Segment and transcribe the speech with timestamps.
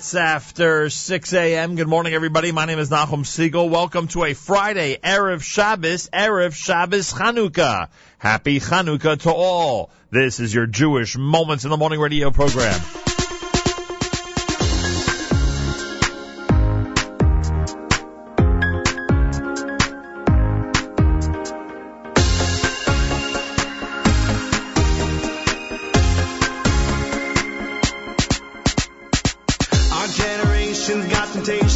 [0.00, 1.76] minutes after 6 a.m.
[1.76, 2.52] Good morning, everybody.
[2.52, 3.68] My name is Nachum Segal.
[3.68, 7.88] Welcome to a Friday, Erev Shabbos, Erev Shabbos Chanukah.
[8.16, 9.90] Happy Chanukah to all.
[10.10, 12.80] This is your Jewish Moments in the Morning radio program.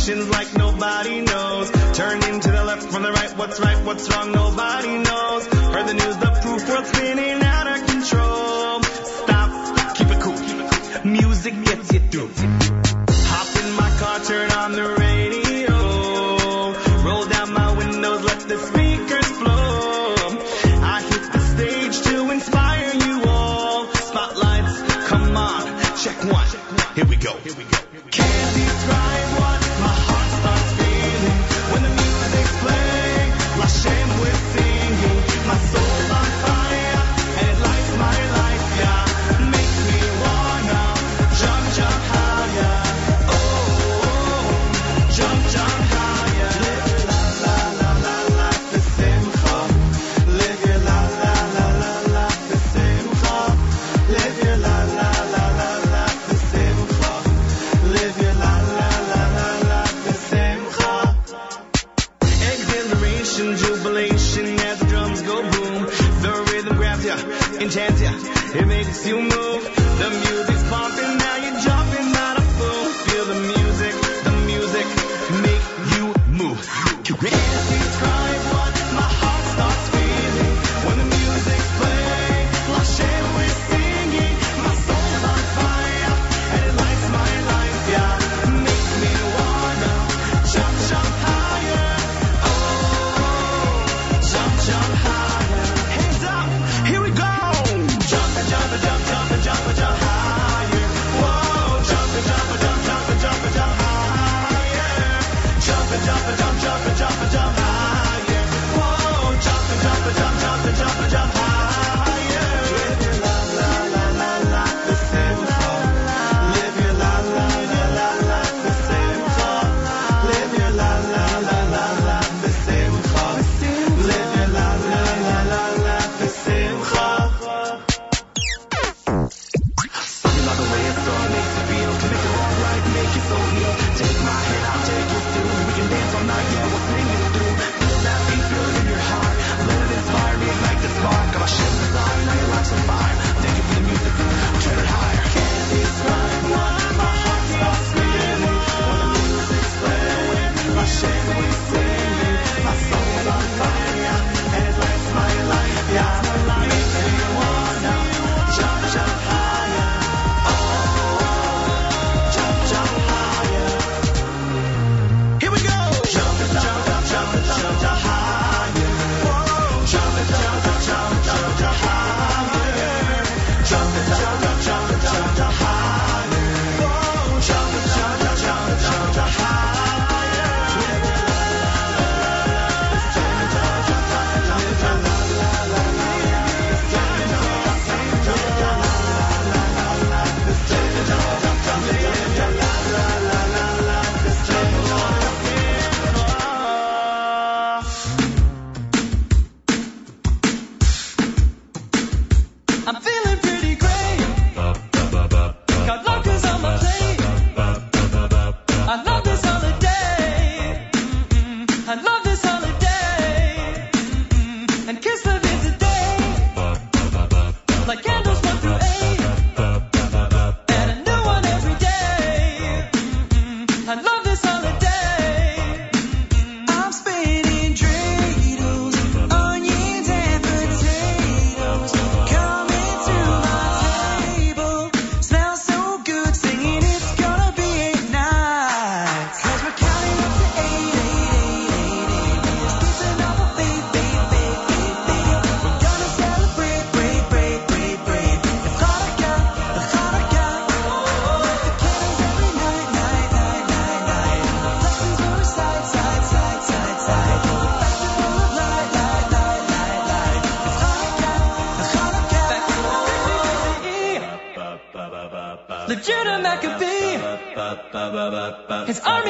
[0.04, 1.70] questions like nobody knows.
[1.96, 5.46] Turning to the left from the right, what's right, what's wrong, nobody knows.
[5.46, 8.82] Heard the news, the proof, world spinning out of control.
[8.82, 11.10] Stop, keep it cool.
[11.10, 12.30] Music gets you through.
[13.32, 15.13] Hop in my car, turn on the radio.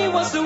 [0.04, 0.43] he was the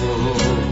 [0.00, 0.67] Oh.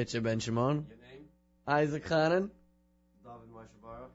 [0.00, 1.26] Fitcher Ben Shimon, your name?
[1.66, 2.50] Isaac Hanan,
[3.22, 4.06] David Mashabara.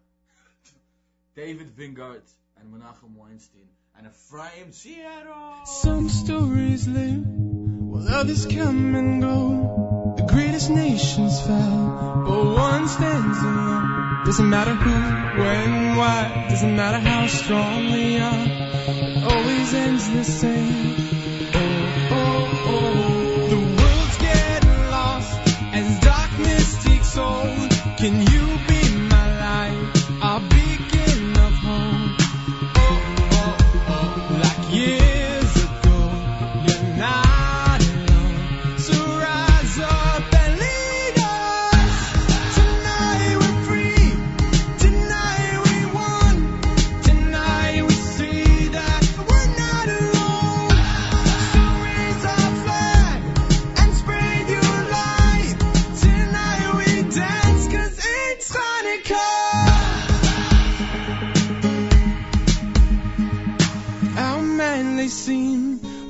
[1.36, 5.62] David Vingart and Menachem Weinstein and Ephraim Sierra.
[5.66, 10.16] Some stories live while others come and go.
[10.18, 14.26] The greatest nations fell, but one stands alone.
[14.26, 18.46] Doesn't matter who, when, why, doesn't matter how strong we are.
[18.48, 21.15] It always ends the same.
[27.98, 28.75] Can you be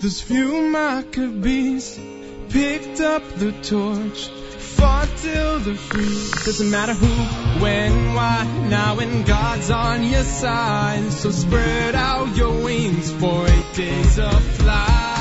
[0.05, 1.99] those few Maccabees
[2.49, 4.27] picked up the torch,
[4.77, 6.43] fought till the free.
[6.45, 11.11] Doesn't matter who, when, why, now when God's on your side.
[11.11, 15.14] So spread out your wings for eight days of flight.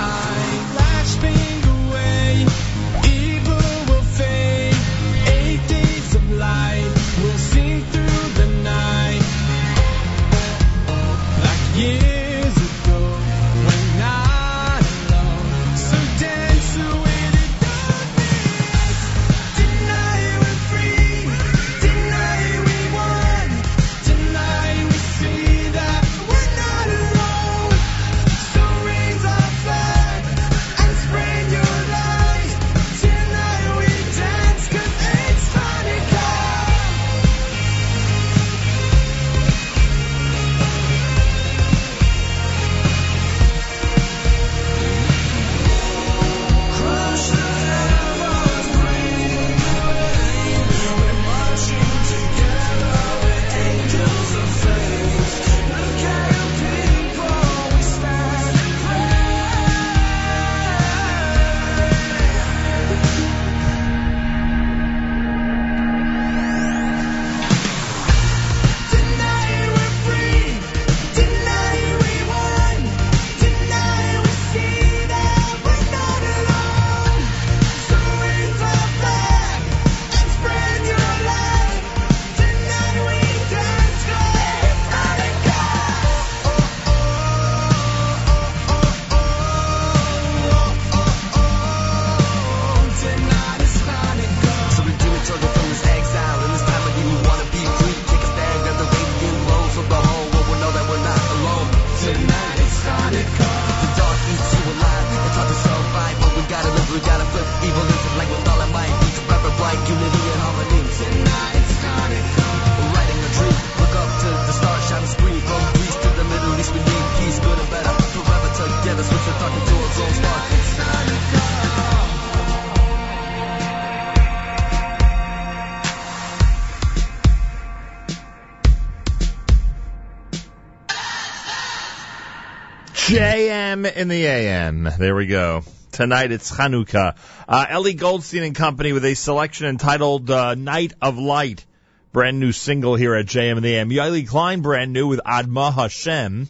[133.85, 134.89] In the AM.
[134.99, 135.63] There we go.
[135.93, 137.17] Tonight it's Chanukah.
[137.47, 141.67] Uh, Ellie Goldstein and Company with a selection entitled uh, Night of Light.
[142.11, 143.91] Brand new single here at JM in the AM.
[143.91, 146.49] Yaeli Klein brand new with Adma Hashem.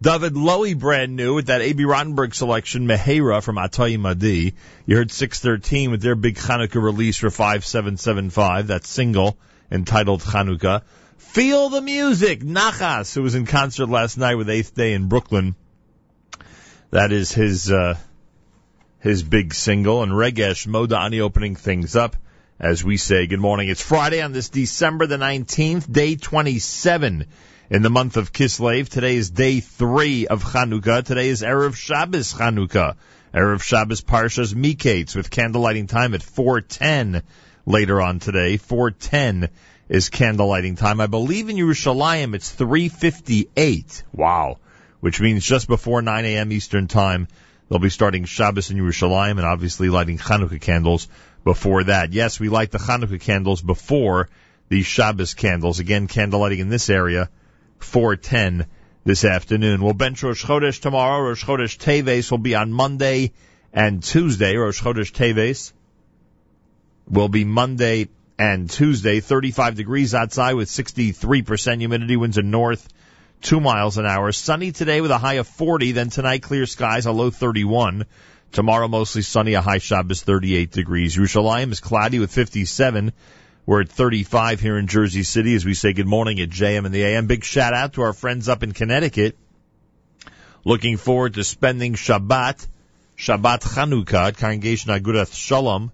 [0.00, 4.54] David Lowy brand new with that Abie Rotenberg selection, Mehera from Atayi Madi.
[4.86, 8.68] You heard 613 with their big Chanukah release for 5775.
[8.68, 9.36] That single
[9.70, 10.82] entitled Chanukah.
[11.18, 12.40] Feel the music.
[12.40, 15.54] Nachas, who was in concert last night with Eighth Day in Brooklyn.
[16.90, 17.96] That is his uh,
[18.98, 22.16] his big single, and Regesh Modani opening things up
[22.58, 23.68] as we say good morning.
[23.68, 27.26] It's Friday on this December the 19th, day 27
[27.70, 28.88] in the month of Kislev.
[28.88, 31.04] Today is day three of Chanukah.
[31.04, 32.96] Today is Erev Shabbos Chanukah.
[33.32, 37.22] Erev Shabbos Parshas Miketz with candlelighting time at 410
[37.66, 38.56] later on today.
[38.56, 39.48] 410
[39.88, 41.00] is candlelighting time.
[41.00, 44.02] I believe in Yerushalayim it's 358.
[44.12, 44.58] Wow
[45.00, 46.52] which means just before 9 a.m.
[46.52, 47.28] Eastern Time,
[47.68, 51.08] they'll be starting Shabbos in Yerushalayim and obviously lighting Chanukah candles
[51.44, 52.12] before that.
[52.12, 54.28] Yes, we light the Chanukah candles before
[54.68, 55.80] the Shabbos candles.
[55.80, 57.28] Again, candle lighting in this area,
[57.78, 58.66] 410
[59.04, 59.82] this afternoon.
[59.82, 61.28] We'll bench Rosh Chodesh tomorrow.
[61.28, 63.32] Rosh Chodesh Teves will be on Monday
[63.72, 64.56] and Tuesday.
[64.56, 65.72] Rosh Chodesh Teves
[67.08, 68.08] will be Monday
[68.38, 69.20] and Tuesday.
[69.20, 72.16] 35 degrees outside with 63% humidity.
[72.16, 72.88] Winds are north,
[73.40, 74.32] two miles an hour.
[74.32, 75.92] Sunny today with a high of 40.
[75.92, 78.06] Then tonight, clear skies, a low 31.
[78.52, 81.16] Tomorrow, mostly sunny, a high Shabbos 38 degrees.
[81.16, 83.12] Yerushalayim is cloudy with 57.
[83.66, 86.94] We're at 35 here in Jersey City as we say good morning at JM and
[86.94, 87.26] the AM.
[87.26, 89.36] Big shout out to our friends up in Connecticut.
[90.64, 92.66] Looking forward to spending Shabbat,
[93.16, 95.92] Shabbat Chanukah at Congregation Agudath Shalom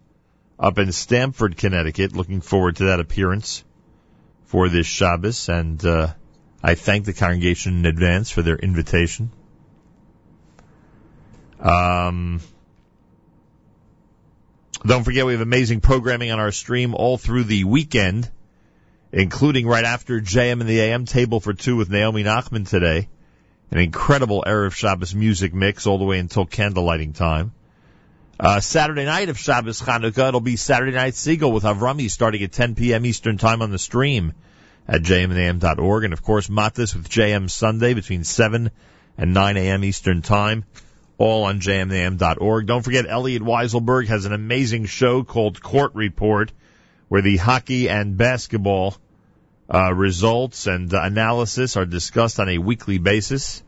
[0.59, 2.15] up in Stamford, Connecticut.
[2.15, 3.63] Looking forward to that appearance
[4.47, 6.15] for this Shabbos and, uh,
[6.67, 9.31] I thank the congregation in advance for their invitation.
[11.61, 12.41] Um,
[14.85, 18.29] don't forget we have amazing programming on our stream all through the weekend,
[19.13, 23.09] including right after JM and the AM table for two with Naomi Nachman today.
[23.71, 27.53] An incredible Erev Shabbos music mix all the way until candlelighting time.
[28.41, 32.51] Uh, Saturday night of Shabbos Chanukah, it'll be Saturday Night Segal with Avrami starting at
[32.51, 33.07] 10 p.m.
[33.07, 34.33] Eastern Time on the stream
[34.89, 36.05] at jmandam.org.
[36.05, 38.71] And of course, Matis with JM Sunday between 7
[39.19, 39.85] and 9 a.m.
[39.85, 40.65] Eastern Time
[41.19, 42.67] all on jmam.org.
[42.67, 46.53] Don't forget, Elliot Weiselberg has an amazing show called Court Report,
[47.09, 48.97] where the hockey and basketball
[49.73, 53.63] uh, results and uh, analysis are discussed on a weekly basis.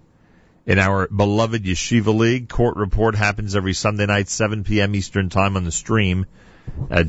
[0.67, 4.95] In our beloved Yeshiva League, Court Report happens every Sunday night, 7 p.m.
[4.95, 6.27] Eastern Time on the stream
[6.91, 7.07] at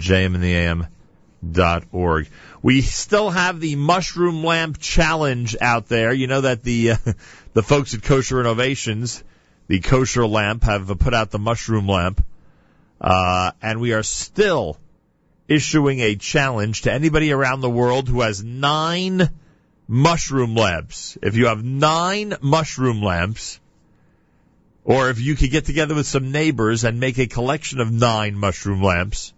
[1.43, 2.29] jmandtheam.org.
[2.61, 6.13] We still have the mushroom lamp challenge out there.
[6.13, 6.97] You know that the uh,
[7.53, 9.23] the folks at Kosher Innovations
[9.69, 12.25] the kosher lamp have put out the mushroom lamp,
[12.99, 14.77] uh, and we are still
[15.47, 19.29] issuing a challenge to anybody around the world who has nine
[19.87, 21.19] mushroom lamps.
[21.21, 23.59] If you have nine mushroom lamps,
[24.83, 28.35] or if you could get together with some neighbors and make a collection of nine
[28.35, 29.33] mushroom lamps,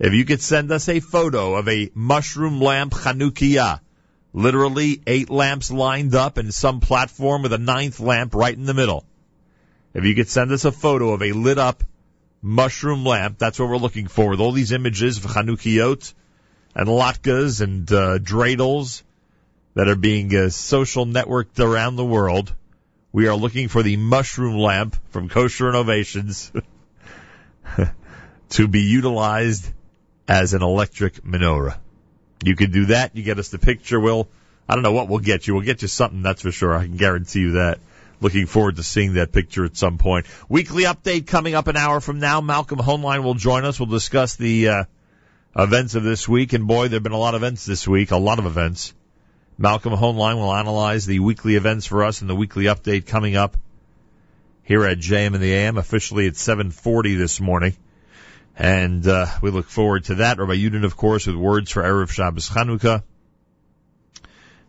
[0.00, 3.80] if you could send us a photo of a mushroom lamp Chanukiah,
[4.32, 8.72] literally eight lamps lined up in some platform with a ninth lamp right in the
[8.72, 9.04] middle.
[9.92, 11.84] If you could send us a photo of a lit up
[12.40, 16.14] mushroom lamp, that's what we're looking for with all these images of Chanukiot
[16.74, 19.02] and latkes and uh, dreidels
[19.74, 22.54] that are being uh, social networked around the world.
[23.12, 26.52] We are looking for the mushroom lamp from Kosher Innovations
[28.50, 29.70] to be utilized
[30.30, 31.76] as an electric menorah.
[32.44, 33.16] You can do that.
[33.16, 33.98] You get us the picture.
[33.98, 34.28] We'll,
[34.68, 35.54] I don't know what we'll get you.
[35.54, 36.72] We'll get you something, that's for sure.
[36.72, 37.80] I can guarantee you that.
[38.20, 40.26] Looking forward to seeing that picture at some point.
[40.48, 42.40] Weekly update coming up an hour from now.
[42.40, 43.80] Malcolm Hoenlein will join us.
[43.80, 44.84] We'll discuss the uh,
[45.56, 46.52] events of this week.
[46.52, 48.94] And boy, there have been a lot of events this week, a lot of events.
[49.58, 53.56] Malcolm Hoenlein will analyze the weekly events for us and the weekly update coming up
[54.62, 57.74] here at JM and the AM, officially at 740 this morning.
[58.60, 60.38] And uh, we look forward to that.
[60.38, 63.02] Rabbi Yudin, of course, with words for Erev Shabbos Chanukah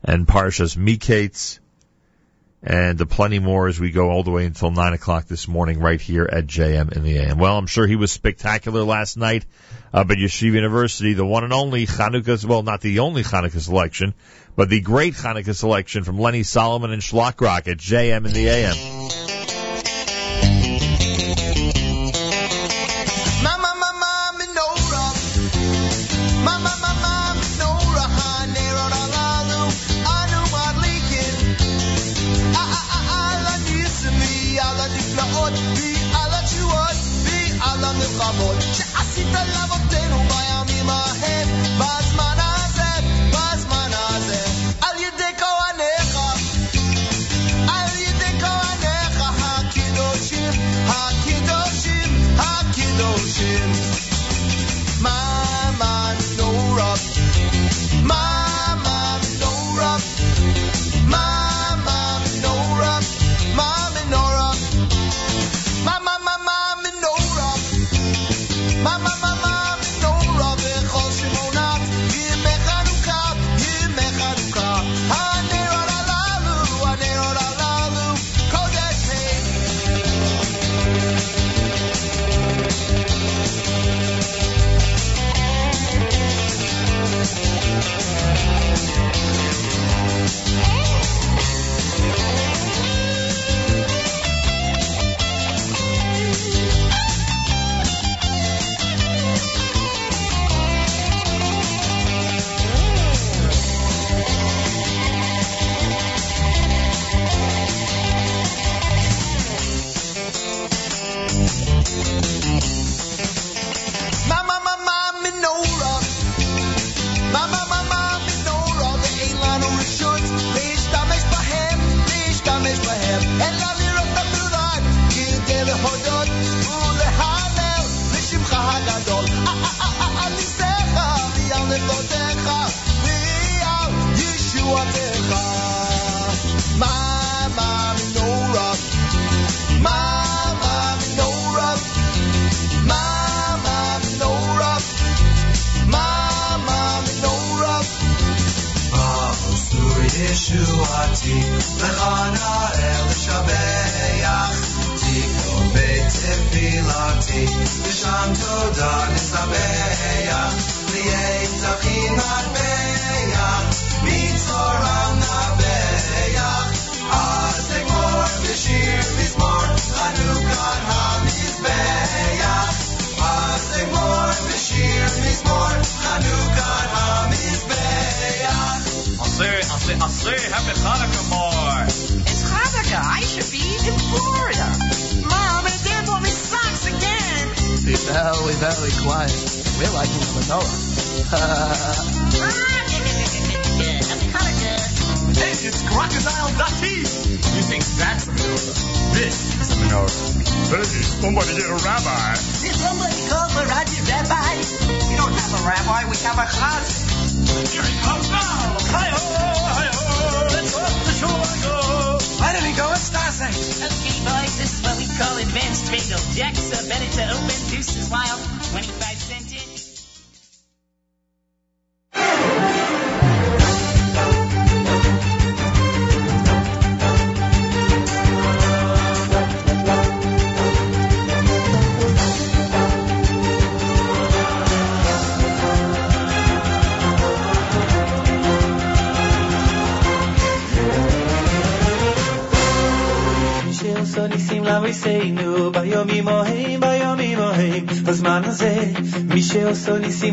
[0.01, 1.59] and Parshas Miketz
[2.63, 5.79] and the plenty more as we go all the way until 9 o'clock this morning
[5.79, 7.37] right here at JM in the AM.
[7.37, 9.45] Well, I'm sure he was spectacular last night
[9.93, 14.13] up at Yeshiva University, the one and only Chanukah, well, not the only Chanukah selection,
[14.55, 18.47] but the great Chanukah selection from Lenny Solomon and Shlock Rock at JM in the
[18.47, 19.30] AM.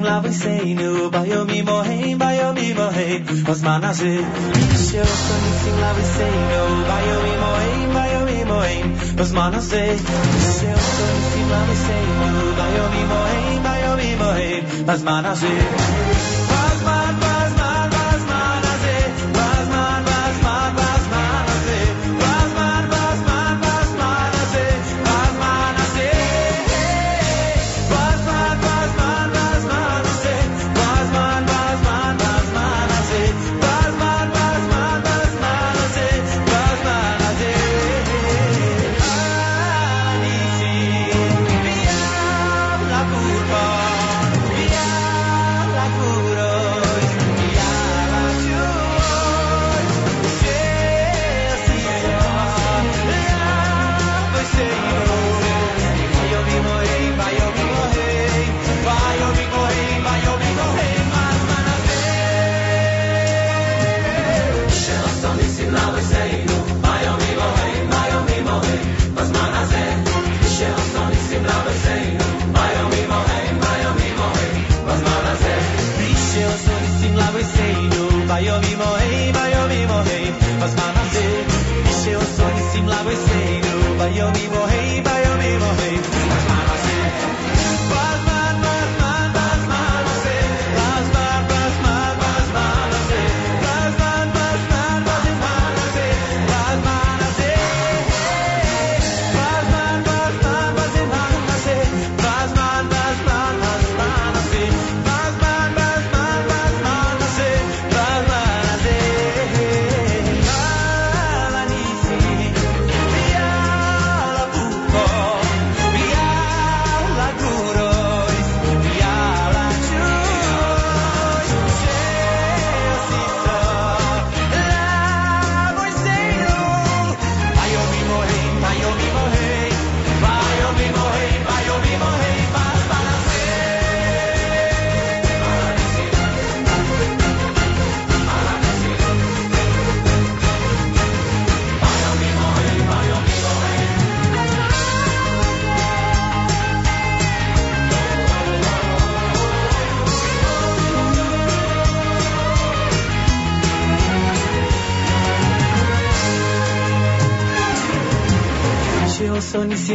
[0.09, 4.17] lavicejnu, bajo mimo hej, bajo mimo hej, os manaži.
[4.75, 8.83] Išel sam si lavicejnu, bajo mimo hej, bajo mimo hej,
[9.23, 9.87] os manaži.
[10.41, 14.09] Išel sam si lavicejnu, bajo mimo hej, bajo mimo.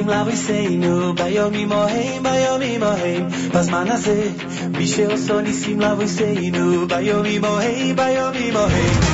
[0.03, 3.27] אומרים לאבויסנו, ביום ימוהם, ביום ימוהם.
[3.53, 4.29] בזמן הזה,
[4.77, 9.12] מי שעושה ניסים לאבויסנו, ביום ימוהם, ביום ימוהם.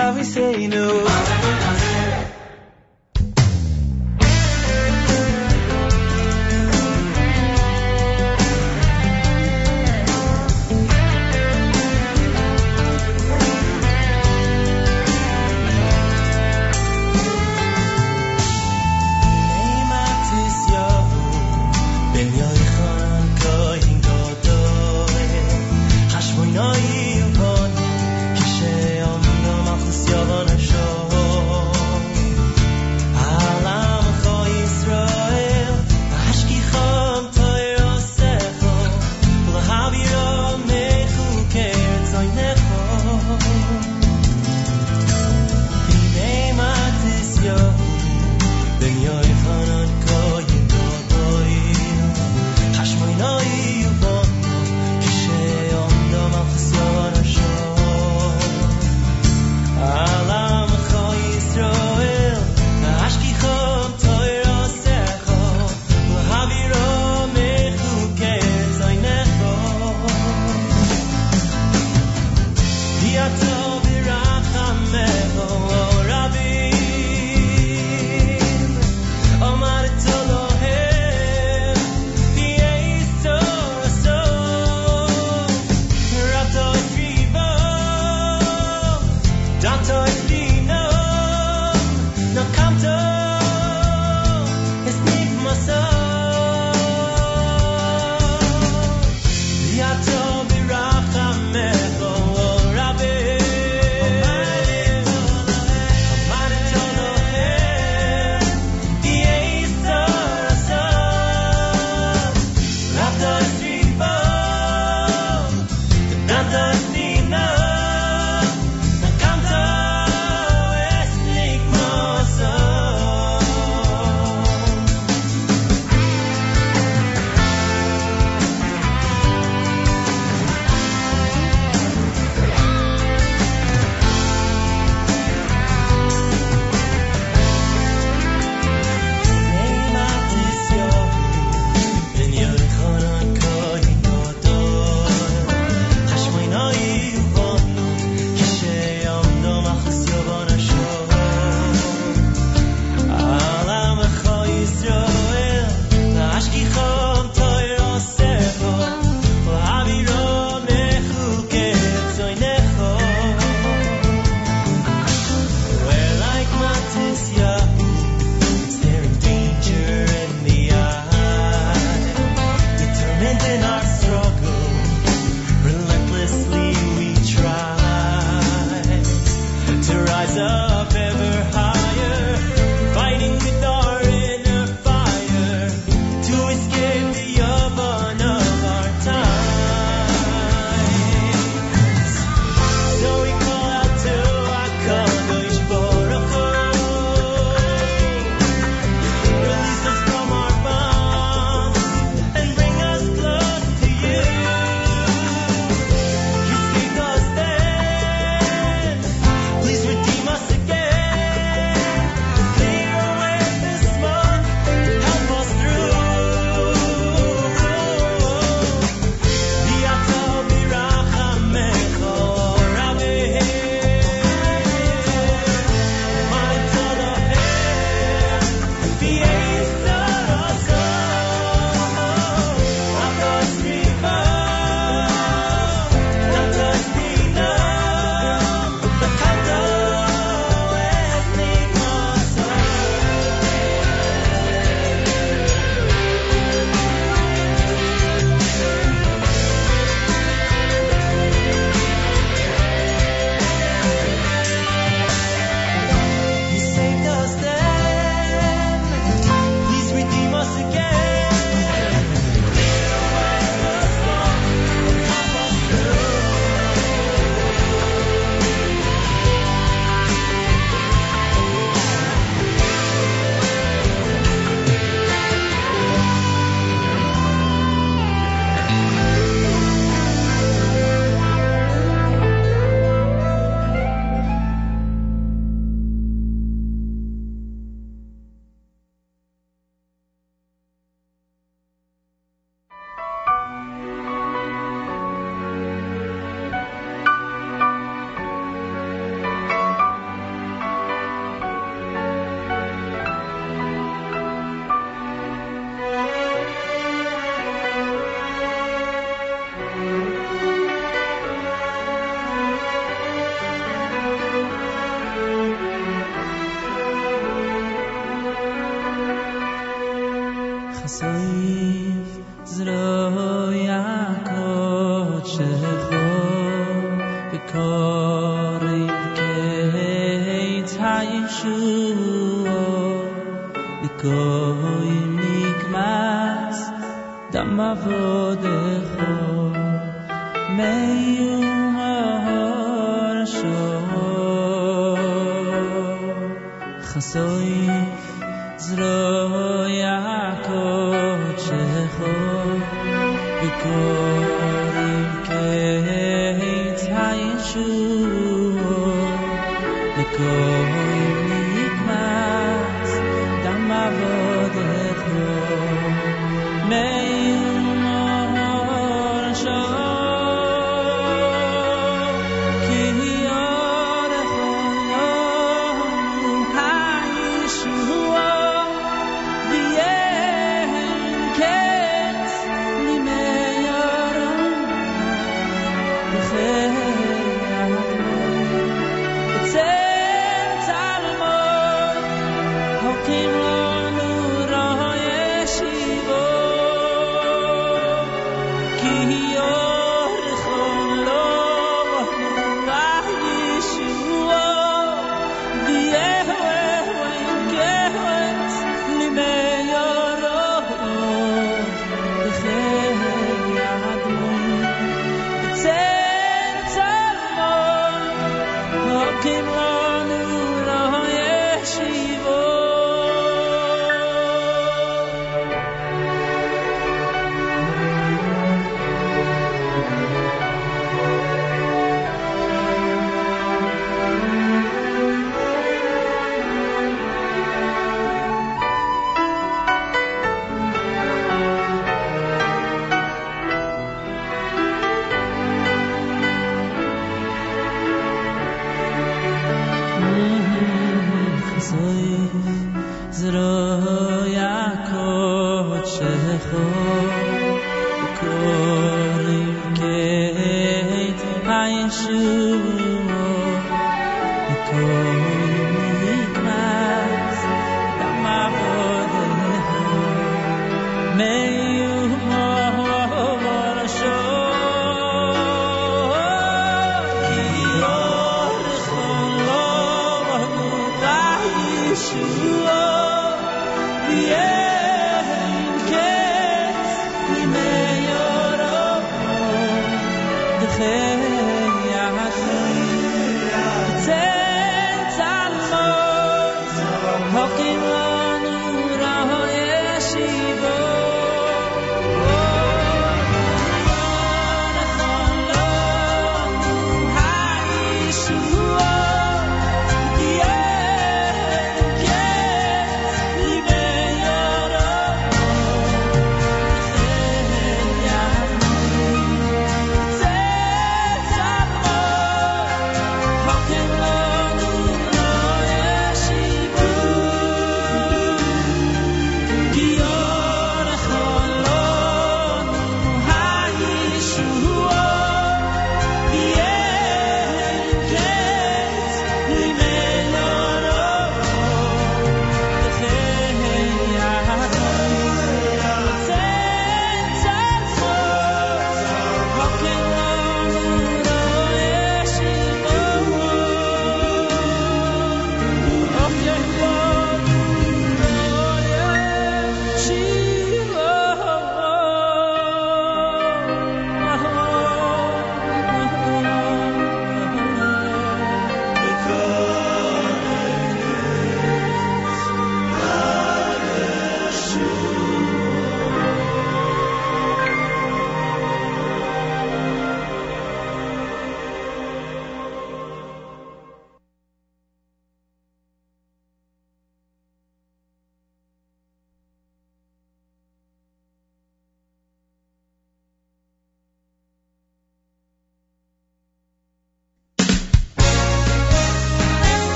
[0.00, 0.79] love is saying no.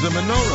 [0.00, 0.47] The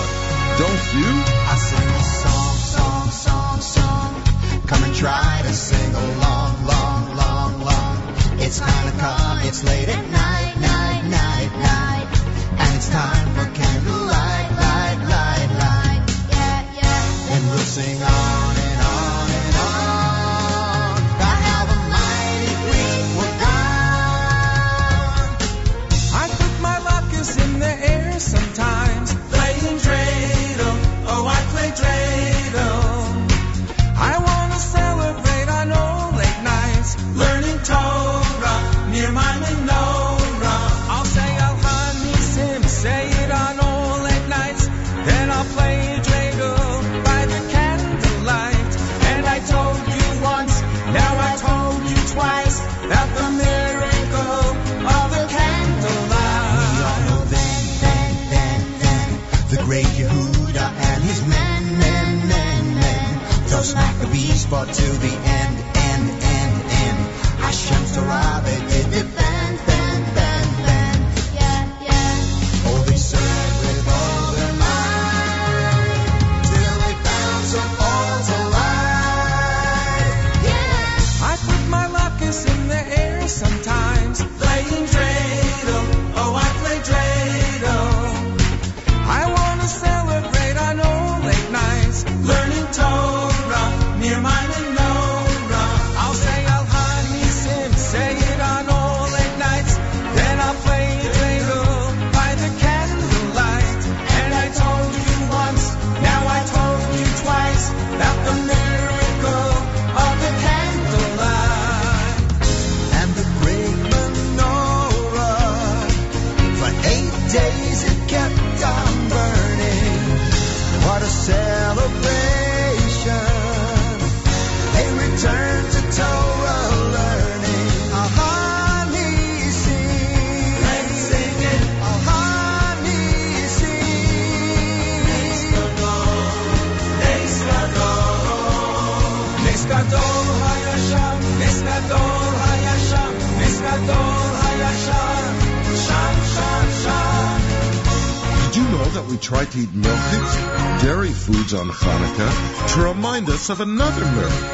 [151.53, 154.49] on Hanukkah to remind us of another miracle.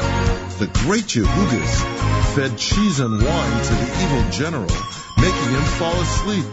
[0.58, 4.74] The great Yehudis fed cheese and wine to the evil general,
[5.18, 6.44] making him fall asleep.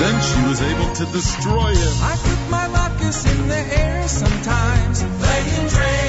[0.00, 1.94] Then she was able to destroy him.
[2.02, 6.01] I put my latkes in the air sometimes, playing tricks.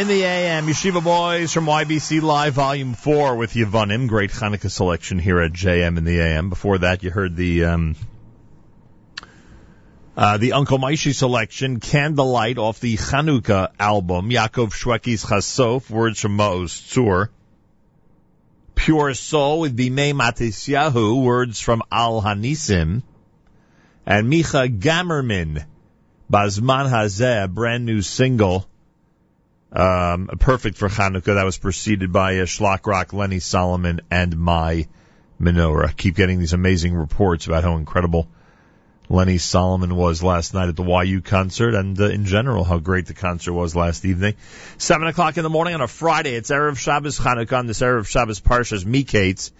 [0.00, 4.08] In the AM, Yeshiva Boys from YBC Live Volume 4 with Yevanim.
[4.08, 6.48] Great Hanukkah selection here at JM in the AM.
[6.48, 7.96] Before that, you heard the, um,
[10.16, 16.38] uh, the Uncle Moishy selection, Candlelight off the Chanukah album, Yaakov Shwekey's Chasof, words from
[16.38, 17.28] Maoz Tzur.
[18.74, 23.02] Pure Soul with Bimei Matisyahu, words from Al Hanisim.
[24.06, 25.66] And Micha Gamerman,
[26.32, 28.69] Bazman Hazeh, brand new single,
[29.72, 31.34] um, perfect for Hanukkah.
[31.34, 34.86] That was preceded by uh, Shlock Rock, Lenny Solomon, and My
[35.40, 35.96] Menorah.
[35.96, 38.28] Keep getting these amazing reports about how incredible
[39.08, 43.06] Lenny Solomon was last night at the YU concert, and uh, in general how great
[43.06, 44.34] the concert was last evening.
[44.78, 46.34] Seven o'clock in the morning on a Friday.
[46.34, 49.50] It's erev Shabbos Hanukkah on this erev Shabbos Parshas Miketz.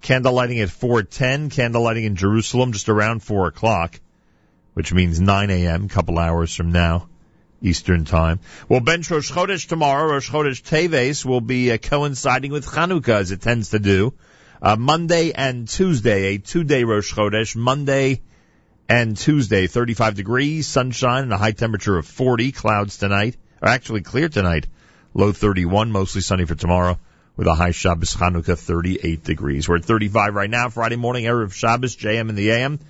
[0.00, 1.50] Candle lighting at 4:10.
[1.50, 3.98] Candle lighting in Jerusalem just around four o'clock,
[4.74, 5.84] which means 9 a.m.
[5.84, 7.08] A couple hours from now.
[7.62, 8.40] Eastern Time.
[8.68, 10.10] Well, bench Rosh Chodesh tomorrow.
[10.10, 14.14] Rosh Chodesh Teves will be uh, coinciding with Chanukah, as it tends to do.
[14.62, 17.56] Uh, Monday and Tuesday, a two-day Rosh Chodesh.
[17.56, 18.20] Monday
[18.88, 22.52] and Tuesday, 35 degrees, sunshine, and a high temperature of 40.
[22.52, 24.66] Clouds tonight, or actually clear tonight.
[25.14, 26.98] Low 31, mostly sunny for tomorrow,
[27.36, 29.68] with a high Shabbos Chanukah 38 degrees.
[29.68, 30.68] We're at 35 right now.
[30.68, 32.80] Friday morning, Erev Shabbos, JM in the AM.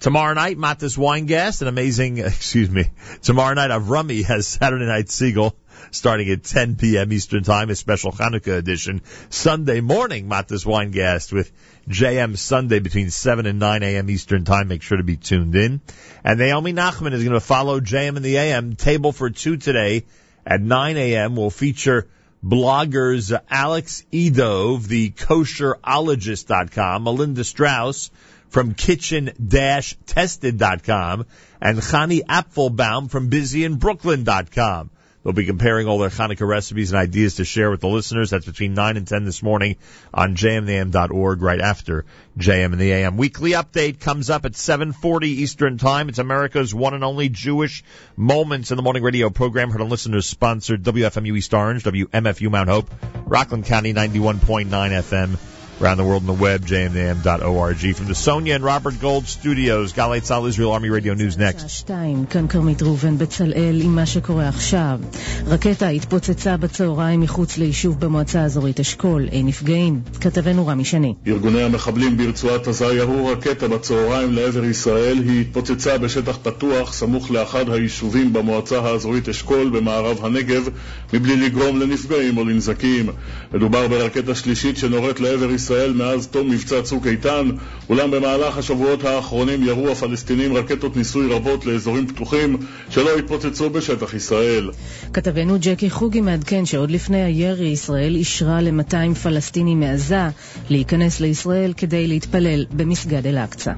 [0.00, 2.90] Tomorrow night, Matis Weingast, an amazing, excuse me,
[3.22, 5.54] tomorrow night Avrami has Saturday Night Segal
[5.90, 7.12] starting at 10 p.m.
[7.12, 9.02] Eastern Time, a special Hanukkah edition.
[9.30, 11.52] Sunday morning, Matis Weingast with
[11.88, 14.10] JM Sunday between 7 and 9 a.m.
[14.10, 14.68] Eastern Time.
[14.68, 15.80] Make sure to be tuned in.
[16.24, 18.76] And Naomi Nachman is going to follow JM in the AM.
[18.76, 20.04] Table for two today
[20.46, 21.36] at 9 a.m.
[21.36, 22.08] will feature
[22.44, 28.10] bloggers Alex Edove, the kosherologist.com, Melinda Strauss,
[28.54, 31.26] from kitchen-tested.com
[31.60, 34.90] and Chani Apfelbaum from busyinbrooklyn.com.
[35.24, 38.30] They'll be comparing all their Hanukkah recipes and ideas to share with the listeners.
[38.30, 39.74] That's between 9 and 10 this morning
[40.12, 42.04] on jmtheam.org right after
[42.38, 43.16] JM in the AM.
[43.16, 46.08] Weekly update comes up at 7.40 Eastern Time.
[46.08, 47.82] It's America's one and only Jewish
[48.16, 49.70] Moments in the Morning radio program.
[49.70, 52.88] Heard on listeners sponsored WFMU East Orange, WMFU Mount Hope,
[53.26, 57.96] Rockland County 91.9 FM around the world on the web, jmam.org.
[57.96, 61.68] From the Sonia and Robert Gold studios, Galei Tzal Israel Army Radio News next.
[61.68, 65.00] שתיים, כאן כרמית ראובן בצלאל עם מה שקורה עכשיו.
[65.46, 69.28] רקטה התפוצצה בצהריים מחוץ ליישוב במועצה האזורית אשכול.
[69.32, 70.00] אין נפגעים.
[70.20, 71.14] כתבנו רמי שני.
[71.26, 75.18] ארגוני המחבלים ברצועת עזה ירו רקטה בצהריים לעבר ישראל.
[75.18, 80.68] היא התפוצצה בשטח פתוח סמוך לאחד היישובים במועצה האזורית אשכול במערב הנגב
[81.12, 83.06] מבלי לגרום לנפגעים או לנזקים.
[83.52, 87.50] מדובר ברקטה שלישית שנורית לעבר ישראל ישראל מאז תום מבצע צוק איתן,
[87.88, 92.56] אולם במהלך השבועות האחרונים ירו הפלסטינים רקטות ניסוי רבות לאזורים פתוחים
[92.90, 94.70] שלא התפוצצו בשטח ישראל.
[95.12, 100.28] כתבנו ג'קי חוגי מעדכן שעוד לפני הירי ישראל אישרה ל-200 פלסטינים מעזה
[100.70, 103.72] להיכנס לישראל כדי להתפלל במסגד אל-אקצא.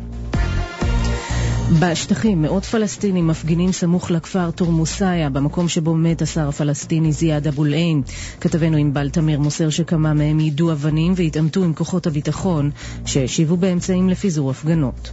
[1.73, 8.03] בשטחים מאות פלסטינים מפגינים סמוך לכפר תורמוסיה, במקום שבו מת השר הפלסטיני זיאד אבו אל-עין.
[8.41, 12.71] כתבנו ענבל תמיר מוסר שכמה מהם יידו אבנים והתעמתו עם כוחות הביטחון,
[13.05, 15.11] שהשיבו באמצעים לפיזור הפגנות.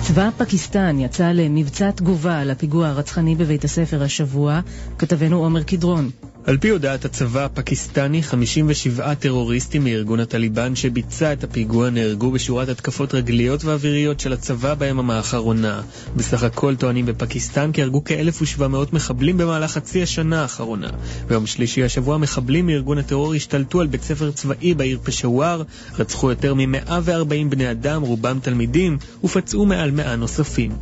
[0.00, 4.60] צבא פקיסטן יצא למבצע תגובה על הפיגוע הרצחני בבית הספר השבוע,
[4.98, 6.10] כתבנו עומר קדרון.
[6.46, 13.14] על פי הודעת הצבא הפקיסטני, 57 טרוריסטים מארגון הטליבן שביצע את הפיגוע נהרגו בשורת התקפות
[13.14, 15.82] רגליות ואוויריות של הצבא ביממה האחרונה.
[16.16, 20.90] בסך הכל טוענים בפקיסטן כי הרגו כ-1,700 מחבלים במהלך חצי השנה האחרונה.
[21.28, 25.62] ביום שלישי השבוע מחבלים מארגון הטרור השתלטו על בית ספר צבאי בעיר פשוואר,
[25.98, 30.72] רצחו יותר מ-140 בני אדם, רובם תלמידים, ופצעו מעל 100 נוספים.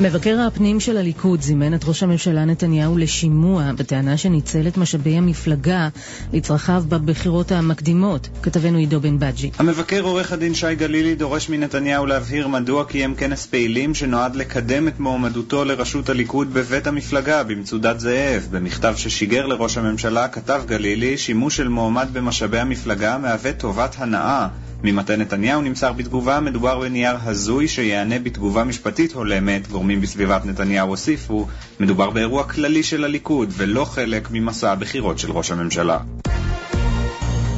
[0.00, 5.88] מבקר הפנים של הליכוד זימן את ראש הממשלה נתניהו לשימוע בטענה שניצל את משאבי המפלגה
[6.32, 8.28] לצרכיו בבחירות המקדימות.
[8.42, 9.50] כתבנו עידו בן בג'י.
[9.58, 15.00] המבקר עורך הדין שי גלילי דורש מנתניהו להבהיר מדוע קיים כנס פעילים שנועד לקדם את
[15.00, 18.48] מועמדותו לראשות הליכוד בבית המפלגה במצודת זאב.
[18.50, 24.48] במכתב ששיגר לראש הממשלה כתב גלילי שימוש של מועמד במשאבי המפלגה מהווה טובת הנאה.
[24.86, 29.68] ממטה נתניהו נמסר בתגובה מדובר בנייר הזוי שיענה בתגובה משפטית הולמת.
[29.68, 31.46] גורמים בסביבת נתניהו הוסיפו,
[31.80, 35.98] מדובר באירוע כללי של הליכוד ולא חלק ממסע הבחירות של ראש הממשלה.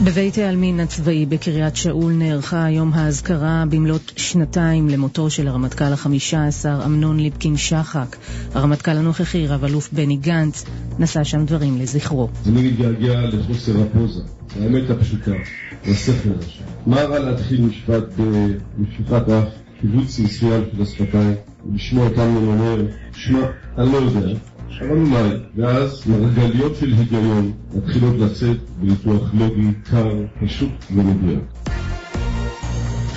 [0.04, 6.80] בבית העלמין הצבאי בקריית שאול נערכה היום האזכרה במלאת שנתיים למותו של הרמטכ"ל החמישה עשר
[6.84, 8.16] אמנון ליפקין שחק.
[8.54, 10.64] הרמטכ"ל הנוכחי, רב-אלוף בני גנץ,
[10.98, 12.28] נשא שם דברים לזכרו.
[12.46, 14.20] אני מתגעגע לחוסר הפוזה,
[14.60, 15.32] האמת הפשוטה,
[15.88, 16.12] הזה.
[16.86, 19.48] מה רע להתחיל משפט במשפחת אף,
[19.80, 21.34] קיבוץ מסוים של השפתיים,
[21.66, 22.82] ולשמוע אותנו אומר,
[23.12, 23.40] שמע,
[23.78, 30.12] אני לא יודע, שמענו מים, ואז מרגליות של היגיון מתחילות לצאת בניתוח לוגי קר,
[30.44, 31.40] פשוט ומדויק.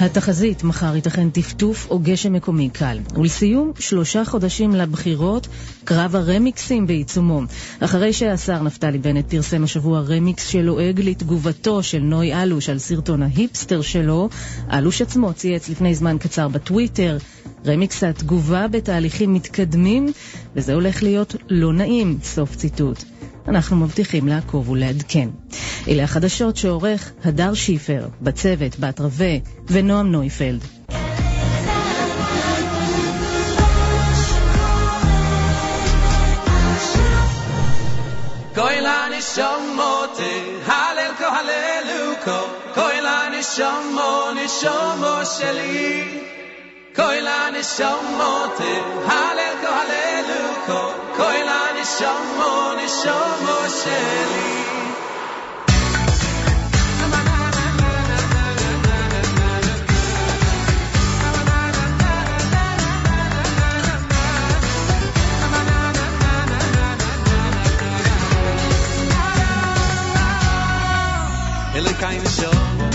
[0.02, 3.00] התחזית, מחר ייתכן טפטוף או גשם מקומי קל.
[3.16, 5.48] ולסיום, שלושה חודשים לבחירות,
[5.84, 7.42] קרב הרמיקסים בעיצומו.
[7.80, 13.82] אחרי שהשר נפתלי בנט פרסם השבוע רמיקס שלועג לתגובתו של נוי אלוש על סרטון ההיפסטר
[13.82, 14.30] שלו,
[14.74, 17.18] אלוש עצמו צייץ לפני זמן קצר בטוויטר,
[17.66, 20.08] רמיקס התגובה בתהליכים מתקדמים,
[20.56, 23.19] וזה הולך להיות לא נעים, סוף ציטוט.
[23.48, 25.30] אנחנו מבטיחים לעקוב ולעדכן.
[25.88, 29.38] אלה החדשות שעורך הדר שיפר, בצוות, בת רווה
[29.68, 30.62] ונועם נויפלד.
[38.60, 40.32] Koi la nishomote,
[40.68, 42.38] halel ko haleluko.
[42.76, 45.94] Koi la nishomo, nishomo sheli.
[46.98, 48.72] Koi la nishomote,
[49.08, 50.80] halel ko haleluko.
[51.18, 54.50] Koi la nişan mo nişan mo şeli
[71.78, 72.90] Elokai Neshomo,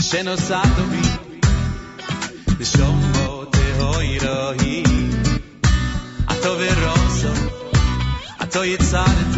[0.00, 1.08] שנוסעת בי,
[2.60, 4.82] נשומו תהוי אלוהי,
[6.28, 6.99] הטוב ורוב
[8.50, 9.29] so you're tired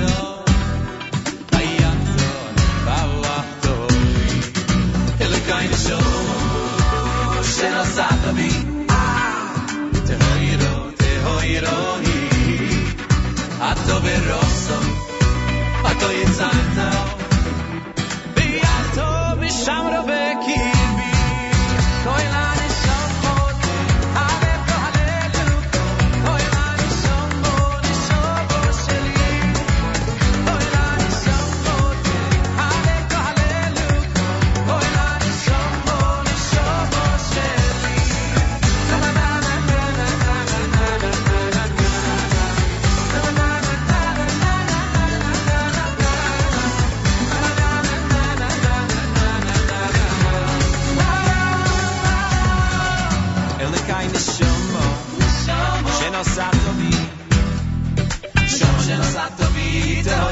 [59.82, 60.31] Peter.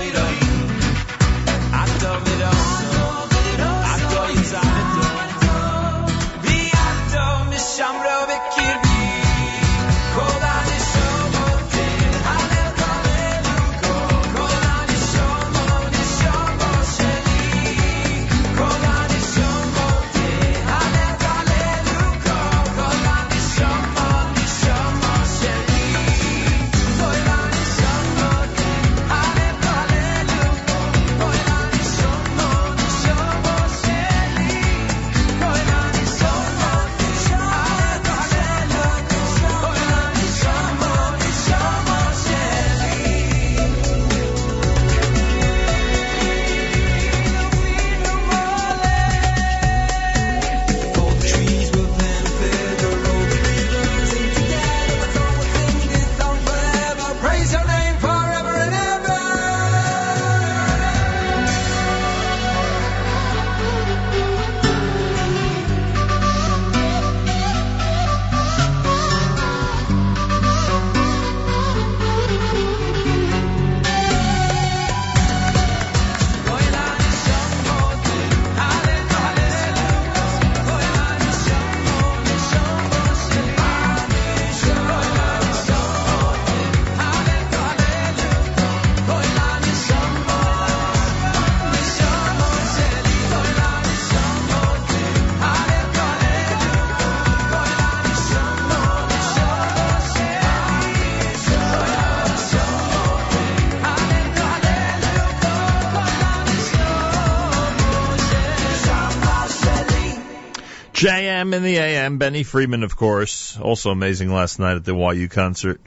[111.40, 113.58] JM in the AM, Benny Friedman, of course.
[113.58, 115.80] Also amazing last night at the YU concert.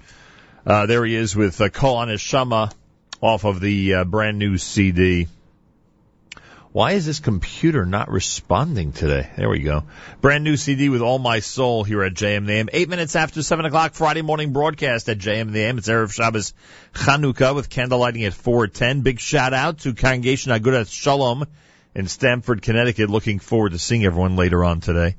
[0.66, 2.72] Uh, there he is with uh, Kol Shama
[3.22, 5.28] off of the uh, brand new CD.
[6.72, 9.30] Why is this computer not responding today?
[9.38, 9.84] There we go.
[10.22, 12.70] Brand new CD with All My Soul here at JM the AM.
[12.74, 15.78] Eight minutes after seven o'clock Friday morning broadcast at JM the AM.
[15.78, 16.56] It's Erev Shabbos
[16.96, 19.02] Chanukah with candle lighting at 410.
[19.02, 21.46] Big shout out to Congregation Agudat Shalom
[21.94, 23.12] in Stamford, Connecticut.
[23.12, 25.16] Looking forward to seeing everyone later on today.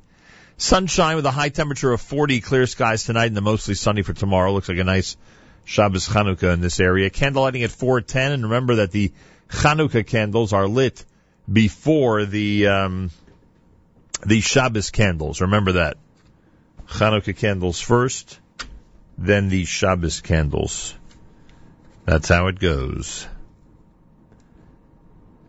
[0.56, 4.12] Sunshine with a high temperature of 40, clear skies tonight and the mostly sunny for
[4.12, 4.52] tomorrow.
[4.52, 5.16] Looks like a nice
[5.64, 7.10] Shabbos Chanukah in this area.
[7.10, 9.12] Candlelighting at 410, and remember that the
[9.48, 11.05] Chanukah candles are lit
[11.51, 13.10] before the um,
[14.24, 15.40] the Shabbos candles.
[15.40, 15.97] Remember that.
[16.86, 18.39] Chanukah candles first,
[19.18, 20.94] then the Shabbos candles.
[22.05, 23.26] That's how it goes.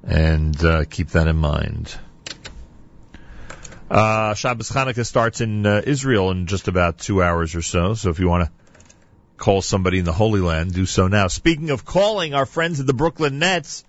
[0.04, 1.96] And uh, keep that in mind.
[3.90, 7.94] Uh, Shabbos Chanukah starts in uh, Israel in just about two hours or so.
[7.94, 8.52] So if you want to
[9.38, 11.28] call somebody in the Holy Land, do so now.
[11.28, 13.84] Speaking of calling, our friends at the Brooklyn Nets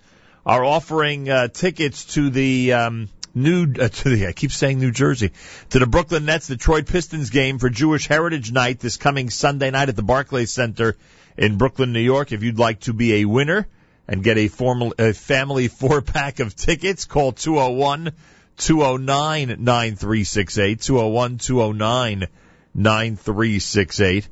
[0.45, 4.93] are offering uh, tickets to the um, new uh, to the I keep saying New
[4.93, 5.33] Jersey
[5.71, 9.89] to the Brooklyn Nets Detroit Pistons game for Jewish Heritage Night this coming Sunday night
[9.89, 10.97] at the Barclays Center
[11.39, 12.33] in Brooklyn, New York.
[12.33, 13.67] If you'd like to be a winner
[14.07, 18.13] and get a formal a family four pack of tickets, call 201
[18.57, 22.29] 209 9368 201 209
[22.75, 24.29] 9368.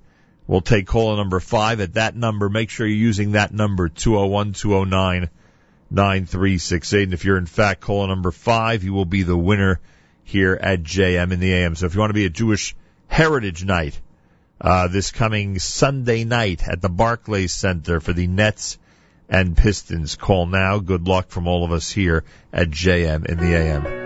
[0.47, 2.49] We'll take caller number five at that number.
[2.49, 5.31] Make sure you're using that number 201 209
[5.91, 7.03] 9368.
[7.05, 9.81] And if you're in fact caller number five, you will be the winner
[10.23, 11.75] here at JM in the AM.
[11.75, 12.75] So if you want to be a Jewish
[13.07, 14.01] Heritage Night,
[14.61, 18.79] uh, this coming Sunday night at the Barclays Center for the Nets
[19.29, 20.79] and Pistons, call now.
[20.79, 24.04] Good luck from all of us here at JM in the AM.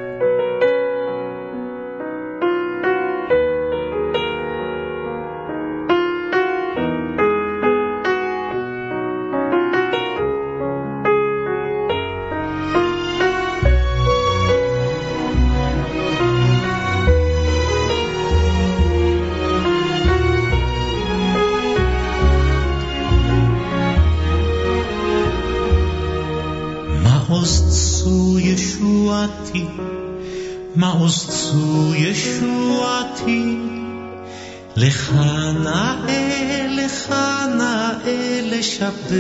[38.81, 39.19] לשבח,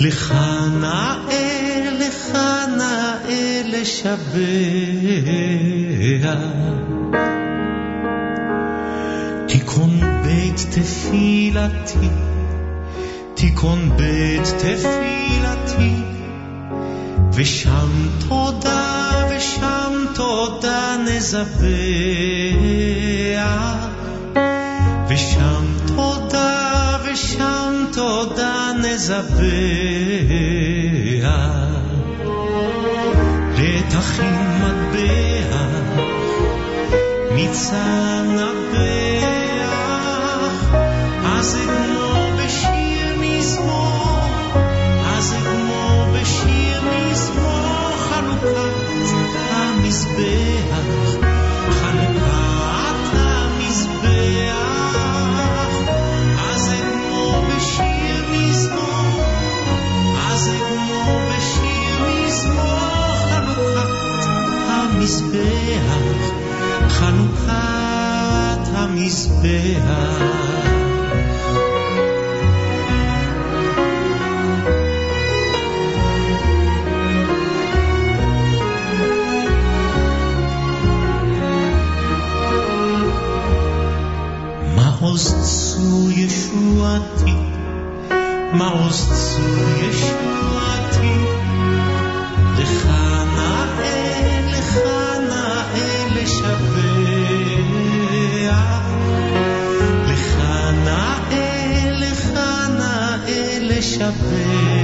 [0.00, 0.34] לך
[0.80, 1.14] נאה,
[2.00, 2.38] לך
[2.78, 4.38] נאה לשבח.
[9.48, 12.08] תיכון בית תפילתי,
[13.34, 15.94] תיכון בית תפילתי,
[17.32, 21.68] ושם תודה, ושם תודה נזבח,
[25.08, 29.43] ושם תודה, ושם תודה נזבח.
[33.57, 35.65] לתכין מטבע,
[37.35, 38.56] מצן
[65.27, 65.83] המזבח,
[66.89, 67.53] חנוכת
[68.73, 69.83] המזבח.
[84.75, 87.33] מעוז צור ישועתי,
[88.53, 91.26] מעוז צור ישועתי,
[104.08, 104.77] café.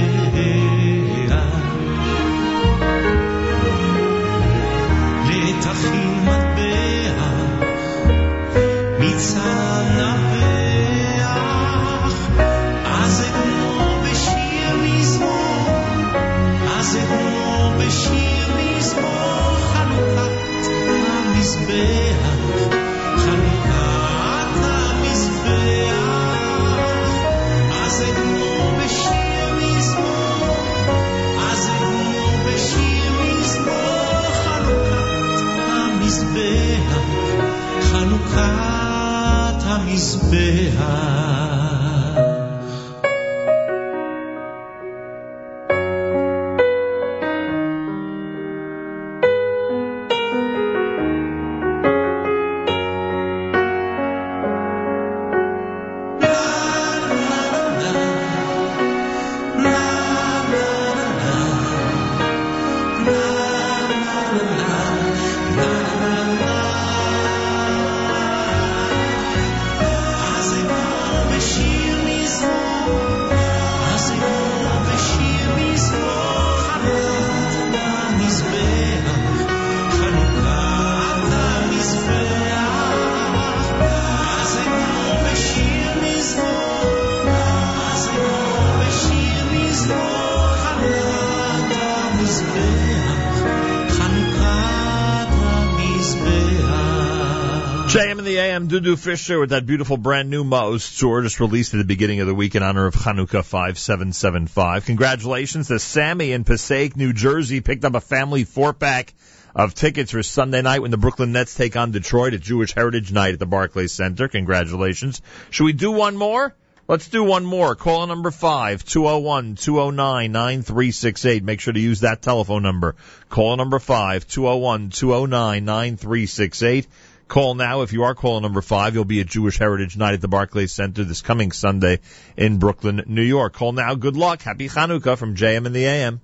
[98.75, 102.27] Dudu Fisher with that beautiful brand new Maoz Tzur just released at the beginning of
[102.27, 104.85] the week in honor of Chanukah 5775.
[104.85, 109.13] Congratulations to Sammy in Passaic, New Jersey, picked up a family four pack
[109.55, 113.13] of tickets for Sunday night when the Brooklyn Nets take on Detroit at Jewish Heritage
[113.13, 114.27] Night at the Barclays Center.
[114.27, 115.21] Congratulations.
[115.51, 116.53] Should we do one more?
[116.85, 117.75] Let's do one more.
[117.75, 121.43] Call number five, 201-209-9368.
[121.43, 122.97] Make sure to use that telephone number.
[123.29, 126.87] Call number five, 201-209-9368.
[127.27, 127.81] Call now.
[127.81, 130.71] If you are caller number five, you'll be at Jewish Heritage Night at the Barclays
[130.71, 131.99] Center this coming Sunday
[132.37, 133.53] in Brooklyn, New York.
[133.53, 133.95] Call now.
[133.95, 134.43] Good luck.
[134.43, 136.21] Happy Chanukah from JM and the AM.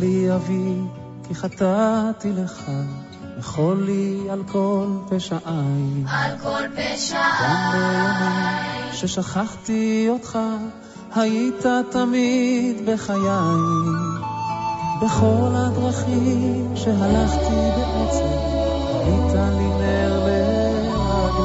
[0.00, 0.74] לי אבי,
[1.28, 2.70] כי חטאתי לך,
[3.38, 5.38] וכל לי על כל פשעי.
[6.06, 7.18] על כל פשעי.
[7.42, 10.38] גם בימים ששכחתי אותך,
[11.14, 13.60] היית תמיד בחיי.
[15.02, 18.30] בכל הדרכים שהלכתי בעצם,
[19.04, 21.40] היית לי נר לרגליי.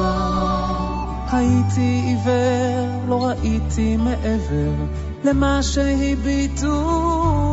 [1.31, 4.71] הייתי עיוור, לא ראיתי מעבר
[5.23, 7.44] למה שהביטו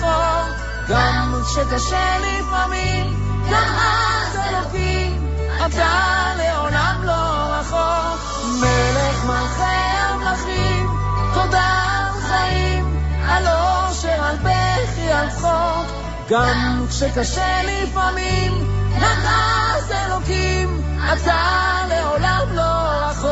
[0.00, 0.70] צחוק.
[0.88, 3.06] גם כשקשה לפעמים,
[3.50, 5.26] גם אז אלוקים,
[5.66, 8.20] אתה לעולם לא רחוק.
[8.60, 9.62] מלך מלכי
[9.98, 10.90] המלכים,
[11.34, 15.86] תודה על חיים, על אושר, על בכי, על צחוק.
[16.30, 18.52] גם כשקשה לפעמים,
[19.00, 20.82] גם אז אלוקים,
[21.12, 22.72] אתה לעולם לא
[23.02, 23.30] רחוק.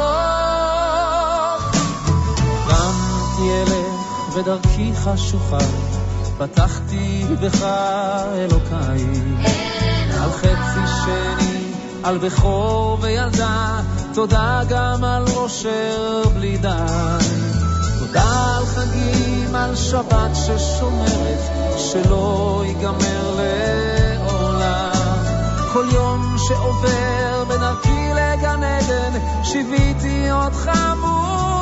[2.68, 5.58] רמתי ילך ודרכי חשוכה,
[6.38, 7.62] פתחתי בך
[8.34, 9.04] אלוקיי.
[10.20, 13.80] על חצי שני, על בכור וילדה,
[14.14, 16.68] תודה גם על אושר בלי די.
[17.98, 21.40] תודה על חגים, על שבת ששומרת,
[21.78, 25.24] שלא ייגמר לעולם.
[25.72, 30.70] כל יום שעובר בדרכי לגן עדן, שיוויתי אותך
[31.00, 31.57] מול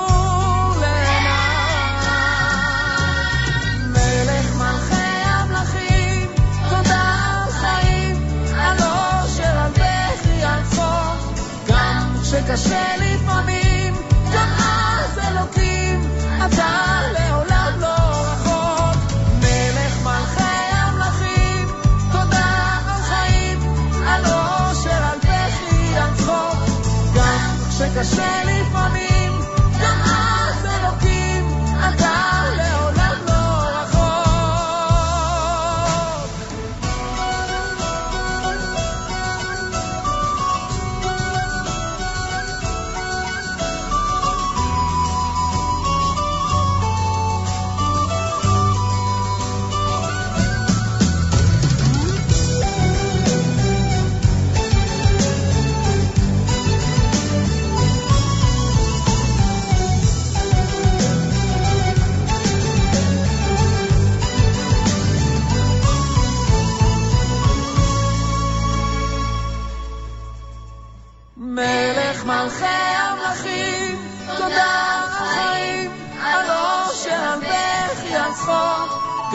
[12.47, 13.95] כשקשה לפעמים,
[14.35, 16.11] גם אז אלוקים,
[16.47, 19.13] אתה לעולם לא רחוק.
[19.39, 20.43] מלך מלכי
[20.73, 21.69] המלכים,
[22.13, 23.59] תודה על חיים,
[24.07, 26.87] על אושר, על בכי, על צחוק.
[27.15, 28.56] גם כשקשה לפעמים,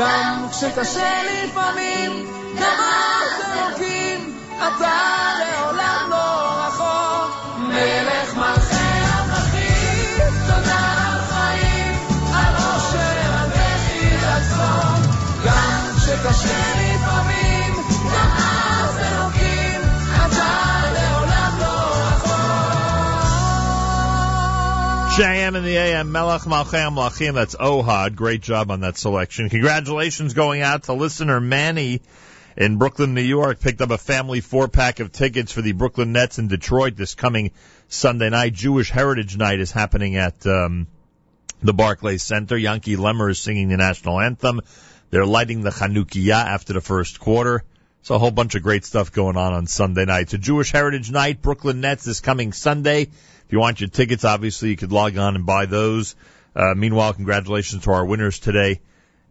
[0.02, 2.26] גם כשקשה לפעמים,
[2.60, 5.00] גם אז אלוקים, אתה
[5.40, 7.32] לעולם לא רחוק.
[7.58, 11.94] מלך מלכי המלכים, תודה על חיים,
[12.34, 14.18] על אושר, על בכי,
[14.50, 15.16] צחוק.
[15.46, 16.81] גם כשקשה
[25.22, 27.36] JM and the AM, Melech Malchei Hamelachim.
[27.36, 28.16] That's Ohad.
[28.16, 29.50] Great job on that selection.
[29.50, 32.02] Congratulations going out to listener Manny
[32.58, 33.60] in Brooklyn, New York.
[33.60, 37.14] Picked up a family four pack of tickets for the Brooklyn Nets in Detroit this
[37.14, 37.52] coming
[37.88, 38.54] Sunday night.
[38.54, 40.88] Jewish Heritage Night is happening at um,
[41.62, 42.56] the Barclays Center.
[42.56, 44.62] Yanky Lemmer is singing the national anthem.
[45.12, 47.64] They're lighting the Chanukiah after the first quarter.
[48.02, 50.32] So a whole bunch of great stuff going on on Sunday night.
[50.32, 53.10] So Jewish Heritage Night, Brooklyn Nets is coming Sunday.
[53.52, 56.16] You want your tickets, obviously you could log on and buy those.
[56.56, 58.80] Uh, meanwhile, congratulations to our winners today.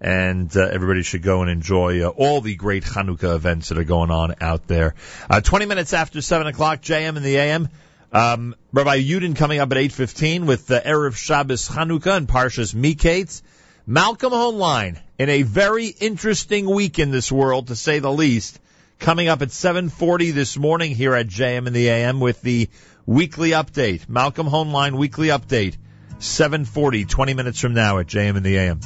[0.01, 3.85] And uh, everybody should go and enjoy uh, all the great Hanukkah events that are
[3.85, 4.95] going on out there.
[5.29, 7.69] Uh, 20 minutes after 7 o'clock, JM and the AM.
[8.13, 13.43] Um, Rabbi Yudin coming up at 8.15 with the Erev Shabbos Hanukkah and Parshas Miketz.
[13.87, 18.59] Malcolm Hoenlein in a very interesting week in this world, to say the least,
[18.99, 22.69] coming up at 7.40 this morning here at JM and the AM with the
[23.07, 24.09] weekly update.
[24.09, 25.77] Malcolm Hoenlein weekly update.
[26.19, 28.81] 740, 20 minutes from now at JM in the AM.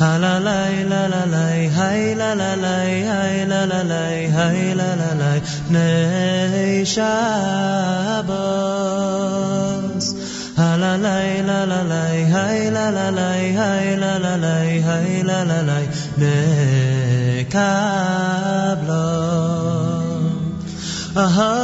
[0.00, 1.46] Ha la la la la la,
[1.76, 4.02] hey la la la, hey la la la,
[4.36, 8.28] hey la la la, Nei Shabbos.
[10.56, 11.18] Ha la la
[11.48, 12.02] la la la,
[12.34, 14.54] hey la la la, hey la la la,
[14.86, 15.78] hey la la la,
[16.16, 17.48] Nekablo.
[21.16, 21.58] Ahoy,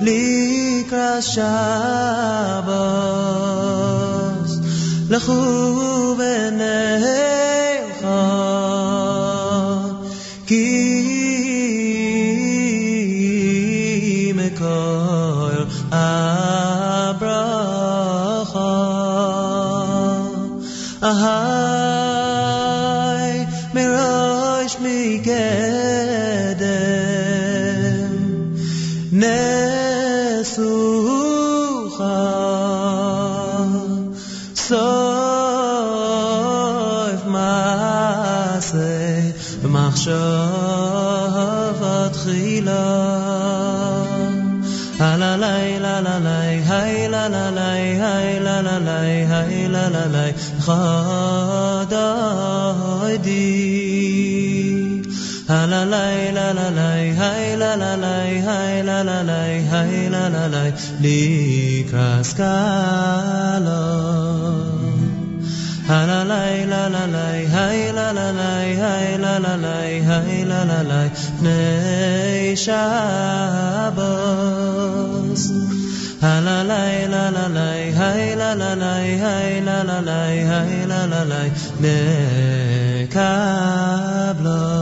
[0.00, 2.30] Likra Shabbos.
[5.28, 5.89] له
[50.66, 52.20] khadadi.
[55.72, 60.28] La lay la la lay hay la la lay hay la la lay hay la
[60.28, 62.42] la lay likraskala
[65.88, 70.44] ha la lay la la lay hay la la lay hay la la lay hay
[70.44, 71.08] la la lay
[71.40, 73.80] nei shabbos
[76.22, 76.80] ha la la
[77.12, 77.66] la la la
[77.98, 78.92] hai la la la
[79.24, 80.18] hai la la la
[80.50, 81.40] hai la la la
[81.80, 81.96] me
[83.14, 84.79] kablo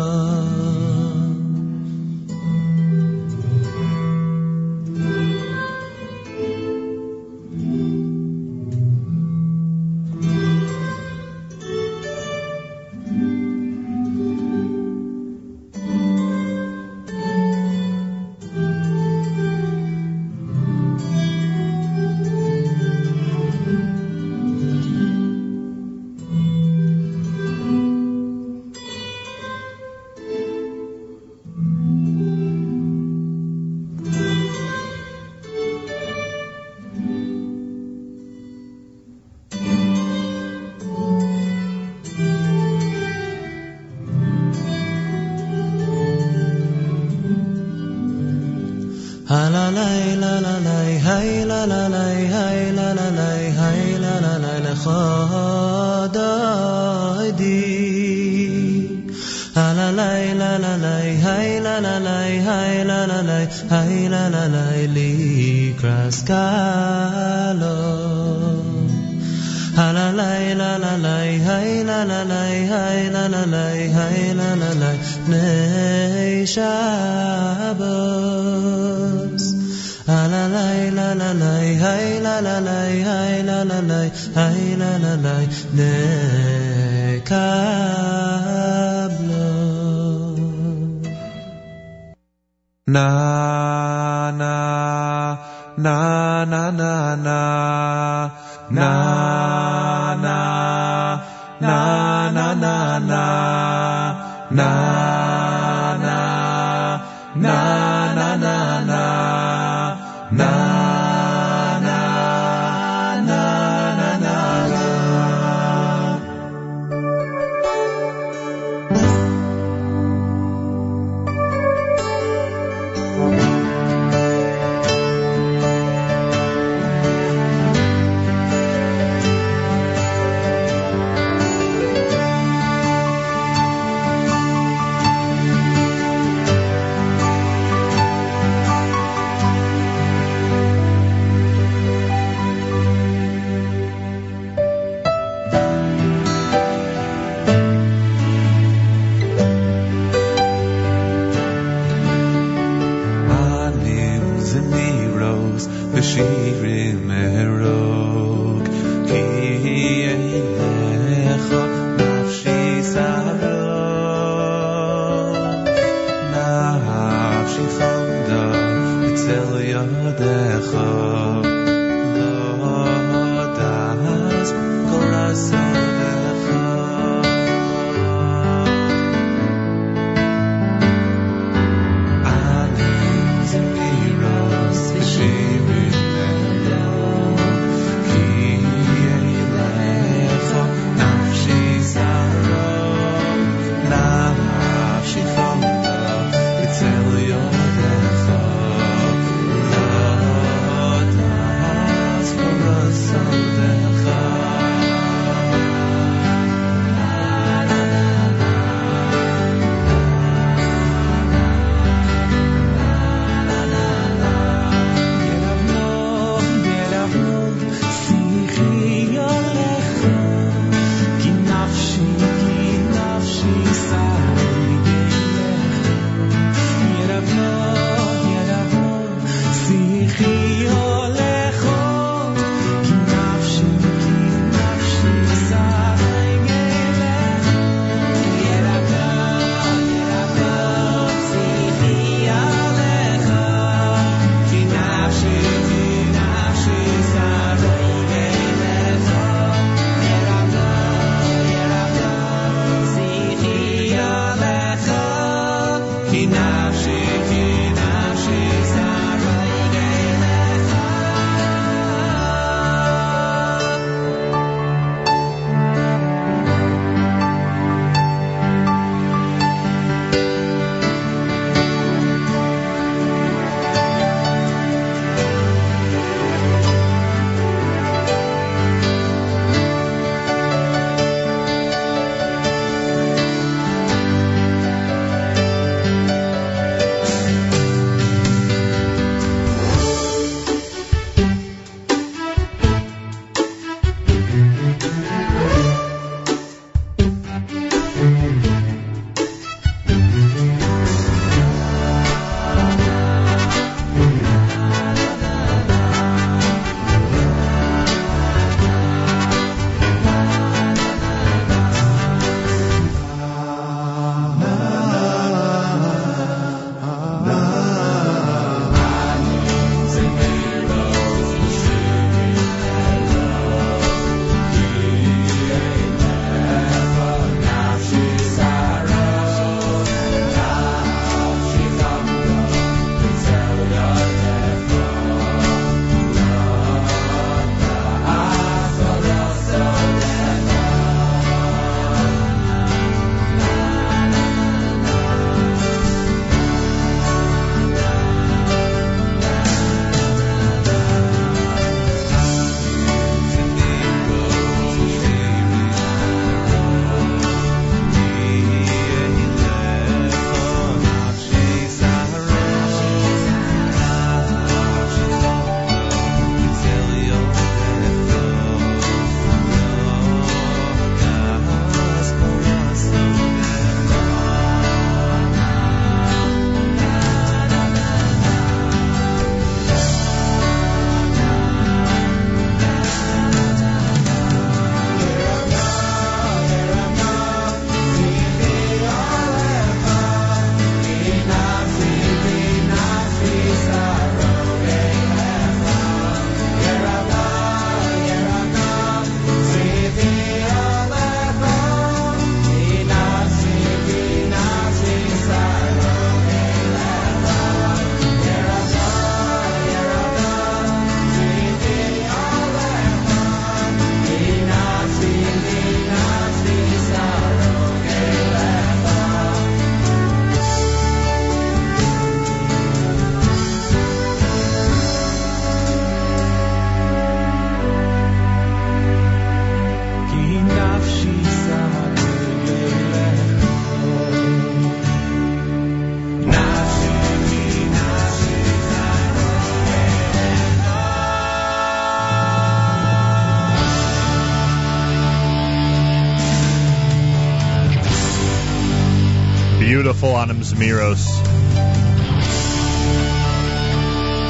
[450.00, 450.40] Beautiful hymn,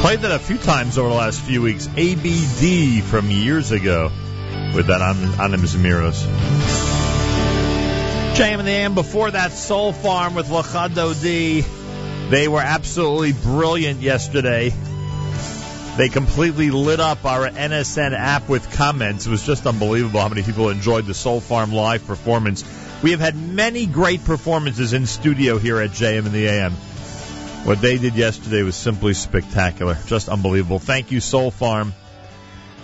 [0.00, 1.86] Played that a few times over the last few weeks.
[1.88, 4.10] ABD from years ago
[4.74, 6.24] with that on Anim Zmiros.
[8.34, 12.30] JM and the AM before that Soul Farm with Lecha Dodi.
[12.30, 14.72] They were absolutely brilliant yesterday.
[15.98, 19.26] They completely lit up our NSN app with comments.
[19.26, 22.64] It was just unbelievable how many people enjoyed the Soul Farm live performance.
[23.00, 26.72] We have had many great performances in studio here at JM in the AM.
[27.64, 29.96] What they did yesterday was simply spectacular.
[30.06, 30.80] Just unbelievable.
[30.80, 31.94] Thank you, Soul Farm.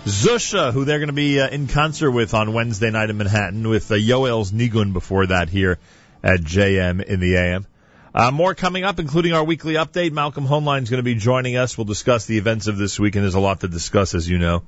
[0.05, 3.67] Zusha, who they're going to be uh, in concert with on Wednesday night in Manhattan,
[3.67, 5.79] with uh, Yoel's Nigun before that here
[6.23, 7.65] at JM in the AM.
[8.13, 10.13] Uh, more coming up, including our weekly update.
[10.13, 11.77] Malcolm Hoenlein is going to be joining us.
[11.77, 14.37] We'll discuss the events of this week, and there's a lot to discuss, as you
[14.37, 14.63] know.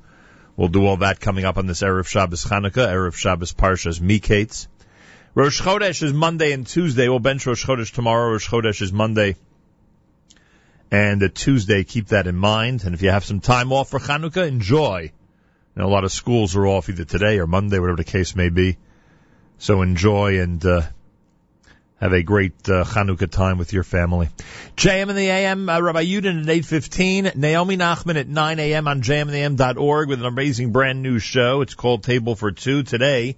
[0.57, 4.67] We'll do all that coming up on this Erev Shabbos Chanukah, Erev Shabbos Parshas Miketz.
[5.37, 7.07] Rosh Chodesh is Monday and Tuesday.
[7.07, 8.31] We'll bench Rosh Chodesh tomorrow.
[8.31, 9.35] Rosh Chodesh is Monday
[10.89, 11.83] and a Tuesday.
[11.83, 12.85] Keep that in mind.
[12.85, 15.11] And if you have some time off for Chanukah, enjoy.
[15.75, 18.49] And a lot of schools are off either today or Monday, whatever the case may
[18.49, 18.77] be.
[19.59, 20.81] So enjoy and uh,
[22.01, 24.29] have a great uh, Chanukah time with your family.
[24.75, 28.87] JM in the AM, uh, Rabbi Yudin at 8.15, Naomi Nachman at 9 a.m.
[28.87, 31.61] on jmintheam.org with an amazing brand new show.
[31.61, 32.81] It's called Table for Two.
[32.81, 33.35] Today,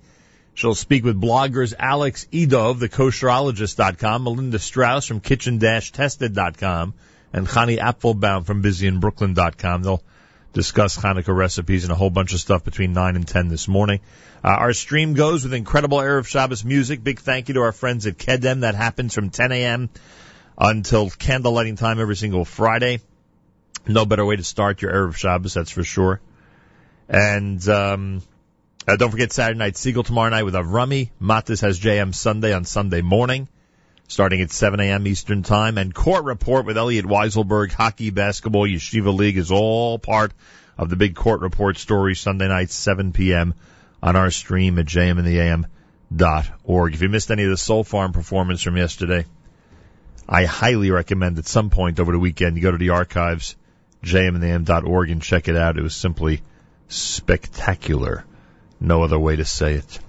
[0.59, 6.93] she'll speak with bloggers Alex Edov, the kosherologist.com, Melinda Strauss from kitchen-tested.com,
[7.31, 9.83] and Chani Applebaum from busyinbrooklyn.com.
[9.83, 10.03] They'll
[10.51, 14.01] discuss Hanukkah recipes and a whole bunch of stuff between 9 and 10 this morning.
[14.43, 17.03] Uh, our stream goes with incredible Erev Shabbos music.
[17.03, 18.61] Big thank you to our friends at Kedem.
[18.61, 19.89] That happens from 10 a.m.
[20.57, 22.99] until candle lighting time every single Friday.
[23.87, 26.19] No better way to start your Erev Shabbos, that's for sure.
[27.07, 28.21] And um,
[28.89, 31.11] uh, don't forget Saturday night Segal tomorrow night with Avrami.
[31.21, 33.47] Matis has JM Sunday on Sunday morning
[34.07, 35.07] starting at 7 a.m.
[35.07, 35.77] Eastern Time.
[35.77, 40.33] And Court Report with Elliot Weiselberg, Hockey, Basketball, Yeshiva League is all part
[40.77, 43.53] of the big Court Report story Sunday night, 7 p.m.
[44.01, 46.93] on our stream at jmintheam.org.
[46.93, 49.25] If you missed any of the Soul Farm performance from yesterday,
[50.27, 53.55] I highly recommend at some point over the weekend you go to the archives,
[54.03, 55.77] jmintheam.org and check it out.
[55.77, 56.41] It was simply
[56.87, 58.25] spectacular.
[58.79, 59.99] No other way to say it.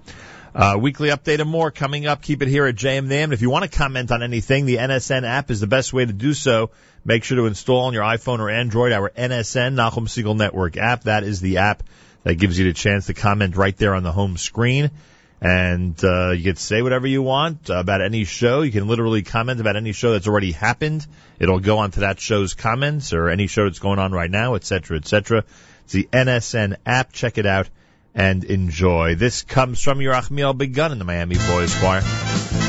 [0.55, 2.23] Uh, weekly update and more coming up.
[2.23, 3.33] Keep it here at JMNAM.
[3.33, 6.13] If you want to comment on anything, the NSN app is the best way to
[6.13, 6.71] do so.
[7.05, 11.05] Make sure to install on your iPhone or Android our NSN Nachum Segal Network app.
[11.05, 11.85] That is the app
[12.25, 14.91] that gives you the chance to comment right there on the home screen.
[15.41, 18.63] And uh, you can say whatever you want about any show.
[18.63, 21.07] You can literally comment about any show that's already happened.
[21.39, 24.99] It'll go onto that show's comments or any show that's going on right now, etc.,
[24.99, 25.45] etc.
[25.85, 27.13] It's the NSN app.
[27.13, 27.71] Check it out
[28.15, 29.15] and enjoy.
[29.15, 32.60] This comes from Yerachmiel Begun in the Miami Boys Choir.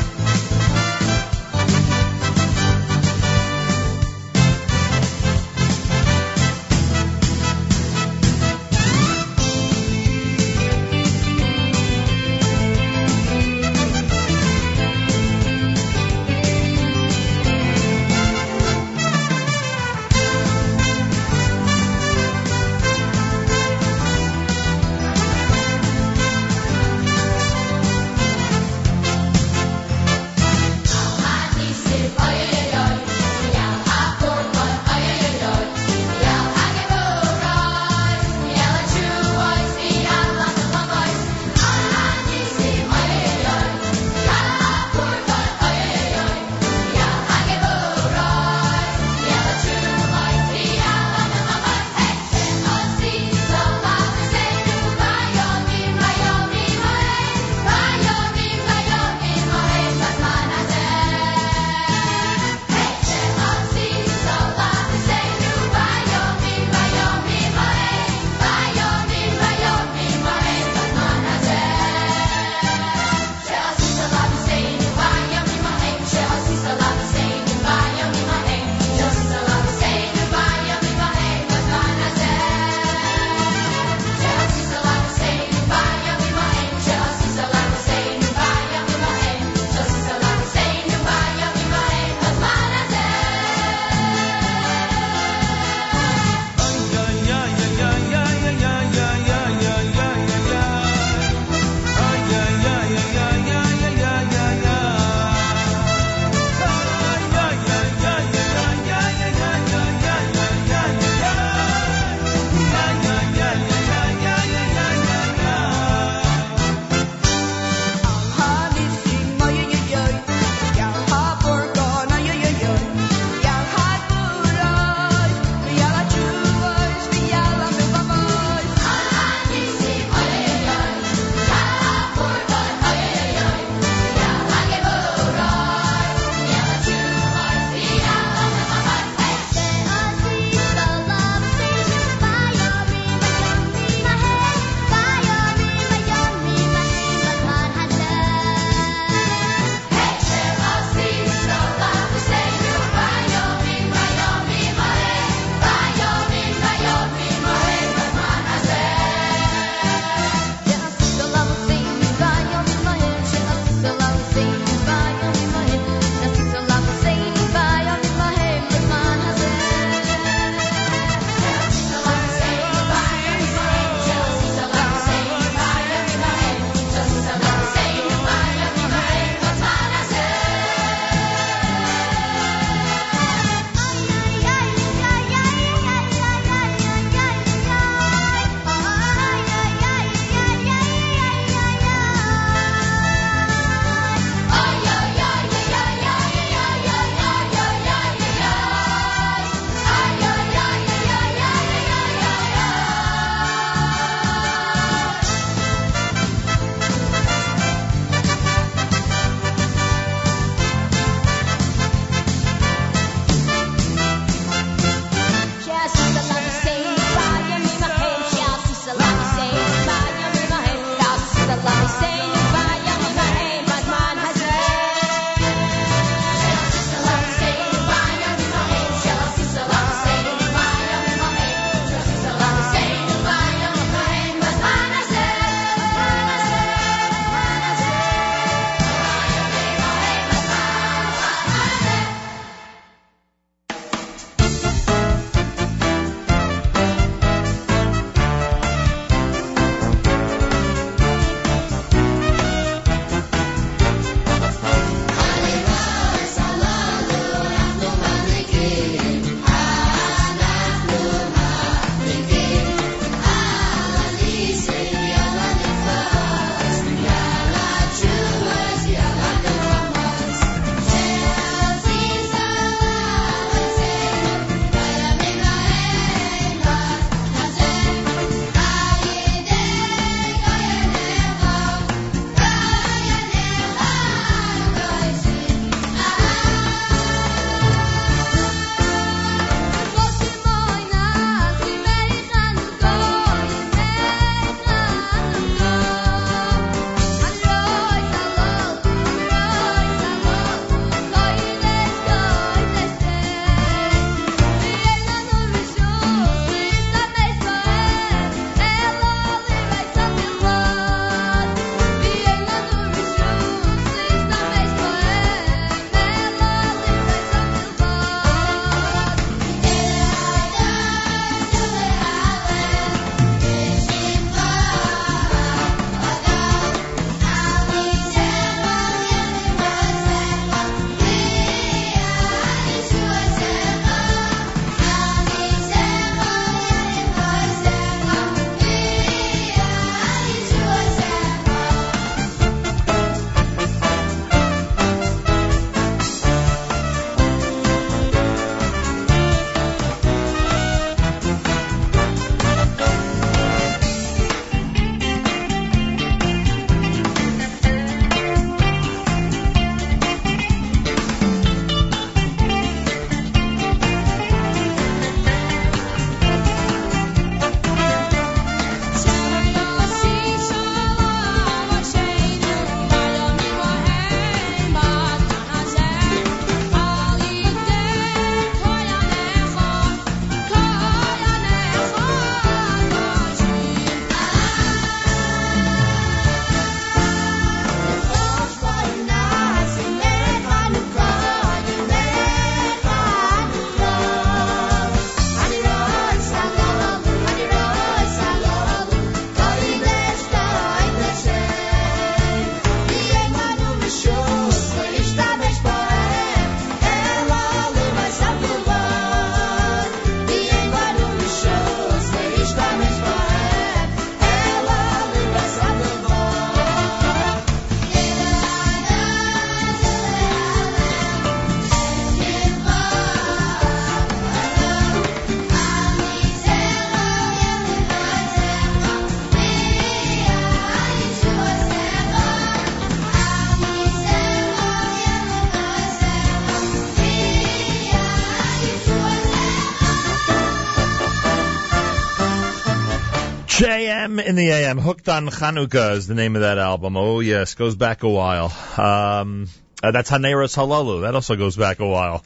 [444.18, 446.98] In the AM, Hooked on Chanukah is the name of that album.
[446.98, 448.52] Oh yes, goes back a while.
[448.76, 449.48] Um,
[449.82, 451.02] uh, that's Haneros Halalu.
[451.02, 452.22] That also goes back a while.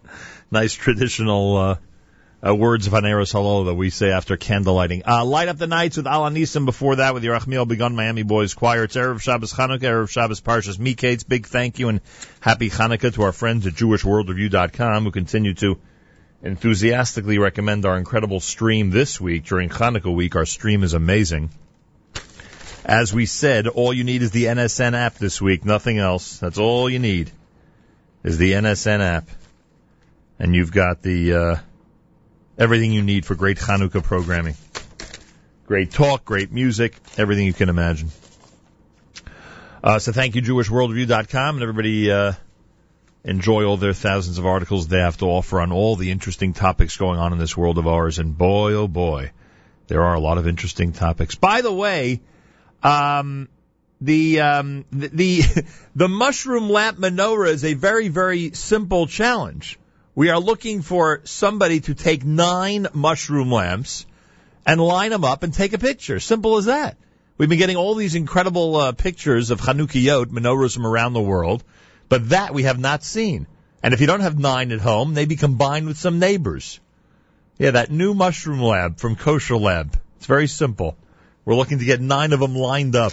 [0.50, 1.76] nice traditional uh,
[2.46, 5.02] uh, words of Haneros Halalu that we say after candlelighting.
[5.06, 6.66] Uh, light up the nights with Alan Nisim.
[6.66, 8.84] Before that, with Yerachmiel Begun Miami Boys Choir.
[8.84, 11.26] It's Erev Shabbos Chanukah, Erev Shabbos Parshas Miketz.
[11.26, 12.02] Big thank you and
[12.40, 15.80] happy Chanukah to our friends at JewishWorldReview.com who continue to
[16.42, 20.36] enthusiastically recommend our incredible stream this week during Hanukkah week.
[20.36, 21.50] Our stream is amazing.
[22.84, 26.38] As we said, all you need is the NSN app this week, nothing else.
[26.38, 27.30] That's all you need
[28.24, 29.28] is the NSN app.
[30.38, 31.56] And you've got the uh,
[32.58, 34.54] everything you need for great Hanukkah programming.
[35.66, 38.10] Great talk, great music, everything you can imagine.
[39.84, 42.32] Uh, so thank you, JewishWorldReview.com, and everybody uh,
[43.24, 46.96] enjoy all their thousands of articles they have to offer on all the interesting topics
[46.96, 48.18] going on in this world of ours.
[48.18, 49.32] And boy, oh boy,
[49.88, 51.34] there are a lot of interesting topics.
[51.34, 52.20] By the way,
[52.82, 53.48] um,
[54.00, 55.64] the, um, the the
[55.94, 59.78] the mushroom lamp menorah is a very very simple challenge.
[60.14, 64.06] We are looking for somebody to take nine mushroom lamps
[64.66, 66.20] and line them up and take a picture.
[66.20, 66.96] Simple as that.
[67.38, 71.64] We've been getting all these incredible uh, pictures of Hanukkahot menorahs from around the world.
[72.10, 73.46] But that we have not seen.
[73.82, 76.80] And if you don't have nine at home, they be combined with some neighbors.
[77.56, 79.96] Yeah, that new mushroom lamp from Kosher Lamp.
[80.16, 80.98] It's very simple.
[81.44, 83.12] We're looking to get nine of them lined up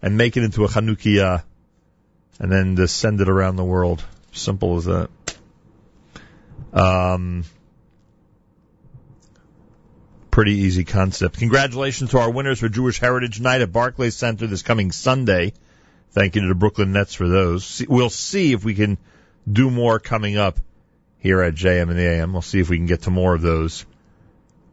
[0.00, 1.42] and make it into a Chanukiah
[2.38, 4.02] and then just send it around the world.
[4.32, 5.10] Simple as that.
[6.72, 7.44] Um,
[10.30, 11.38] pretty easy concept.
[11.38, 15.52] Congratulations to our winners for Jewish Heritage Night at Barclays Center this coming Sunday.
[16.14, 17.84] Thank you to the Brooklyn Nets for those.
[17.88, 18.98] We'll see if we can
[19.50, 20.56] do more coming up
[21.18, 22.32] here at JM and the AM.
[22.32, 23.84] We'll see if we can get to more of those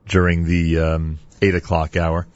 [0.07, 2.27] during the um, 8 o'clock hour.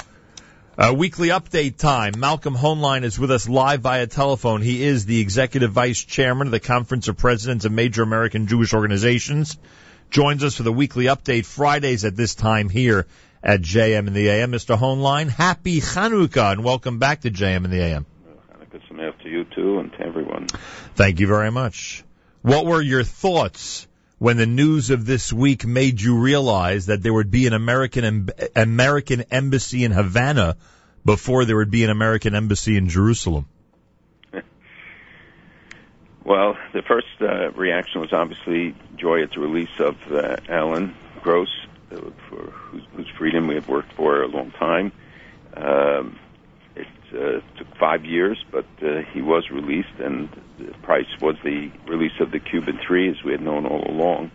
[0.76, 2.16] Uh, weekly update time.
[2.18, 4.64] Malcolm Hoenlein is with us live via telephone.
[4.64, 8.74] He is the executive vice chairman of the Conference of Presidents of Major American Jewish
[8.74, 9.56] Organizations.
[10.10, 13.06] Joins us for the weekly update Fridays at this time here
[13.44, 14.52] at JM and the AM.
[14.52, 14.76] Mr.
[14.76, 18.08] Hoenlein, happy Chanukah and welcome back to JM and the AM.
[19.26, 20.46] To you too and to everyone.
[20.94, 22.04] Thank you very much.
[22.44, 23.88] What were your thoughts
[24.20, 28.30] when the news of this week made you realize that there would be an American
[28.56, 30.58] American embassy in Havana
[31.04, 33.48] before there would be an American embassy in Jerusalem?
[36.24, 41.50] Well, the first uh, reaction was obviously joy at the release of uh, Alan Gross,
[41.92, 41.98] uh,
[42.30, 44.92] for whose, whose freedom we have worked for a long time.
[45.56, 46.18] Um,
[47.16, 50.30] uh, took five years, but uh, he was released, and
[50.60, 54.32] the price was the release of the Cuban Three, as we had known all along.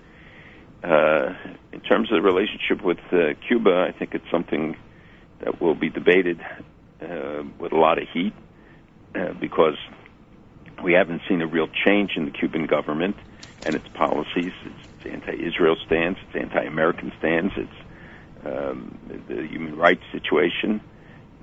[0.83, 1.35] Uh,
[1.73, 4.77] in terms of the relationship with uh, Cuba, I think it's something
[5.41, 6.41] that will be debated
[7.03, 8.33] uh, with a lot of heat
[9.15, 9.77] uh, because
[10.83, 13.17] we haven't seen a real change in the Cuban government
[13.65, 14.53] and its policies.
[14.65, 18.99] It's, anti-Israel stance, it's anti-American stance, it's um,
[19.29, 20.83] the human rights situation.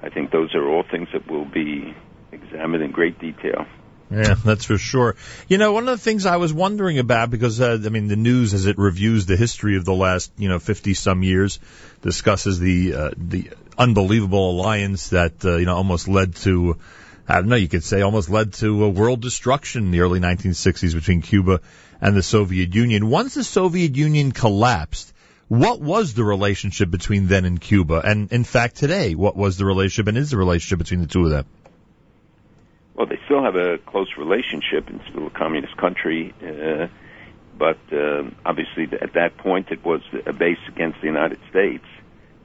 [0.02, 1.96] I think those are all things that will be
[2.32, 3.66] examined in great detail.
[4.10, 5.18] Yeah, that's for sure.
[5.50, 8.16] You know, one of the things I was wondering about because uh, I mean the
[8.16, 11.60] news as it reviews the history of the last you know fifty some years
[12.02, 16.78] discusses the uh, the unbelievable alliance that uh, you know almost led to
[17.28, 20.22] I don't know you could say almost led to a world destruction in the early
[20.22, 21.60] 1960s between Cuba
[22.00, 23.10] and the Soviet Union.
[23.10, 25.12] Once the Soviet Union collapsed,
[25.48, 28.02] what was the relationship between then and Cuba?
[28.04, 31.24] And in fact, today, what was the relationship and is the relationship between the two
[31.24, 31.46] of them?
[32.96, 34.90] Well, they still have a close relationship.
[34.90, 36.88] It's still a communist country, uh,
[37.58, 41.86] but uh, obviously at that point it was a base against the United States,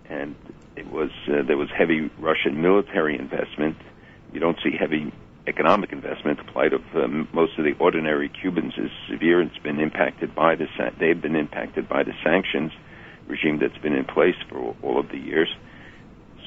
[0.09, 0.37] and
[0.77, 3.79] it was uh, there was heavy Russian military investment.
[4.33, 5.13] You don't see heavy
[5.47, 6.39] economic investment.
[6.39, 9.41] The plight of um, most of the ordinary Cubans is severe.
[9.41, 10.67] It's been impacted by the
[10.99, 12.73] they've been impacted by the sanctions
[13.33, 15.49] regime that's been in place for all of the years.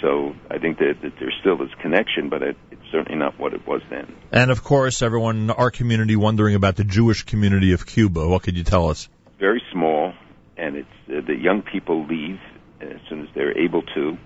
[0.01, 3.53] So I think that, that there still is connection, but it, it's certainly not what
[3.53, 4.13] it was then.
[4.31, 8.27] And of course, everyone in our community wondering about the Jewish community of Cuba.
[8.27, 9.09] What could you tell us?
[9.39, 10.13] Very small,
[10.57, 12.39] and it's uh, the young people leave
[12.81, 14.17] as soon as they're able to.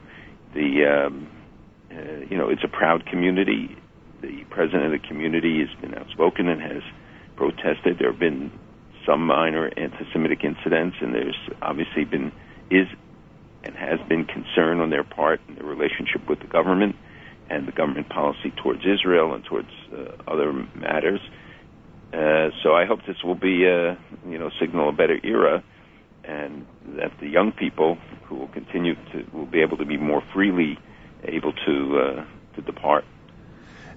[0.53, 1.27] The um,
[1.91, 3.77] uh, you know it's a proud community.
[4.21, 6.83] The president of the community has been outspoken and has
[7.35, 7.99] protested.
[7.99, 8.51] There have been
[9.05, 12.31] some minor anti-Semitic incidents, and there's obviously been
[12.69, 12.87] is
[13.63, 16.95] and has been concern on their part in their relationship with the government
[17.49, 21.19] and the government policy towards Israel and towards uh, other matters.
[22.13, 23.97] Uh, so I hope this will be, a,
[24.27, 25.57] you know, signal a better era.
[25.57, 25.61] Uh,
[26.29, 26.65] and
[26.97, 30.77] that the young people who will continue to will be able to be more freely
[31.23, 32.25] able to uh,
[32.55, 33.05] to depart.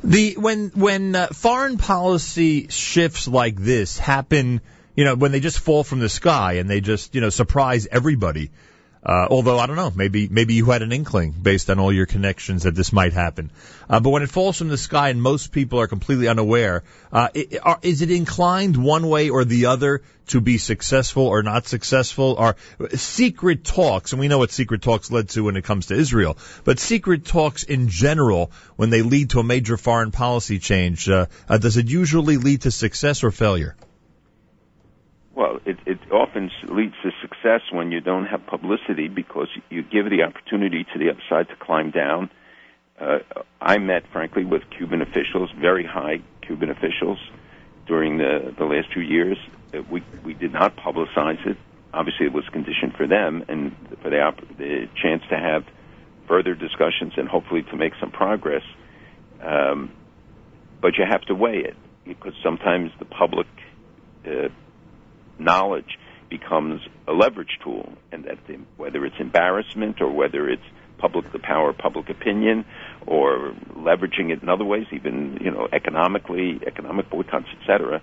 [0.02, 4.62] The when when uh, foreign policy shifts like this happen,
[4.94, 7.86] you know, when they just fall from the sky and they just you know surprise
[7.90, 8.50] everybody.
[9.04, 12.06] Uh, although I don't know, maybe maybe you had an inkling based on all your
[12.06, 13.50] connections that this might happen.
[13.90, 17.28] Uh, but when it falls from the sky and most people are completely unaware, uh,
[17.34, 21.66] i are, is it inclined one way or the other to be successful or not
[21.66, 22.36] successful?
[22.38, 22.54] Are
[22.94, 26.38] secret talks, and we know what secret talks led to when it comes to Israel,
[26.62, 31.26] but secret talks in general, when they lead to a major foreign policy change, uh,
[31.48, 33.74] uh, does it usually lead to success or failure?
[35.34, 40.10] Well, it, it often leads to success when you don't have publicity because you give
[40.10, 42.30] the opportunity to the other side to climb down.
[43.00, 43.18] Uh,
[43.60, 47.18] I met, frankly, with Cuban officials, very high Cuban officials,
[47.86, 49.38] during the, the last few years.
[49.74, 51.56] Uh, we we did not publicize it.
[51.94, 55.64] Obviously, it was conditioned for them and for the, op- the chance to have
[56.28, 58.62] further discussions and hopefully to make some progress.
[59.42, 59.92] Um,
[60.80, 61.76] but you have to weigh it
[62.06, 63.46] because sometimes the public
[64.26, 64.48] uh,
[65.44, 65.98] knowledge
[66.30, 70.62] becomes a leverage tool, and that the, whether it's embarrassment or whether it's
[70.98, 72.64] public the power of public opinion
[73.06, 78.00] or leveraging it in other ways, even you know economically, economic boycotts, etc.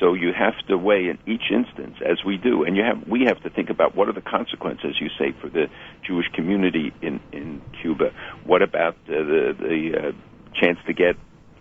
[0.00, 3.24] So you have to weigh in each instance, as we do, and you have we
[3.26, 5.66] have to think about what are the consequences, you say, for the
[6.06, 8.12] Jewish community in in Cuba.
[8.44, 10.12] What about uh, the the uh,
[10.60, 11.16] chance to get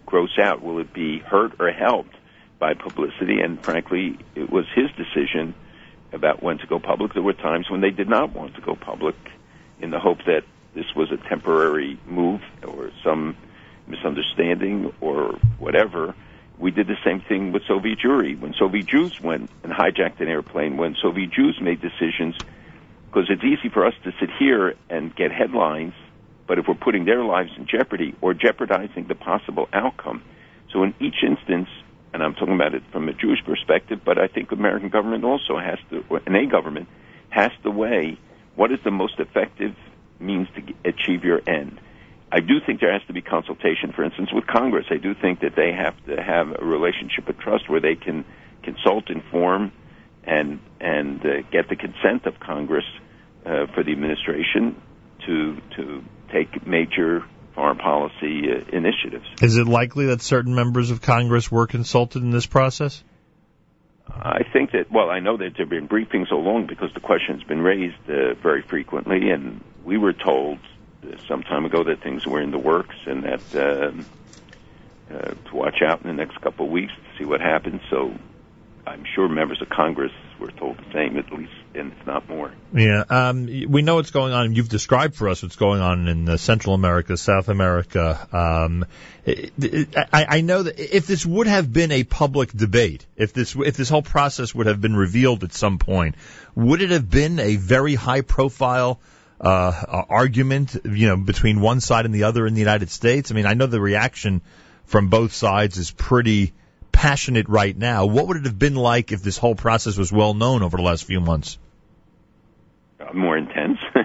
[0.06, 0.62] gross out?
[0.62, 2.16] Will it be hurt or helped
[2.66, 3.42] by publicity?
[3.42, 5.54] And frankly, it was his decision
[6.12, 7.14] about when to go public.
[7.14, 9.16] There were times when they did not want to go public,
[9.80, 10.44] in the hope that
[10.74, 13.38] this was a temporary move or some
[13.88, 16.16] misunderstanding or whatever.
[16.58, 18.40] We did the same thing with Soviet Jewry.
[18.40, 22.36] When Soviet Jews went and hijacked an airplane, when Soviet Jews made decisions,
[23.08, 25.94] because it's easy for us to sit here and get headlines,
[26.48, 30.24] but if we're putting their lives in jeopardy or jeopardizing the possible outcome.
[30.72, 31.70] So in each instance,
[32.16, 35.60] and I'm talking about it from a Jewish perspective, but I think American government also
[35.60, 36.88] has to, or an A government
[37.30, 38.18] has to weigh
[38.56, 39.76] what is the most effective
[40.18, 41.78] means to achieve your end.
[42.32, 44.86] I do think there has to be consultation, for instance, with Congress.
[44.90, 48.24] I do think that they have to have a relationship of trust where they can
[48.64, 49.74] consult, inform,
[50.24, 52.86] and and uh, get the consent of Congress
[53.46, 54.82] uh, for the administration
[55.26, 56.02] to to
[56.32, 57.26] take major
[57.56, 59.26] foreign policy uh, initiatives.
[59.42, 63.04] Is it likely that certain members of Congress were consulted in this process?
[64.08, 67.00] I think that, well, I know that there have been briefings so long because the
[67.00, 70.60] question's been raised uh, very frequently, and we were told
[71.04, 74.06] uh, some time ago that things were in the works and that um,
[75.12, 77.82] uh, to watch out in the next couple of weeks to see what happens.
[77.90, 78.14] So
[78.88, 82.52] I'm sure members of Congress were told the same, at least, and if not more.
[82.74, 84.54] Yeah, um, we know what's going on.
[84.54, 88.28] You've described for us what's going on in uh, Central America, South America.
[88.32, 88.86] Um,
[89.26, 93.34] it, it, I, I know that if this would have been a public debate, if
[93.34, 96.16] this if this whole process would have been revealed at some point,
[96.54, 99.00] would it have been a very high profile?
[99.38, 103.32] Uh, uh, argument, you know, between one side and the other in the United States.
[103.32, 104.42] I mean, I know the reaction
[104.86, 106.54] from both sides is pretty
[106.92, 108.06] passionate right now.
[108.06, 110.84] What would it have been like if this whole process was well known over the
[110.84, 111.58] last few months?
[113.00, 113.78] Uh, more intense.
[113.96, 114.04] I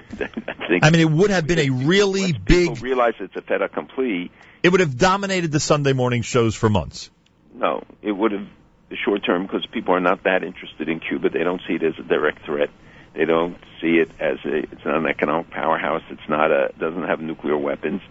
[0.67, 0.83] think.
[0.83, 2.81] I mean, it would have been a really big.
[2.81, 4.31] Realize it's a fait accompli.
[4.63, 7.09] It would have dominated the Sunday morning shows for months.
[7.53, 8.47] No, it would have
[8.89, 11.29] the short term because people are not that interested in Cuba.
[11.29, 12.69] They don't see it as a direct threat.
[13.13, 16.03] They don't see it as a it's not an economic powerhouse.
[16.09, 18.01] It's not a doesn't have nuclear weapons.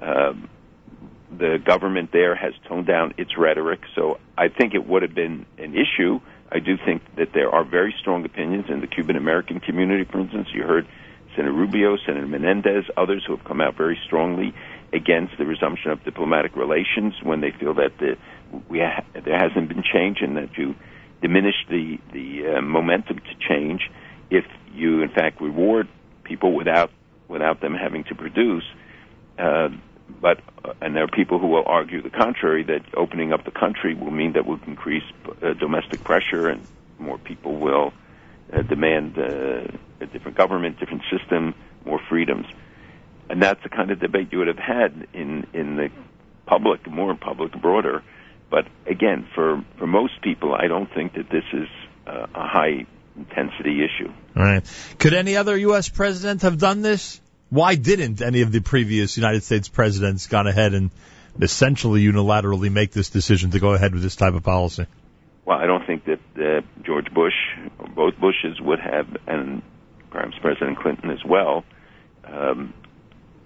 [0.00, 0.48] Um,
[1.36, 5.46] the government there has toned down its rhetoric, so I think it would have been
[5.58, 6.20] an issue.
[6.50, 10.04] I do think that there are very strong opinions in the Cuban American community.
[10.10, 10.88] For instance, you heard
[11.36, 14.52] Senator Rubio, Senator Menendez, others who have come out very strongly
[14.92, 18.16] against the resumption of diplomatic relations when they feel that the,
[18.68, 20.74] we ha- there hasn't been change and that you
[21.22, 23.90] diminish the the uh, momentum to change
[24.30, 25.86] if you in fact reward
[26.24, 26.90] people without
[27.28, 28.64] without them having to produce.
[29.38, 29.68] Uh,
[30.20, 33.50] but uh, and there are people who will argue the contrary that opening up the
[33.50, 35.02] country will mean that we'll increase
[35.42, 36.66] uh, domestic pressure and
[36.98, 37.92] more people will
[38.52, 39.66] uh, demand uh,
[40.00, 41.54] a different government, different system,
[41.84, 42.46] more freedoms,
[43.28, 45.90] and that's the kind of debate you would have had in in the
[46.46, 48.02] public, more public, broader.
[48.50, 51.68] But again, for for most people, I don't think that this is
[52.06, 54.12] uh, a high intensity issue.
[54.36, 54.64] All right.
[54.98, 55.88] Could any other U.S.
[55.88, 57.19] president have done this?
[57.50, 60.90] Why didn't any of the previous United States presidents gone ahead and
[61.40, 64.86] essentially unilaterally make this decision to go ahead with this type of policy?
[65.44, 67.34] Well, I don't think that uh, George Bush,
[67.78, 69.62] or both Bushes, would have, and
[70.10, 71.64] perhaps President Clinton as well.
[72.24, 72.72] Um,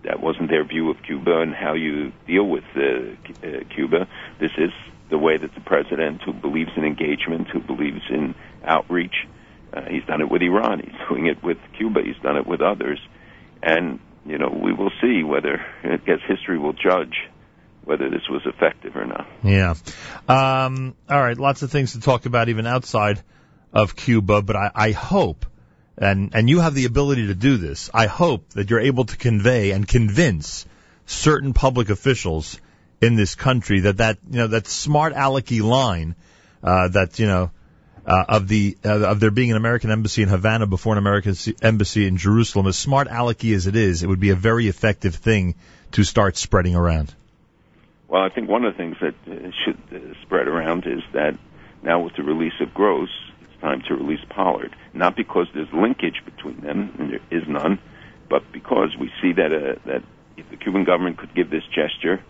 [0.04, 4.06] that wasn't their view of Cuba and how you deal with uh, uh, Cuba.
[4.38, 4.70] This is
[5.08, 9.14] the way that the president, who believes in engagement, who believes in outreach,
[9.72, 10.80] uh, he's done it with Iran.
[10.80, 12.02] He's doing it with Cuba.
[12.02, 13.00] He's done it with others,
[13.64, 17.14] and you know we will see whether I guess history will judge
[17.84, 19.26] whether this was effective or not.
[19.42, 19.74] Yeah.
[20.28, 21.36] Um, all right.
[21.36, 23.22] Lots of things to talk about even outside
[23.72, 25.46] of Cuba, but I, I hope,
[25.98, 29.16] and, and you have the ability to do this, I hope that you're able to
[29.16, 30.66] convey and convince
[31.06, 32.58] certain public officials
[33.00, 36.14] in this country that that, you know, that smart alecky line,
[36.62, 37.50] uh, that, you know,
[38.06, 41.34] uh, of the uh, of there being an American embassy in Havana before an American
[41.62, 45.14] embassy in Jerusalem, as smart alecky as it is, it would be a very effective
[45.14, 45.54] thing
[45.92, 47.14] to start spreading around.
[48.08, 51.38] Well, I think one of the things that uh, should uh, spread around is that
[51.82, 53.08] now with the release of Gross,
[53.40, 54.74] it's time to release Pollard.
[54.92, 57.78] Not because there's linkage between them, and there is none,
[58.28, 60.02] but because we see that uh, that
[60.36, 62.22] if the Cuban government could give this gesture,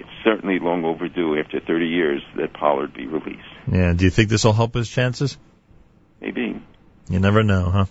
[0.00, 3.42] it's certainly long overdue after 30 years that Pollard be released.
[3.70, 3.92] Yeah.
[3.92, 5.36] Do you think this will help his chances?
[6.20, 6.60] Maybe.
[7.08, 7.86] You never know, huh?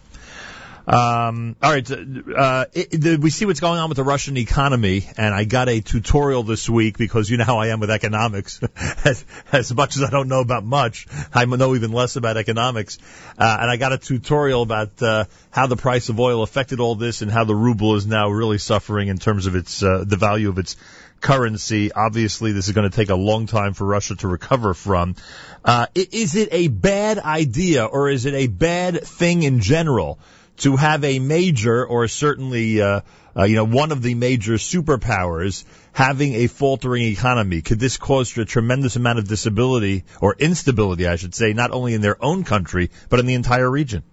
[0.90, 5.08] Um, all right, uh, it, the, we see what's going on with the Russian economy,
[5.18, 8.60] and I got a tutorial this week because you know how I am with economics.
[9.06, 12.98] as, as much as I don't know about much, I know even less about economics.
[13.38, 16.96] Uh, and I got a tutorial about uh, how the price of oil affected all
[16.96, 20.18] this and how the ruble is now really suffering in terms of its uh, the
[20.18, 20.76] value of its
[21.22, 21.92] currency.
[21.92, 25.16] Obviously, this is going to take a long time for Russia to recover from.
[25.64, 30.20] Uh, is it a bad idea or is it a bad thing in general?
[30.60, 33.02] to have a major, or certainly, uh,
[33.36, 35.64] uh, you know, one of the major superpowers
[35.94, 37.62] having a faltering economy?
[37.62, 41.94] Could this cause a tremendous amount of disability or instability, I should say, not only
[41.94, 44.04] in their own country but in the entire region?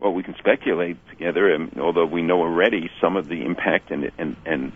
[0.00, 4.12] Well, we can speculate together, and although we know already some of the impact and
[4.16, 4.72] and and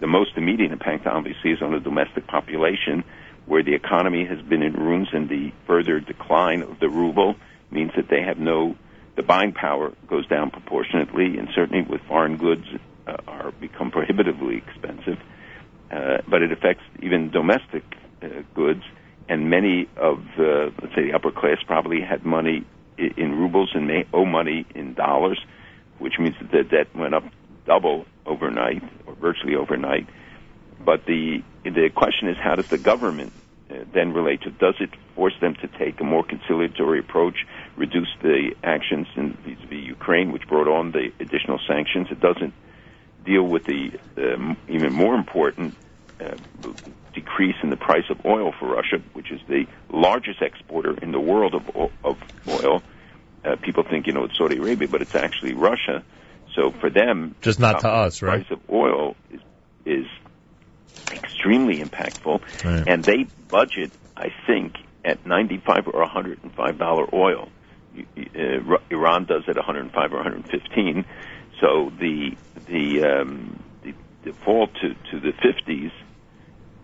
[0.00, 3.04] the most immediate impact, obviously, is on the domestic population,
[3.46, 7.36] where the economy has been in ruins, and the further decline of the ruble
[7.70, 8.76] means that they have no
[9.16, 12.66] the buying power goes down proportionately, and certainly with foreign goods
[13.06, 15.18] uh, are become prohibitively expensive.
[15.90, 17.82] Uh, but it affects even domestic
[18.22, 18.82] uh, goods,
[19.28, 22.66] and many of uh, let's say the upper class probably had money
[22.98, 25.40] in rubles and may owe money in dollars,
[25.98, 27.24] which means that the debt went up
[27.66, 30.06] double overnight or virtually overnight.
[30.84, 33.32] But the the question is, how does the government
[33.70, 34.50] uh, then relate to?
[34.50, 37.46] Does it force them to take a more conciliatory approach,
[37.76, 42.08] reduce the actions in vis-a-vis Ukraine, which brought on the additional sanctions?
[42.10, 42.54] It doesn't
[43.24, 43.98] deal with the
[44.68, 45.74] even more important
[46.20, 46.36] uh,
[47.12, 51.20] decrease in the price of oil for Russia, which is the largest exporter in the
[51.20, 52.16] world of, of
[52.48, 52.82] oil.
[53.44, 56.04] Uh, people think you know it's Saudi Arabia, but it's actually Russia.
[56.56, 58.44] So for them, Just not to uh, us, right?
[58.46, 59.40] price of oil is
[59.84, 60.06] is
[61.12, 62.84] extremely impactful, Right.
[62.88, 64.72] and they budget, I think,
[65.04, 67.48] at 95 or 105 dollar oil.
[67.94, 71.04] You- you- Uh, Iran does at 105 or 115.
[71.60, 75.92] So the the um, the, the fall to to the 50s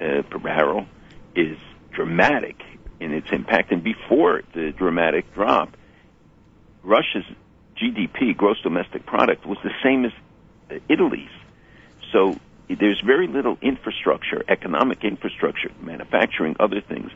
[0.01, 0.87] uh, per barrel
[1.35, 1.59] is
[1.91, 2.57] dramatic
[3.01, 3.73] in its impact.
[3.73, 5.77] And before the dramatic drop,
[6.83, 7.25] Russia's
[7.83, 10.13] GDP, gross domestic product, was the same as
[10.89, 11.31] Italy's.
[12.13, 12.39] So
[12.69, 17.11] there's very little infrastructure, economic infrastructure, manufacturing, other things.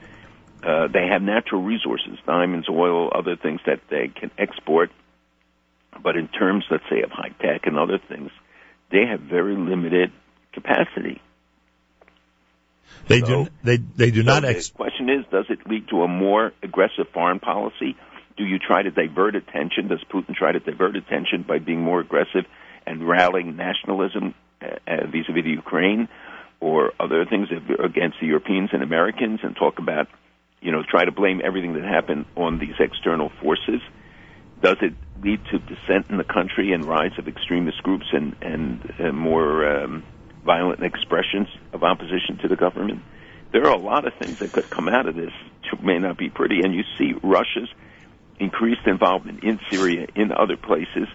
[0.63, 4.91] Uh, they have natural resources, diamonds, oil, other things that they can export.
[6.03, 8.31] But in terms, let's say, of high tech and other things,
[8.91, 10.13] they have very limited
[10.53, 11.21] capacity.
[13.09, 13.49] They do.
[13.63, 14.43] They they do So not.
[14.43, 17.97] the question is, does it lead to a more aggressive foreign policy?
[18.37, 19.89] Do you try to divert attention?
[19.89, 22.45] Does Putin try to divert attention by being more aggressive
[22.87, 26.09] and rallying nationalism uh, uh, vis-a-vis the Ukraine
[26.61, 27.49] or other things
[27.83, 30.09] against the Europeans and Americans and talk about,
[30.61, 33.81] you know, try to blame everything that happened on these external forces?
[34.63, 38.95] Does it lead to dissent in the country and rise of extremist groups and and
[38.99, 40.03] uh, more um,
[40.45, 43.03] violent expressions of opposition to the government?
[43.53, 45.33] There are a lot of things that could come out of this
[45.73, 47.69] which may not be pretty, and you see Russia's
[48.39, 51.09] increased involvement in Syria, in other places.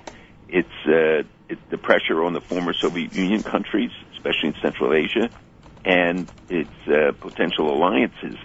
[0.47, 5.29] It's uh, it's the pressure on the former Soviet Union countries, especially in Central Asia,
[5.85, 8.35] and its uh, potential alliances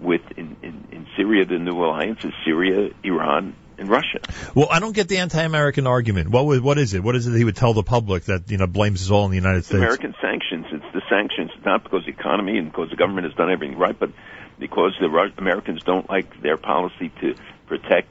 [0.00, 1.44] with in, in, in Syria.
[1.44, 4.20] The new alliance is Syria, Iran, and Russia.
[4.54, 6.30] Well, I don't get the anti-American argument.
[6.30, 7.02] What would, what is it?
[7.02, 9.24] What is it that he would tell the public that you know blames us all
[9.24, 9.78] in the United It's States?
[9.78, 10.66] American sanctions.
[10.72, 13.98] It's the sanctions, not because the economy and because the government has done everything right,
[13.98, 14.10] but
[14.58, 17.34] because the Ru- Americans don't like their policy to
[17.66, 18.08] protect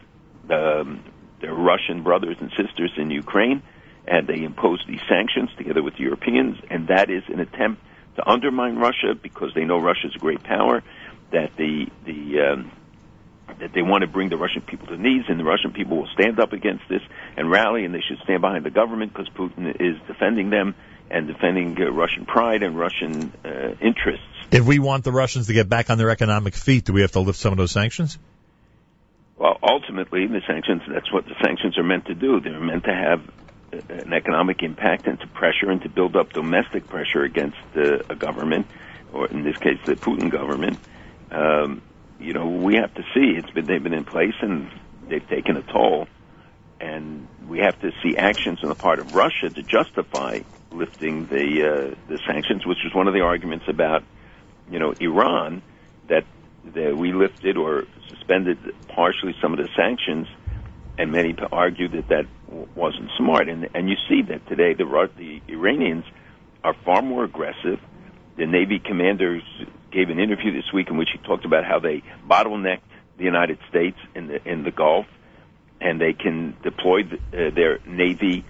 [0.49, 1.03] um,
[1.41, 3.61] their Russian brothers and sisters in Ukraine,
[4.07, 7.81] and they impose these sanctions together with the Europeans, and that is an attempt
[8.15, 10.83] to undermine Russia because they know Russia is a great power,
[11.31, 12.71] that the the um,
[13.59, 16.09] that they want to bring the Russian people to knees, and the Russian people will
[16.13, 17.01] stand up against this
[17.37, 20.75] and rally, and they should stand behind the government because Putin is defending them
[21.09, 24.25] and defending uh, Russian pride and Russian uh, interests.
[24.51, 27.11] If we want the Russians to get back on their economic feet, do we have
[27.13, 28.17] to lift some of those sanctions?
[29.37, 32.39] Well, ultimately, the sanctions, that's what the sanctions are meant to do.
[32.39, 33.21] They're meant to have
[33.89, 38.15] an economic impact and to pressure and to build up domestic pressure against uh, a
[38.15, 38.67] government,
[39.11, 40.77] or in this case, the Putin government.
[41.31, 41.81] Um,
[42.19, 43.35] you know, we have to see.
[43.37, 44.69] It's been they've been in place and
[45.09, 46.07] they've taken a toll,
[46.79, 50.39] and we have to see actions on the part of Russia to justify
[50.71, 54.03] lifting the uh, the sanctions, which was one of the arguments about,
[54.71, 55.61] you know, Iran
[56.07, 56.23] that
[56.73, 60.27] that we lifted or suspended partially some of the sanctions,
[60.97, 62.25] and many argue that that
[62.75, 63.49] wasn't smart.
[63.49, 64.85] And and you see that today the
[65.17, 66.05] the Iranians
[66.63, 67.79] are far more aggressive.
[68.37, 69.43] The Navy commanders
[69.91, 72.81] gave an interview this week in which he talked about how they bottlenecked
[73.17, 75.05] the United States in the in the Gulf,
[75.79, 77.17] and they can deploy the,
[77.47, 78.43] uh, their navy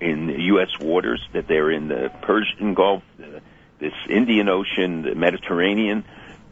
[0.00, 0.78] in U.S.
[0.80, 1.20] waters.
[1.32, 3.40] That they're in the Persian Gulf, the,
[3.80, 6.04] this Indian Ocean, the Mediterranean.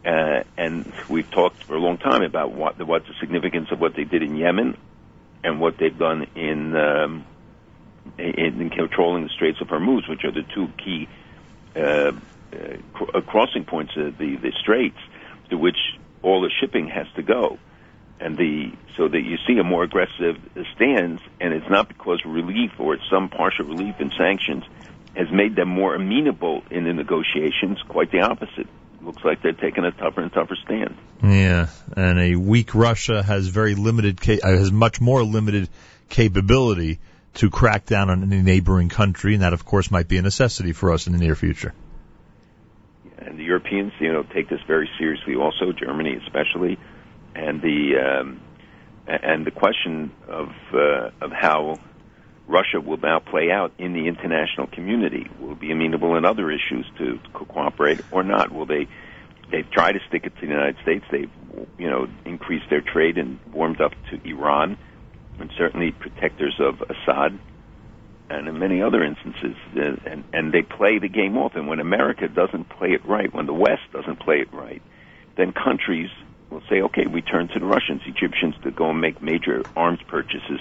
[0.05, 3.79] Uh, and we've talked for a long time about what the, what's the significance of
[3.79, 4.75] what they did in Yemen
[5.43, 7.25] and what they've done in um,
[8.17, 11.07] in, in controlling the Straits of Hormuz, which are the two key
[11.75, 12.13] uh, uh,
[13.13, 14.97] uh, crossing points of the the straits
[15.49, 15.77] to which
[16.23, 17.59] all the shipping has to go.
[18.19, 20.37] And the so that you see a more aggressive
[20.75, 24.63] stance, and it's not because relief or it's some partial relief in sanctions
[25.15, 27.81] has made them more amenable in the negotiations.
[27.87, 28.67] Quite the opposite.
[29.03, 30.95] Looks like they're taking a tougher and tougher stand.
[31.23, 35.69] Yeah, and a weak Russia has very limited, uh, has much more limited
[36.09, 36.99] capability
[37.35, 40.73] to crack down on any neighboring country, and that, of course, might be a necessity
[40.73, 41.73] for us in the near future.
[43.17, 45.35] and the Europeans, you know, take this very seriously.
[45.35, 46.77] Also, Germany, especially,
[47.35, 48.41] and the um,
[49.07, 51.77] and the question of uh, of how
[52.47, 55.27] Russia will now play out in the international community.
[55.39, 58.51] Will be amenable in other issues to co- cooperate or not?
[58.51, 58.87] Will they?
[59.51, 61.05] They've tried to stick it to the United States.
[61.11, 61.31] They've,
[61.77, 64.77] you know, increased their trade and warmed up to Iran,
[65.39, 67.39] and certainly protectors of Assad
[68.31, 71.55] and in many other instances, uh, and and they play the game off.
[71.55, 74.81] And when America doesn't play it right, when the West doesn't play it right,
[75.37, 76.09] then countries
[76.49, 79.99] will say, "Okay, we turn to the Russians, Egyptians, to go and make major arms
[80.07, 80.59] purchases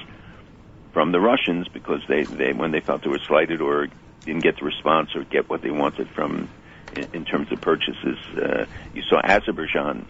[0.93, 3.89] from the Russians because they they when they felt they were slighted or
[4.27, 6.51] didn't get the response or get what they wanted from
[6.93, 8.19] in, in terms of purchases.
[8.37, 10.07] Uh, you saw Azerbaijan,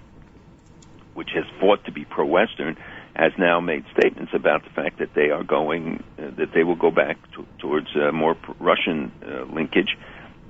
[1.14, 2.76] which has fought to be pro-Western,
[3.14, 6.76] has now made statements about the fact that they are going, uh, that they will
[6.76, 9.96] go back to, towards uh, more pr- Russian uh, linkage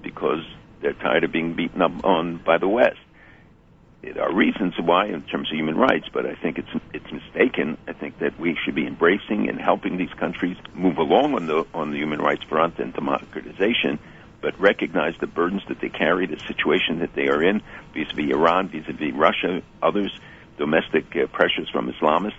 [0.02, 0.44] because
[0.80, 2.98] they're tired of being beaten up on by the West.
[4.02, 7.76] There are reasons why in terms of human rights, but I think it's it's mistaken.
[7.86, 11.66] I think that we should be embracing and helping these countries move along on the
[11.74, 13.98] on the human rights front and democratization,
[14.40, 17.60] but recognize the burdens that they carry, the situation that they are in,
[17.92, 20.18] vis-a-vis Iran, vis-a-vis Russia, others,
[20.56, 22.32] domestic uh, pressures from Islamists,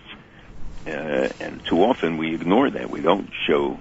[0.88, 2.90] uh, and too often we ignore that.
[2.90, 3.78] We don't show.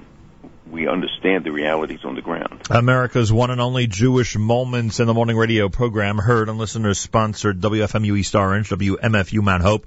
[0.71, 2.63] We understand the realities on the ground.
[2.71, 7.61] America's one and only Jewish Moments in the Morning radio program, heard on listeners sponsored
[7.61, 9.87] WFMU East Orange, WMFU Mount Hope,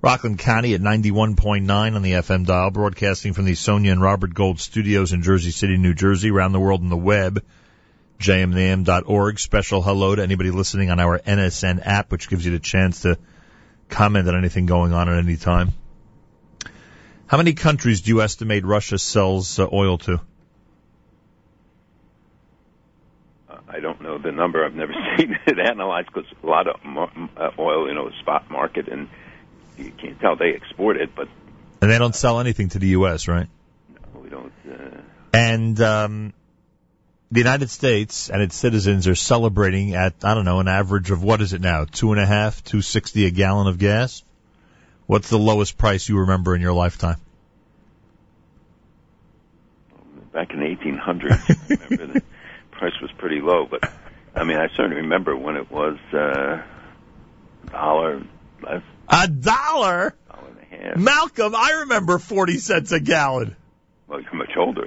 [0.00, 4.60] Rockland County at 91.9 on the FM dial, broadcasting from the Sonia and Robert Gold
[4.60, 7.42] studios in Jersey City, New Jersey, around the world on the web,
[8.18, 9.38] jmnam.org.
[9.38, 13.18] Special hello to anybody listening on our NSN app, which gives you the chance to
[13.88, 15.72] comment on anything going on at any time.
[17.26, 20.20] How many countries do you estimate Russia sells uh, oil to?
[23.74, 24.64] I don't know the number.
[24.64, 26.76] I've never seen it analyzed because a lot of
[27.36, 29.08] uh, oil, you know, is spot market, and
[29.76, 31.28] you can't tell they export it, but
[31.80, 33.48] And they don't sell anything to the U.S., right?
[34.14, 34.52] No, we don't.
[34.68, 35.00] Uh,
[35.32, 36.32] And um,
[37.32, 41.22] the United States and its citizens are celebrating at I don't know an average of
[41.24, 44.22] what is it now two and a half, two sixty a gallon of gas.
[45.06, 47.16] What's the lowest price you remember in your lifetime?
[50.32, 52.22] back in the 1800s, I remember the
[52.72, 53.88] price was pretty low, but
[54.34, 58.20] I mean, I certainly remember when it was uh, a dollar
[58.60, 60.16] less, A dollar.
[60.28, 60.98] dollar and a gas.
[60.98, 63.54] Malcolm, I remember 40 cents a gallon.
[64.14, 64.86] Well, you're much older.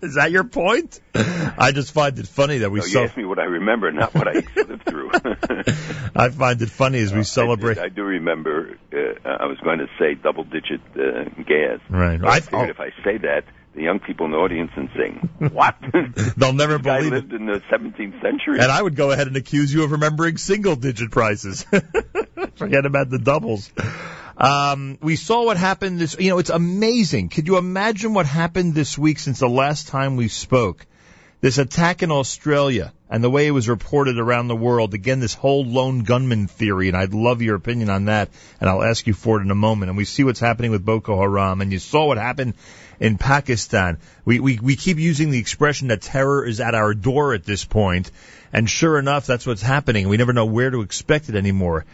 [0.00, 1.00] Is that your point?
[1.12, 3.90] I just find it funny that we no, you so asked me what I remember,
[3.90, 5.10] not what I lived through.
[6.14, 7.78] I find it funny as we celebrate.
[7.78, 8.78] I, do remember.
[8.92, 8.96] Uh,
[9.28, 11.80] I was going to say double-digit uh, gas.
[11.90, 12.20] Right.
[12.20, 13.44] But I I- figured if I say that,
[13.74, 15.76] the young people in the audience and sing, "What?
[16.36, 17.16] They'll never This believe it.
[17.16, 19.90] I lived in the 17th century." And I would go ahead and accuse you of
[19.92, 21.64] remembering single digit prices.
[22.56, 23.70] Forget about the doubles.
[24.42, 27.28] Um, we saw what happened this, you know, it's amazing.
[27.28, 30.84] Could you imagine what happened this week since the last time we spoke?
[31.40, 34.94] This attack in Australia and the way it was reported around the world.
[34.94, 38.82] Again, this whole lone gunman theory, and I'd love your opinion on that, and I'll
[38.82, 39.90] ask you for it in a moment.
[39.90, 42.54] And we see what's happening with Boko Haram, and you saw what happened
[42.98, 43.98] in Pakistan.
[44.24, 47.64] We, we, we keep using the expression that terror is at our door at this
[47.64, 48.10] point,
[48.52, 50.08] and sure enough, that's what's happening.
[50.08, 51.84] We never know where to expect it anymore.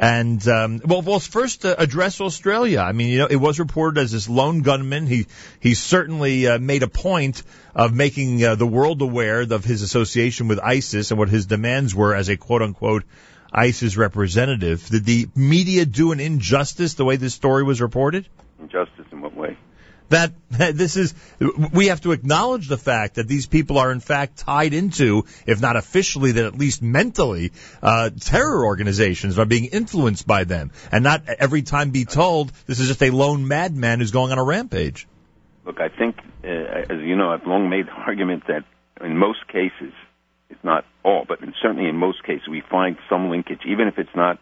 [0.00, 2.80] And um, well, well, first uh, address Australia.
[2.80, 5.06] I mean, you know, it was reported as this lone gunman.
[5.06, 5.26] He
[5.60, 7.42] he certainly uh, made a point
[7.74, 11.94] of making uh, the world aware of his association with ISIS and what his demands
[11.94, 13.04] were as a quote unquote
[13.52, 14.86] ISIS representative.
[14.88, 18.26] Did the media do an injustice the way this story was reported?
[18.58, 19.39] Injustice in what way?
[20.10, 21.14] That, this is
[21.72, 25.60] we have to acknowledge the fact that these people are in fact tied into if
[25.60, 31.02] not officially then at least mentally uh terror organizations are being influenced by them and
[31.02, 34.44] not every time be told this is just a lone madman who's going on a
[34.44, 35.06] rampage
[35.64, 38.64] Look, I think, uh, as you know, I've long made the argument that
[39.00, 39.92] in most cases,
[40.48, 43.98] it's not all, but in, certainly in most cases, we find some linkage, even if
[43.98, 44.38] it's not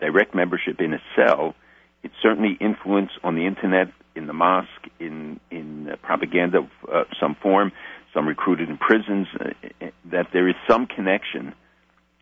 [0.00, 1.54] direct membership in a cell.
[2.02, 7.04] It's certainly influence on the internet, in the mosque, in in uh, propaganda of uh,
[7.20, 7.72] some form,
[8.14, 9.28] some recruited in prisons.
[9.38, 11.54] Uh, uh, that there is some connection,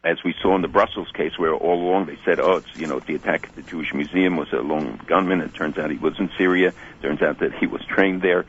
[0.03, 2.87] as we saw in the Brussels case, where all along they said, "Oh, it's you
[2.87, 5.97] know the attack at the Jewish Museum was a lone gunman." It turns out he
[5.97, 6.73] was in Syria.
[7.01, 8.45] Turns out that he was trained there.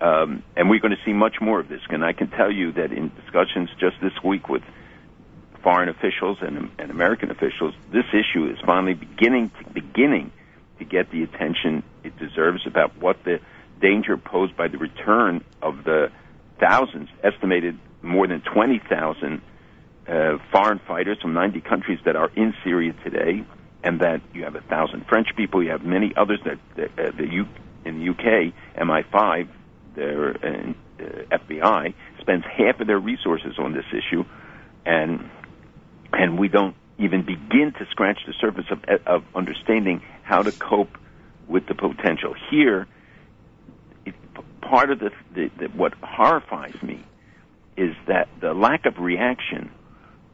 [0.00, 1.80] Um, and we're going to see much more of this.
[1.90, 4.62] And I can tell you that in discussions just this week with
[5.62, 10.30] foreign officials and, and American officials, this issue is finally beginning to, beginning
[10.78, 13.40] to get the attention it deserves about what the
[13.80, 16.10] danger posed by the return of the
[16.58, 19.40] thousands, estimated more than 20,000
[20.08, 23.44] uh, foreign fighters from 90 countries that are in Syria today,
[23.84, 27.16] and that you have a thousand French people, you have many others that, that uh,
[27.16, 27.46] the U,
[27.84, 29.48] in the UK, MI5,
[29.94, 30.72] their uh,
[31.30, 34.24] FBI spends half of their resources on this issue,
[34.84, 35.30] and
[36.12, 40.98] and we don't even begin to scratch the surface of, of understanding how to cope
[41.48, 42.34] with the potential.
[42.50, 42.86] Here,
[44.04, 44.14] it,
[44.60, 47.02] part of the, the, the what horrifies me
[47.76, 49.70] is that the lack of reaction.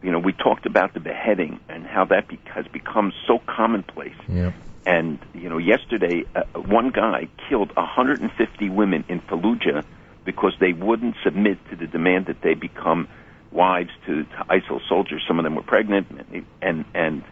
[0.02, 4.16] You know, we talked about the beheading and how that be, has become so commonplace.
[4.28, 4.52] Yeah.
[4.84, 9.84] And you know, yesterday, uh, one guy killed 150 women in Fallujah
[10.24, 13.08] because they wouldn't submit to the demand that they become
[13.50, 15.22] wives to, to ISIL soldiers.
[15.26, 17.24] Some of them were pregnant, and and, and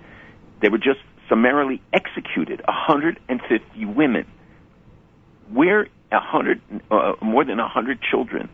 [0.60, 1.00] they were just
[1.32, 2.60] summarily executed.
[2.66, 4.26] 150 women.
[5.50, 6.60] Where a hundred,
[6.90, 8.50] uh, more than 100 children.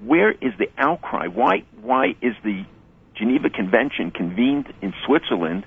[0.00, 1.26] Where is the outcry?
[1.26, 2.64] Why why is the
[3.16, 5.64] Geneva Convention convened in Switzerland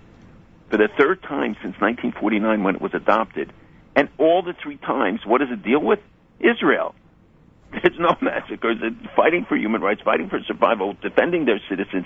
[0.69, 3.51] for the third time since 1949 when it was adopted,
[3.95, 5.99] and all the three times, what does it deal with?
[6.39, 6.93] Israel.
[7.84, 8.78] There's no massacres.
[8.82, 12.06] It's fighting for human rights, fighting for survival, defending their citizens,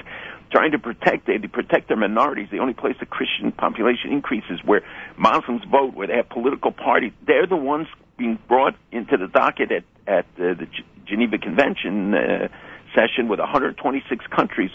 [0.52, 2.50] trying to protect they to protect their minorities.
[2.52, 4.82] The only place the Christian population increases where
[5.18, 7.14] Muslims vote, where they have political parties.
[7.26, 7.88] They're the ones
[8.18, 12.48] being brought into the docket at at uh, the G- Geneva Convention uh,
[12.94, 14.72] session with 126 countries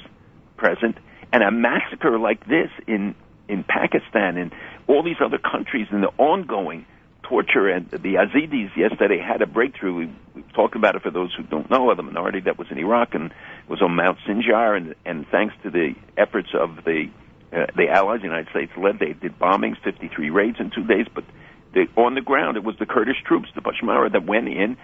[0.56, 0.96] present,
[1.32, 3.14] and a massacre like this in
[3.48, 4.52] in Pakistan and
[4.86, 6.86] all these other countries and the ongoing
[7.28, 9.94] torture and the Yazidis yesterday had a breakthrough.
[9.94, 11.94] We, we talked about it for those who don't know.
[11.94, 13.32] The minority that was in Iraq and
[13.68, 17.10] was on Mount Sinjar, and, and thanks to the efforts of the
[17.50, 21.06] uh, the Allies, the United States led, they did bombings, 53 raids in two days.
[21.14, 21.24] But
[21.72, 24.76] the, on the ground, it was the Kurdish troops, the Peshmerga, that went in,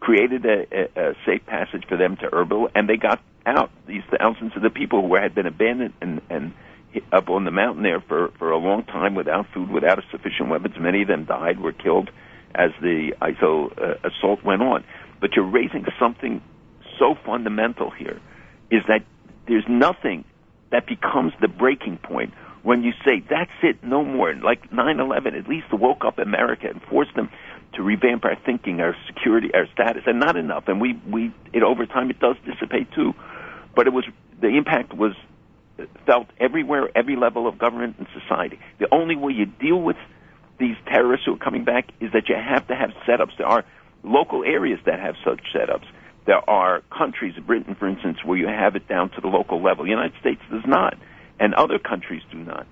[0.00, 3.70] created a, a, a safe passage for them to Erbil, and they got out.
[3.86, 6.54] These thousands of the people who had been abandoned and and
[7.12, 10.74] up on the mountain there for for a long time without food, without sufficient weapons.
[10.78, 12.10] Many of them died, were killed
[12.54, 14.84] as the ISIL uh, assault went on.
[15.20, 16.42] But you're raising something
[16.98, 18.20] so fundamental here,
[18.70, 19.04] is that
[19.46, 20.24] there's nothing
[20.70, 22.32] that becomes the breaking point
[22.62, 24.34] when you say that's it, no more.
[24.34, 27.30] Like 9/11, at least woke up America and forced them
[27.74, 30.64] to revamp our thinking, our security, our status, and not enough.
[30.68, 33.14] And we we it over time it does dissipate too,
[33.74, 34.04] but it was
[34.40, 35.14] the impact was
[36.06, 38.58] felt everywhere, every level of government and society.
[38.78, 39.96] The only way you deal with
[40.58, 43.36] these terrorists who are coming back is that you have to have setups.
[43.38, 43.64] There are
[44.02, 45.86] local areas that have such setups.
[46.26, 49.84] There are countries, Britain, for instance, where you have it down to the local level.
[49.84, 50.98] The United States does not,
[51.40, 52.66] and other countries do not.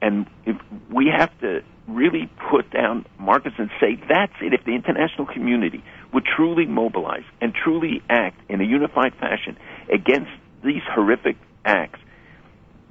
[0.00, 0.56] And if
[0.90, 4.54] we have to really put down markers and say that's it.
[4.54, 5.82] If the international community
[6.12, 9.56] would truly mobilize and truly act in a unified fashion
[9.92, 10.30] against
[10.64, 12.00] these horrific acts,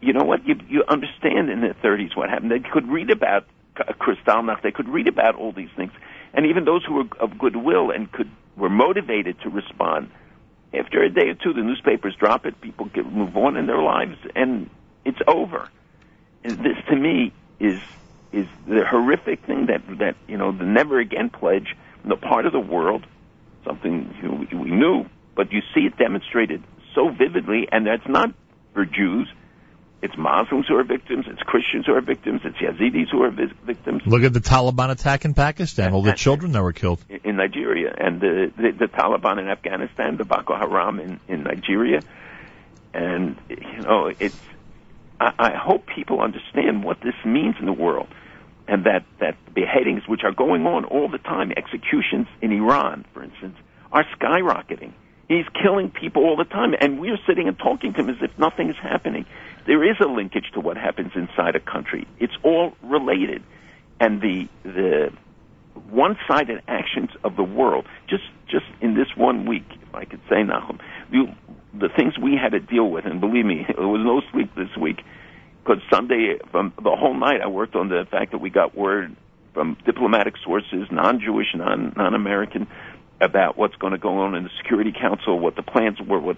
[0.04, 0.48] you know what?
[0.48, 2.52] You you understand in the 30s what happened.
[2.52, 4.62] They could read about Kristallnacht.
[4.62, 5.92] They could read about all these things,
[6.34, 10.12] and even those who were of goodwill and could were motivated to respond.
[10.74, 12.60] After a day or two, the newspapers drop it.
[12.60, 14.70] People get, move on in their lives, and
[15.06, 15.70] it's over.
[16.44, 17.80] And this, to me, is
[18.32, 21.76] is the horrific thing that that you know the never again pledge
[22.06, 23.06] the part of the world,
[23.66, 25.06] something you know, we, we knew,
[25.36, 26.64] but you see it demonstrated
[26.94, 28.34] so vividly, and that's not
[28.74, 29.28] for Jews.
[30.04, 31.26] It's Muslims who are victims.
[31.30, 32.42] It's Christians who are victims.
[32.44, 36.52] It's Yazidis who are victims Look at the Taliban attack in Pakistan, all the children
[36.52, 37.00] that were killed.
[37.24, 42.02] in Nigeria, and the, the the Taliban in Afghanistan, the Boko Haram in in Nigeria,
[42.94, 44.38] and you know it's.
[45.22, 48.10] I, I hope people understand what this means in the world,
[48.68, 53.24] and that that beheadings, which are going on all the time, executions in Iran, for
[53.24, 53.56] instance,
[53.90, 54.92] are skyrocketing.
[55.30, 58.38] He's killing people all the time, and we're sitting and talking to him as if
[58.38, 59.26] nothing is happening.
[59.66, 62.08] There is a linkage to what happens inside a country.
[62.20, 63.44] It's all related,
[64.00, 65.12] and the the
[65.90, 67.86] one-sided actions of the world.
[68.10, 70.80] Just just in this one week, if I could say, Nachum,
[71.74, 74.76] the things we had to deal with, and believe me, there was no sleep this
[74.80, 75.02] week
[75.64, 79.16] because Sunday, from the whole night, I worked on the fact that we got word
[79.54, 82.68] from diplomatic sources, non-Jewish, non non-American,
[83.22, 86.38] about what's going to go on in the Security Council, what the plans were, what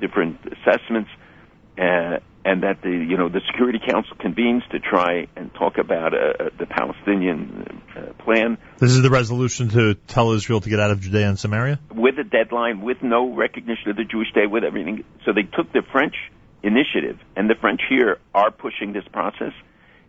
[0.00, 1.10] different assessments,
[1.78, 6.12] uh, and that the you know the Security Council convenes to try and talk about
[6.14, 10.90] uh, the Palestinian uh, plan This is the resolution to tell Israel to get out
[10.90, 11.78] of Judea and Samaria.
[11.94, 15.04] with a deadline, with no recognition of the Jewish state, with everything.
[15.24, 16.14] So they took the French
[16.62, 19.52] initiative, and the French here are pushing this process,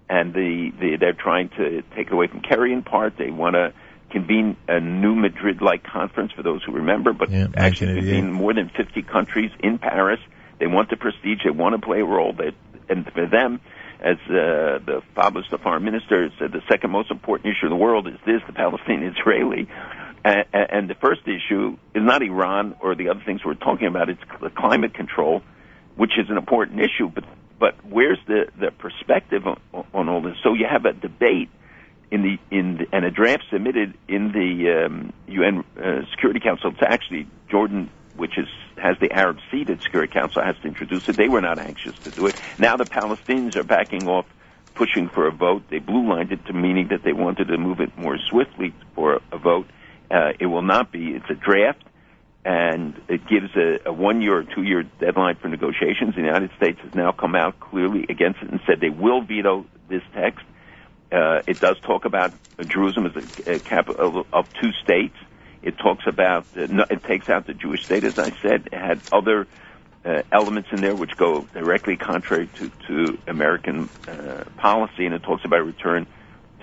[0.10, 3.18] and the, the they're trying to take it away from Kerry in part.
[3.18, 3.74] They want to
[4.12, 9.02] convene a new Madrid-like conference for those who remember, but actually convene more than 50
[9.04, 10.20] countries in Paris.
[10.60, 11.40] They want the prestige.
[11.44, 12.34] They want to play a role.
[12.34, 12.52] They,
[12.90, 13.60] and for them,
[14.00, 17.78] as uh, the Fabius the foreign minister said, the second most important issue in the
[17.78, 19.68] world is this: the Palestinian-Israeli.
[20.26, 24.10] And, and the first issue is not Iran or the other things we're talking about.
[24.10, 25.42] It's the climate control,
[25.98, 27.10] which is an important issue.
[27.14, 27.26] But
[27.60, 29.60] but where's the the perspective on,
[29.94, 30.36] on all this?
[30.44, 31.50] So you have a debate
[32.12, 36.72] in the in the, and a draft submitted in the um, UN uh, Security Council.
[36.72, 41.16] It's actually Jordan, which is has the Arab seated Security Council, has to introduce it.
[41.16, 42.36] They were not anxious to do it.
[42.58, 44.26] Now the Palestinians are backing off,
[44.76, 45.64] pushing for a vote.
[45.70, 49.22] They blue lined it to meaning that they wanted to move it more swiftly for
[49.32, 49.68] a vote.
[50.12, 51.12] Uh, it will not be.
[51.12, 51.84] It's a draft
[52.46, 56.16] and it gives a, a one year or two year deadline for negotiations.
[56.16, 59.66] The United States has now come out clearly against it and said they will veto
[59.90, 60.46] this text.
[61.12, 62.34] Uh, it does talk about
[62.68, 65.16] Jerusalem as a, a capital of two states.
[65.64, 68.68] It talks about it takes out the Jewish state, as I said.
[68.72, 69.48] It had other
[70.06, 75.24] uh, elements in there which go directly contrary to, to American uh, policy, and it
[75.24, 76.06] talks about return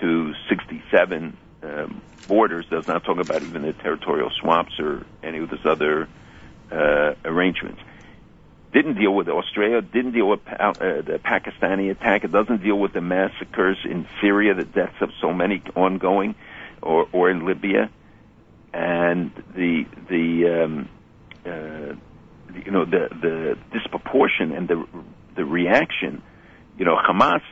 [0.01, 2.67] to 67 um, borders.
[2.71, 6.09] Does not talk about even the territorial swaps or any of those other
[6.71, 7.81] uh, arrangements.
[8.73, 9.81] Didn't deal with Australia.
[9.81, 12.25] Didn't deal with pa- uh, the Pakistani attack.
[12.25, 16.35] It doesn't deal with the massacres in Syria, the deaths of so many ongoing,
[16.83, 17.91] or or in Libya,
[18.73, 20.89] and the the um,
[21.45, 21.95] uh,
[22.65, 24.85] you know the the disproportion and the
[25.37, 26.23] the reaction.
[26.79, 27.43] You know, Hamas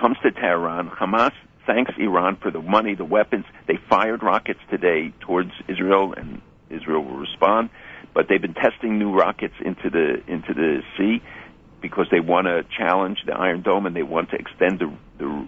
[0.00, 0.90] comes to Tehran.
[0.90, 1.32] Hamas
[1.66, 3.44] thanks Iran for the money, the weapons.
[3.66, 6.40] They fired rockets today towards Israel, and
[6.70, 7.70] Israel will respond.
[8.14, 11.22] But they've been testing new rockets into the into the sea
[11.82, 15.46] because they want to challenge the Iron Dome and they want to extend the, the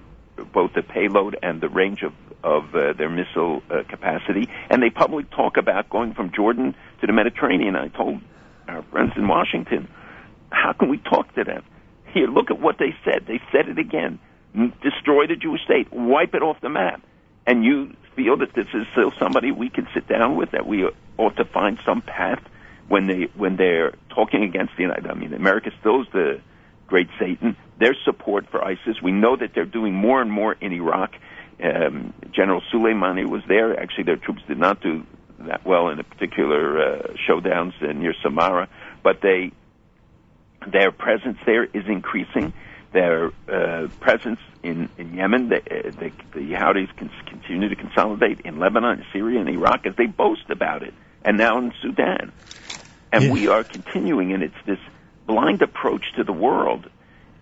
[0.53, 2.13] both the payload and the range of
[2.45, 4.49] of uh, their missile uh, capacity.
[4.71, 7.75] And they publicly talk about going from Jordan to the Mediterranean.
[7.75, 8.21] I told
[8.69, 9.89] our friends in Washington,
[10.51, 11.65] how can we talk to them?
[12.15, 13.27] Here, look at what they said.
[13.27, 14.19] They said it again.
[14.83, 15.93] Destroy the Jewish state.
[15.93, 17.03] Wipe it off the map.
[17.47, 20.89] And you feel that this is still somebody we can sit down with, that we
[21.17, 22.43] ought to find some path
[22.89, 25.07] when they when they're talking against the United.
[25.07, 26.41] I mean, America still is the
[26.87, 27.57] great Satan.
[27.79, 29.01] Their support for ISIS.
[29.03, 31.15] We know that they're doing more and more in Iraq.
[31.63, 33.79] Um, General Soleimani was there.
[33.79, 35.07] Actually, their troops did not do
[35.41, 38.69] that well in the particular uh, showdowns uh, near Samarra,
[39.03, 39.53] but they
[40.67, 42.53] their presence there is increasing.
[42.93, 45.49] their uh, presence in, in Yemen.
[45.51, 49.95] The, uh, the, the Houthis can continue to consolidate in Lebanon, Syria, and Iraq as
[49.97, 50.95] they boast about it,
[51.25, 52.33] and now in Sudan.
[53.13, 54.79] And we are continuing, and it's this
[55.27, 56.89] blind approach to the world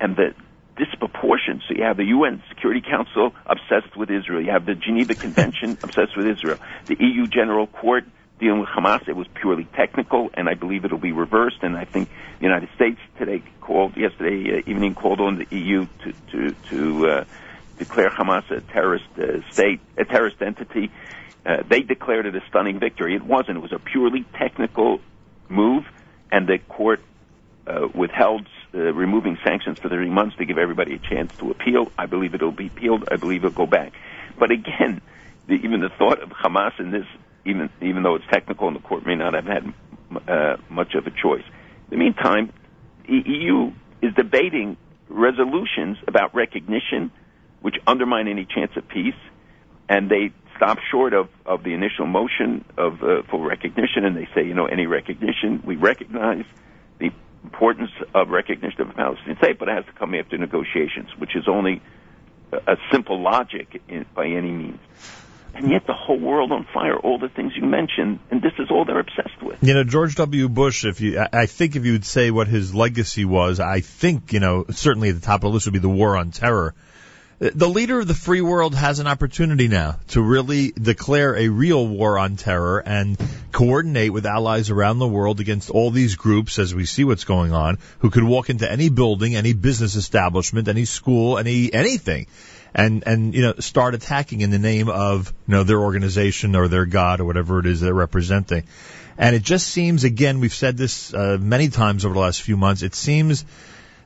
[0.01, 0.35] and the
[0.77, 1.63] disproportion.
[1.67, 4.43] So you have the UN Security Council obsessed with Israel.
[4.43, 6.59] You have the Geneva Convention obsessed with Israel.
[6.87, 8.05] The EU General Court
[8.39, 9.09] dealing with Hamas.
[9.09, 11.59] It was purely technical, and I believe it'll be reversed.
[11.63, 12.09] And I think
[12.39, 17.09] the United States today called yesterday uh, evening called on the EU to to to
[17.09, 17.25] uh,
[17.79, 20.91] declare Hamas a terrorist uh, state, a terrorist entity.
[21.45, 23.15] Uh, they declared it a stunning victory.
[23.15, 23.59] It wasn't.
[23.59, 25.01] It was a purely technical
[25.49, 25.85] move,
[26.31, 27.01] and the court
[27.67, 31.91] uh, withheld removing sanctions for 30 months to give everybody a chance to appeal.
[31.99, 33.09] I believe it'll be appealed.
[33.11, 33.93] I believe it'll go back.
[34.39, 35.01] But again,
[35.47, 37.07] the, even the thought of Hamas in this,
[37.45, 39.73] even even though it's technical and the court may not have had
[40.29, 41.45] uh, much of a choice.
[41.91, 42.53] In the meantime,
[43.07, 43.73] the EU
[44.03, 44.77] is debating
[45.09, 47.11] resolutions about recognition,
[47.61, 49.15] which undermine any chance of peace,
[49.89, 54.29] and they stop short of, of the initial motion of uh, for recognition, and they
[54.35, 56.45] say, you know, any recognition we recognize
[56.99, 57.11] the
[57.47, 61.37] importance of recognition of a Palestinian state, but it has to come after negotiations, which
[61.37, 61.81] is only
[62.53, 64.81] a, simple logic in, by any means.
[65.55, 68.69] And yet the whole world on fire, all the things you mentioned, and this is
[68.71, 69.59] all they're obsessed with.
[69.63, 70.51] You know, George W.
[70.51, 74.35] Bush, if you, I think if you would say what his legacy was, I think,
[74.35, 76.75] you know, certainly at the top of the list would be the war on terror.
[77.39, 81.87] The leader of the free world has an opportunity now to really declare a real
[81.87, 83.19] war on terror and
[83.53, 87.53] coordinate with allies around the world against all these groups as we see what's going
[87.53, 92.27] on, who could walk into any building, any business establishment, any school, any, anything
[92.75, 96.69] and and you know start attacking in the name of you know their organization or
[96.69, 98.65] their god or whatever it is they're representing.
[99.19, 102.57] And it just seems again we've said this uh, many times over the last few
[102.57, 102.83] months.
[102.83, 103.45] It seems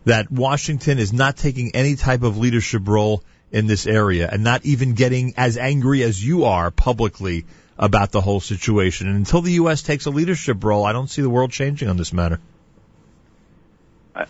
[0.05, 3.23] that Washington is not taking any type of leadership role
[3.53, 7.45] in this area and not even getting as angry as you are publicly
[7.79, 9.09] about the whole situation.
[9.09, 9.83] And until the U.S.
[9.83, 12.39] takes a leadership role, I don't see the world changing on this matter.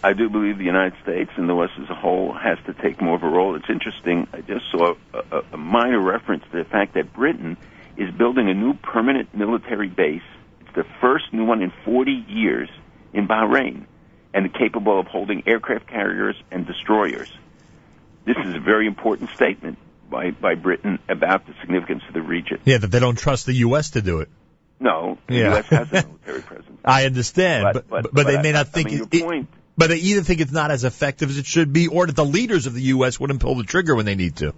[0.02, 3.01] I, do believe the United States and the West as a whole has to take
[3.01, 3.56] more of a role.
[3.56, 4.28] It's interesting.
[4.32, 7.56] I just saw a, a minor reference to the fact that Britain
[7.97, 10.22] is building a new permanent military base.
[10.60, 12.69] It's the first new one in 40 years
[13.12, 13.86] in Bahrain,
[14.32, 17.30] and capable of holding aircraft carriers and destroyers.
[18.24, 19.78] This is a very important statement
[20.10, 22.60] by, by Britain about the significance of the region.
[22.64, 23.90] Yeah, that they don't trust the U.S.
[23.90, 24.28] to do it.
[24.78, 25.50] No, the Yeah.
[25.54, 25.66] U.S.
[25.66, 26.78] has a military presence.
[26.84, 29.24] I understand, But- but but- but, they may I- not I think mean, it, your
[29.24, 32.14] point- but they either think it's not as effective as it should be, or that
[32.16, 33.18] the leaders of the U.S.
[33.18, 34.52] wouldn't pull the trigger when they need to.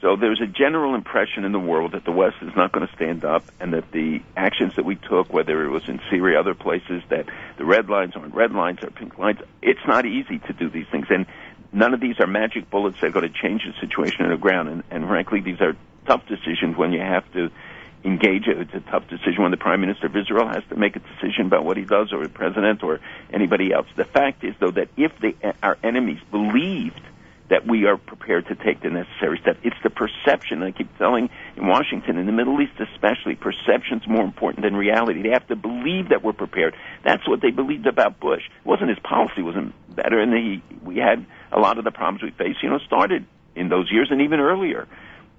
[0.00, 2.94] So there's a general impression in the world that the West is not going to
[2.94, 6.54] stand up, and that the actions that we took, whether it was in Syria, other
[6.54, 7.26] places, that
[7.58, 9.40] the red lines aren't red lines or pink lines.
[9.60, 11.26] It's not easy to do these things, and
[11.70, 14.38] none of these are magic bullets that are going to change the situation on the
[14.38, 14.70] ground.
[14.70, 17.50] And, and frankly, these are tough decisions when you have to
[18.02, 18.46] engage.
[18.46, 18.58] It.
[18.58, 21.44] It's a tough decision when the Prime Minister of Israel has to make a decision
[21.44, 23.00] about what he does, or the President, or
[23.34, 23.86] anybody else.
[23.96, 27.02] The fact is, though, that if they, our enemies believed
[27.50, 29.58] that we are prepared to take the necessary step.
[29.62, 30.62] It's the perception.
[30.62, 35.22] I keep telling in Washington, in the Middle East especially, perception's more important than reality.
[35.22, 36.74] They have to believe that we're prepared.
[37.04, 38.42] That's what they believed about Bush.
[38.46, 42.22] It wasn't his policy wasn't better, and he, we had a lot of the problems
[42.22, 44.86] we faced, You know, started in those years and even earlier.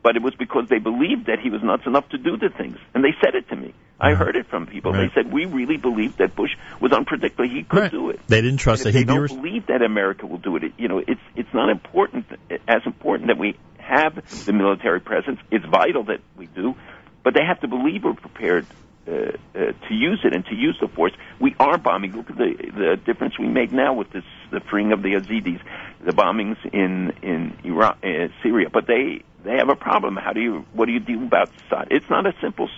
[0.04, 2.78] But it was because they believed that he was nuts enough to do the things,
[2.94, 3.74] and they said it to me.
[4.02, 4.92] I heard it from people.
[4.92, 5.10] Right.
[5.16, 7.48] They said we really believed that Bush was unpredictable.
[7.48, 8.20] He could do it.
[8.28, 10.64] They didn't trust that he'd they don't Res- believe that America will do it.
[10.64, 10.74] it.
[10.78, 12.26] You know, it's it's not important
[12.68, 14.16] as important that we have
[14.46, 15.40] the military presence.
[15.52, 16.76] It's vital that we do,
[17.24, 18.66] but they have to believe we're prepared
[19.08, 21.14] uh, uh, to use it and to use the force.
[21.40, 22.16] We are bombing.
[22.16, 25.62] Look at the the difference we make now with this the freeing of the Yazidis,
[26.04, 28.70] the bombings in in Iraq, uh, Syria.
[28.72, 30.16] But they they have a problem.
[30.18, 31.88] How do you what do you do about Assad?
[31.92, 32.70] It's not a simple.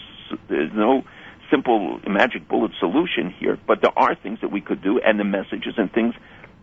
[0.47, 1.03] There's no
[1.53, 5.23] simple magic bullet solution here, but there are things that we could do, and the
[5.23, 6.15] messages and things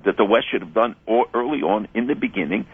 [0.04, 2.66] that the West should have done or early on in the beginning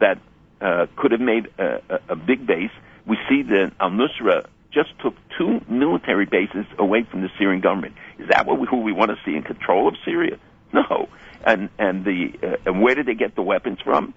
[0.00, 0.18] that
[0.60, 2.70] uh, could have made a, a, a big base.
[3.06, 7.94] We see that Al Nusra just took two military bases away from the Syrian government.
[8.18, 10.38] Is that what we, who we want to see in control of Syria?
[10.72, 11.08] No.
[11.44, 14.12] And and the uh, and where did they get the weapons from?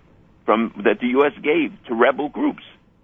[0.46, 1.34] From that the U.S.
[1.42, 2.64] gave to rebel groups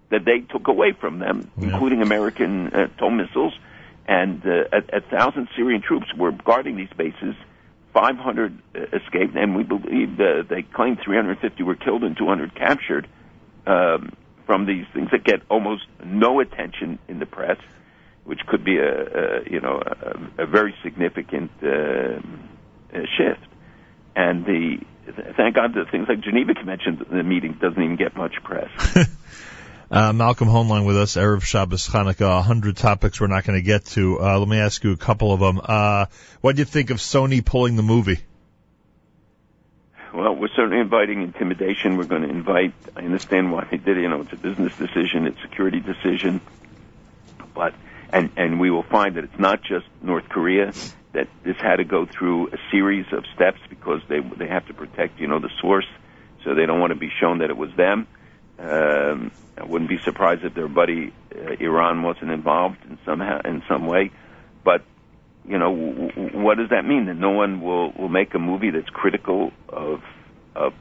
[0.09, 3.53] that they took away from them, including American uh, tow missiles,
[4.07, 7.35] and uh, a, a thousand Syrian troops were guarding these bases.
[7.93, 13.07] 500 uh, escaped, and we believe uh, they claim 350 were killed and 200 captured
[13.65, 14.11] um,
[14.45, 17.57] from these things that get almost no attention in the press,
[18.25, 19.81] which could be a, a you know
[20.37, 22.19] a, a very significant uh, uh,
[23.17, 23.41] shift.
[24.15, 24.77] And the
[25.35, 28.69] thank God that things like Geneva Convention, the meeting doesn't even get much press.
[29.95, 33.63] Uh, Malcolm Hoenlein with us, Erev Shabbos Hanukkah, a hundred topics we're not going to
[33.65, 34.19] get to.
[34.19, 35.61] Uh, let me ask you a couple of them.
[35.63, 36.07] Uh,
[36.41, 38.19] what do you think of Sony pulling the movie?
[40.13, 41.95] Well, we're certainly inviting intimidation.
[41.95, 42.73] We're going to invite.
[42.93, 44.01] I understand why they did it.
[44.01, 46.41] You know, it's a business decision, it's a security decision,
[47.53, 47.73] but
[48.11, 50.73] and and we will find that it's not just North Korea.
[51.13, 54.73] That this had to go through a series of steps because they they have to
[54.73, 55.87] protect, you know, the source,
[56.43, 58.07] so they don't want to be shown that it was them.
[58.59, 63.63] Um, I wouldn't be surprised if their buddy uh, Iran wasn't involved in somehow in
[63.69, 64.11] some way,
[64.63, 64.83] but
[65.47, 67.05] you know, w- w- what does that mean?
[67.05, 70.01] That no one will will make a movie that's critical of
[70.55, 70.73] of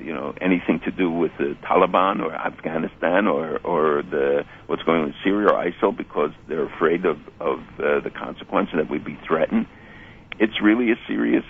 [0.00, 5.02] you know anything to do with the Taliban or Afghanistan or or the what's going
[5.02, 9.04] on in Syria or ISIL because they're afraid of of uh, the consequences that we'd
[9.04, 9.66] be threatened.
[10.38, 11.44] It's really a serious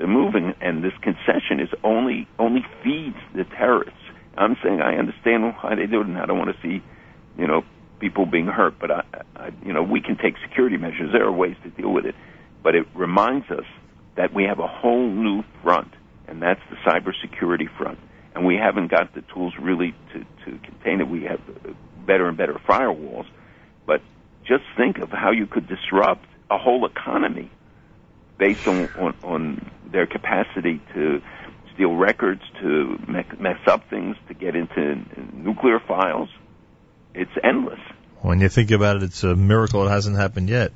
[0.00, 4.00] uh, move, and, and this concession is only only feeds the terrorists.
[4.36, 6.82] I'm saying I understand why they do it, and I don't want to see,
[7.38, 7.64] you know,
[8.00, 8.78] people being hurt.
[8.78, 11.10] But I, I, you know, we can take security measures.
[11.12, 12.14] There are ways to deal with it,
[12.62, 13.64] but it reminds us
[14.16, 15.92] that we have a whole new front,
[16.26, 17.98] and that's the cybersecurity front.
[18.34, 21.08] And we haven't got the tools really to to contain it.
[21.08, 21.40] We have
[22.06, 23.26] better and better firewalls,
[23.86, 24.02] but
[24.44, 27.50] just think of how you could disrupt a whole economy
[28.38, 31.22] based on on, on their capacity to
[31.76, 34.96] steal records, to me- mess up things, to get into
[35.32, 36.28] nuclear files.
[37.14, 37.80] It's endless.
[38.22, 40.72] When you think about it, it's a miracle it hasn't happened yet.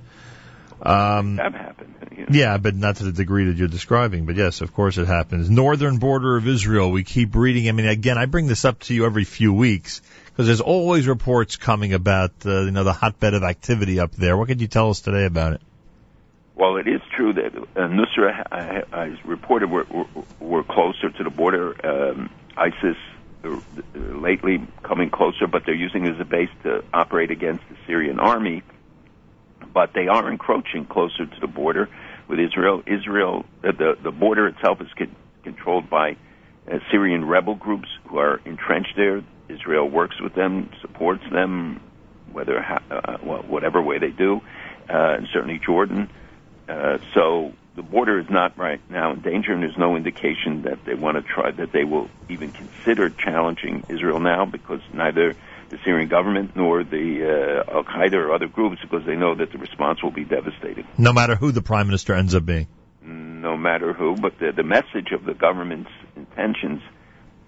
[0.83, 1.95] Um, That happened.
[2.13, 2.29] You know.
[2.31, 4.25] yeah, but not to the degree that you're describing.
[4.27, 5.51] But yes, of course it happens.
[5.51, 6.91] Northern border of Israel.
[6.91, 7.69] We keep reading.
[7.69, 11.07] I mean, again, I bring this up to you every few weeks because there's always
[11.07, 14.37] reports coming about uh, you know the hotbed of activity up there.
[14.37, 15.61] What could you tell us today about it?
[16.61, 19.87] Well, it is true that uh, Nusra uh, has reported we're,
[20.39, 21.75] we're, closer to the border.
[21.83, 22.99] Um, ISIS
[23.43, 27.65] uh, uh, lately coming closer, but they're using it as a base to operate against
[27.71, 28.63] the Syrian army.
[29.73, 31.89] But they are encroaching closer to the border
[32.29, 32.83] with Israel.
[32.87, 36.19] Israel, uh, the the border itself is con- controlled by
[36.71, 39.25] uh, Syrian rebel groups who are entrenched there.
[39.49, 41.81] Israel works with them, supports them,
[42.31, 43.17] whether ha- uh,
[43.49, 44.43] whatever way they do,
[44.91, 46.11] uh, and certainly Jordan.
[46.71, 50.85] Uh, so the border is not right now in danger, and there's no indication that
[50.85, 55.35] they want to try that they will even consider challenging Israel now, because neither
[55.71, 59.53] the Syrian government nor the uh, Al Qaeda or other groups, because they know that
[59.53, 62.67] the response will be devastating, No matter who the prime minister ends up being.
[63.03, 64.17] no matter who.
[64.17, 66.83] But the, the message of the government's intentions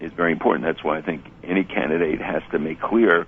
[0.01, 0.65] is very important.
[0.65, 3.26] That's why I think any candidate has to make clear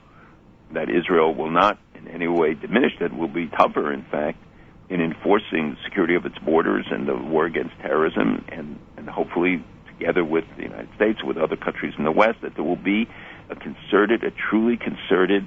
[0.73, 4.39] that Israel will not in any way diminish, that it will be tougher, in fact,
[4.89, 9.65] in enforcing the security of its borders and the war against terrorism, and, and hopefully
[9.99, 13.09] together with the United States, with other countries in the West, that there will be
[13.49, 15.47] a concerted, a truly concerted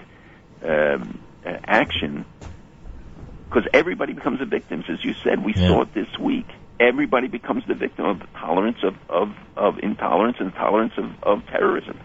[0.63, 2.25] um, uh, action,
[3.49, 4.83] because everybody becomes a victim.
[4.89, 5.67] As you said, we Yeah.
[5.67, 6.47] saw it this week.
[6.79, 11.45] Everybody becomes the victim of the tolerance of, of, of intolerance and tolerance of, of
[11.47, 11.99] terrorism.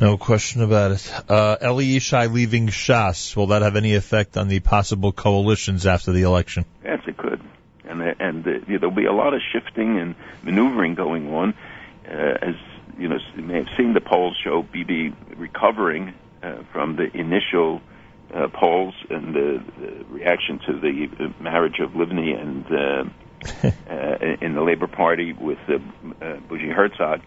[0.00, 1.30] No question about it.
[1.30, 3.36] Uh, Eli Yishai leaving Shas.
[3.36, 6.64] Will that have any effect on the possible coalitions after the election?
[6.84, 7.40] Yes, it could,
[7.84, 11.54] and and uh, there'll be a lot of shifting and maneuvering going on.
[12.08, 12.54] Uh, as
[12.98, 17.80] you know, you may have seen the polls show Bibi recovering uh, from the initial
[18.34, 23.04] uh, polls and the, the reaction to the uh, marriage of Livni and uh,
[23.90, 27.20] uh, in the Labor Party with uh, uh, Buji Herzog,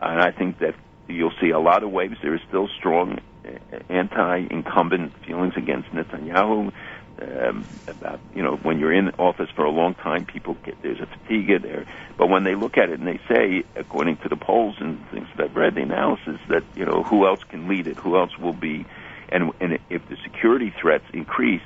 [0.00, 0.74] and I think that
[1.08, 2.16] you'll see a lot of waves.
[2.22, 6.72] There is still strong uh, anti-incumbent feelings against Netanyahu.
[7.18, 11.00] Um, about you know when you're in office for a long time, people get there's
[11.00, 11.86] a fatigue there.
[12.18, 15.26] But when they look at it and they say, according to the polls and things
[15.36, 18.36] that I've read, the analysis that you know who else can lead it, who else
[18.36, 18.84] will be,
[19.30, 21.62] and and if the security threats increase,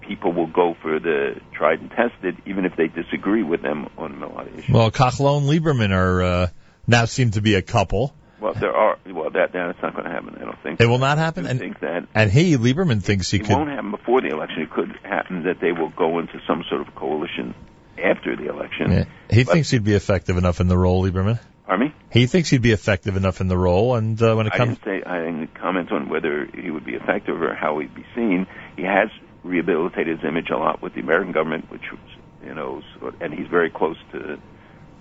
[0.00, 4.20] people will go for the tried and tested, even if they disagree with them on
[4.20, 4.74] a lot of issues.
[4.74, 6.48] Well, Kahlon and Lieberman are uh,
[6.88, 8.12] now seem to be a couple.
[8.40, 8.96] Well, there are.
[9.06, 10.36] Well, that that's not going to happen.
[10.40, 10.80] I don't think.
[10.80, 11.46] It will not happen.
[11.46, 13.56] I And think that and he Lieberman thinks he it could.
[13.56, 14.62] won't happen before the election.
[14.62, 17.54] It could happen that they will go into some sort of coalition
[18.02, 18.90] after the election.
[18.92, 19.04] Yeah.
[19.30, 21.38] He But- thinks he'd be effective enough in the role, Lieberman.
[21.66, 21.94] Pardon me?
[22.10, 24.78] He thinks he'd be effective enough in the role, and uh, when it I comes,
[24.78, 28.04] didn't say I didn't comment on whether he would be effective or how he'd be
[28.16, 28.46] seen.
[28.76, 29.08] He has
[29.44, 32.00] rehabilitated his image a lot with the American government, which was,
[32.44, 32.82] you know,
[33.20, 34.38] and he's very close to,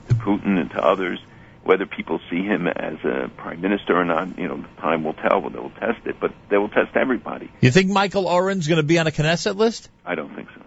[0.10, 1.20] to Putin and to others.
[1.64, 5.42] Whether people see him as a prime minister or not, you know, time will tell.
[5.42, 7.52] When they will test it, but they will test everybody.
[7.62, 9.90] you think Michael Oren's going to be on a Knesset list?
[10.06, 10.62] I don't think so.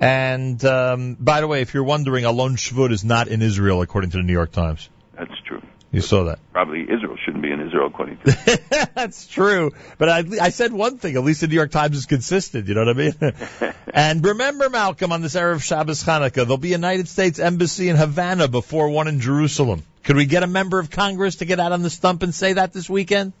[0.00, 4.10] And um, by the way, if you're wondering, Alon Shvut is not in Israel, according
[4.10, 4.88] to the New York Times.
[5.16, 5.62] That's true.
[5.94, 6.40] You saw that.
[6.52, 8.88] Probably Israel shouldn't be in Israel, according to.
[8.94, 9.70] That's true.
[9.96, 11.14] But I, I said one thing.
[11.14, 12.66] At least the New York Times is consistent.
[12.66, 13.30] You know what I
[13.62, 13.74] mean?
[13.94, 17.94] and remember, Malcolm, on this Erev Shabbos Hanukkah, there'll be a United States Embassy in
[17.94, 19.84] Havana before one in Jerusalem.
[20.02, 22.54] Could we get a member of Congress to get out on the stump and say
[22.54, 23.32] that this weekend?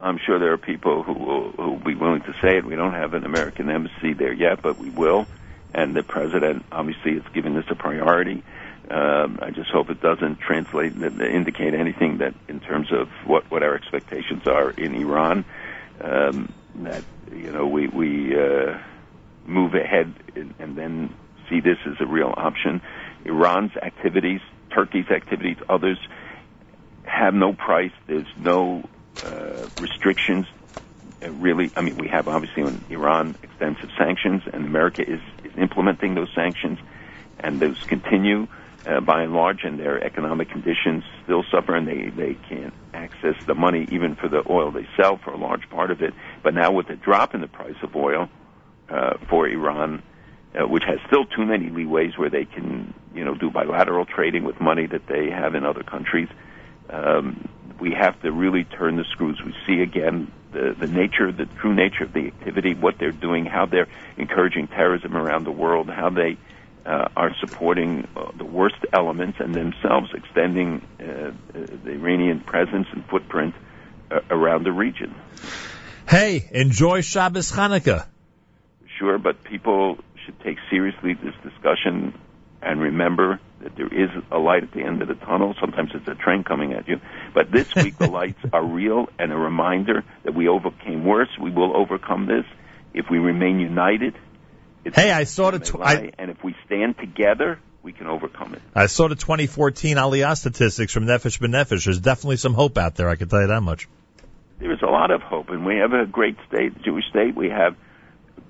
[0.00, 2.64] I'm sure there are people who will who will be willing to say it.
[2.64, 5.26] We don't have an American embassy there yet, but we will.
[5.74, 8.44] And the president obviously is giving this a priority.
[8.90, 13.62] Um, I just hope it doesn't translate indicate anything that in terms of what what
[13.62, 15.44] our expectations are in Iran.
[16.02, 18.78] Um, that you know we we uh,
[19.46, 21.14] move ahead and, and then
[21.50, 22.80] see this as a real option.
[23.24, 24.40] Iran's activities,
[24.74, 25.98] Turkey's activities, others
[27.04, 27.92] have no price.
[28.06, 28.84] There's no
[29.22, 30.46] uh, restrictions.
[31.22, 35.52] Uh, really, I mean, we have obviously on Iran extensive sanctions, and America is, is
[35.58, 36.78] implementing those sanctions,
[37.38, 38.46] and those continue
[38.88, 43.34] uh, by and large, and their economic conditions still suffer, and they they can't access
[43.46, 46.14] the money even for the oil they sell for a large part of it.
[46.42, 48.30] But now with the drop in the price of oil
[48.88, 50.02] uh, for Iran,
[50.54, 54.44] uh, which has still too many leeways where they can you know do bilateral trading
[54.44, 56.28] with money that they have in other countries.
[56.88, 59.40] Um, we have to really turn the screws.
[59.44, 63.44] We see again the, the nature, the true nature of the activity, what they're doing,
[63.44, 63.86] how they're
[64.16, 66.38] encouraging terrorism around the world, how they
[66.88, 73.04] uh, are supporting uh, the worst elements and themselves extending uh, the Iranian presence and
[73.06, 73.54] footprint
[74.10, 75.14] uh, around the region.
[76.08, 78.06] Hey, enjoy Shabbos Hanukkah.
[78.98, 82.18] Sure, but people should take seriously this discussion
[82.62, 85.54] and remember that there is a light at the end of the tunnel.
[85.60, 87.00] Sometimes it's a train coming at you.
[87.34, 91.28] But this week the lights are real and a reminder that we overcame worse.
[91.38, 92.46] We will overcome this
[92.94, 94.14] if we remain united.
[94.88, 95.58] It's Hey, I saw the.
[95.58, 98.62] Tw- I, and if we stand together, we can overcome it.
[98.74, 101.84] I saw the 2014 Aliyah statistics from Nefesh B'Nefesh.
[101.84, 103.08] There's definitely some hope out there.
[103.08, 103.88] I can tell you that much.
[104.58, 107.36] There is a lot of hope, and we have a great state, Jewish state.
[107.36, 107.76] We have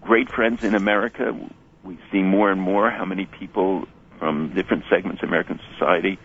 [0.00, 1.38] great friends in America.
[1.84, 3.86] We see more and more how many people
[4.18, 6.18] from different segments of American society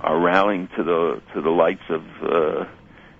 [0.00, 2.64] are rallying to the to the lights of uh,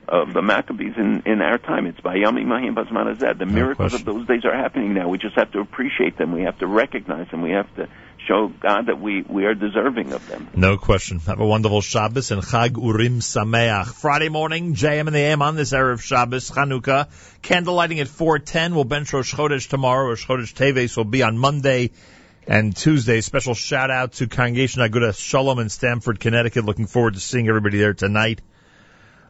[0.09, 1.87] of the Maccabees in in our time.
[1.87, 3.39] It's Bayamim Hahem Bazman Hazeh.
[3.39, 5.09] The miracles of those days are happening now.
[5.09, 6.33] We just have to appreciate them.
[6.33, 7.43] We have to recognize them.
[7.43, 7.89] We have to
[8.27, 10.49] show God that we we are deserving of them.
[10.55, 11.19] No question.
[11.21, 13.87] Have a wonderful Shabbos and Chag Urim Sameach.
[13.87, 17.09] Friday morning, JM and the AM on this Erev Shabbos, Chanukah.
[17.43, 18.75] Candle lighting at 410.
[18.75, 20.09] We'll bench Rosh Chodesh tomorrow.
[20.09, 21.91] Rosh Chodesh Teves will be on Monday
[22.47, 23.21] and Tuesday.
[23.21, 26.65] Special shout out to Congregation Aguda Shalom in Stamford, Connecticut.
[26.65, 28.41] Looking forward to seeing everybody there tonight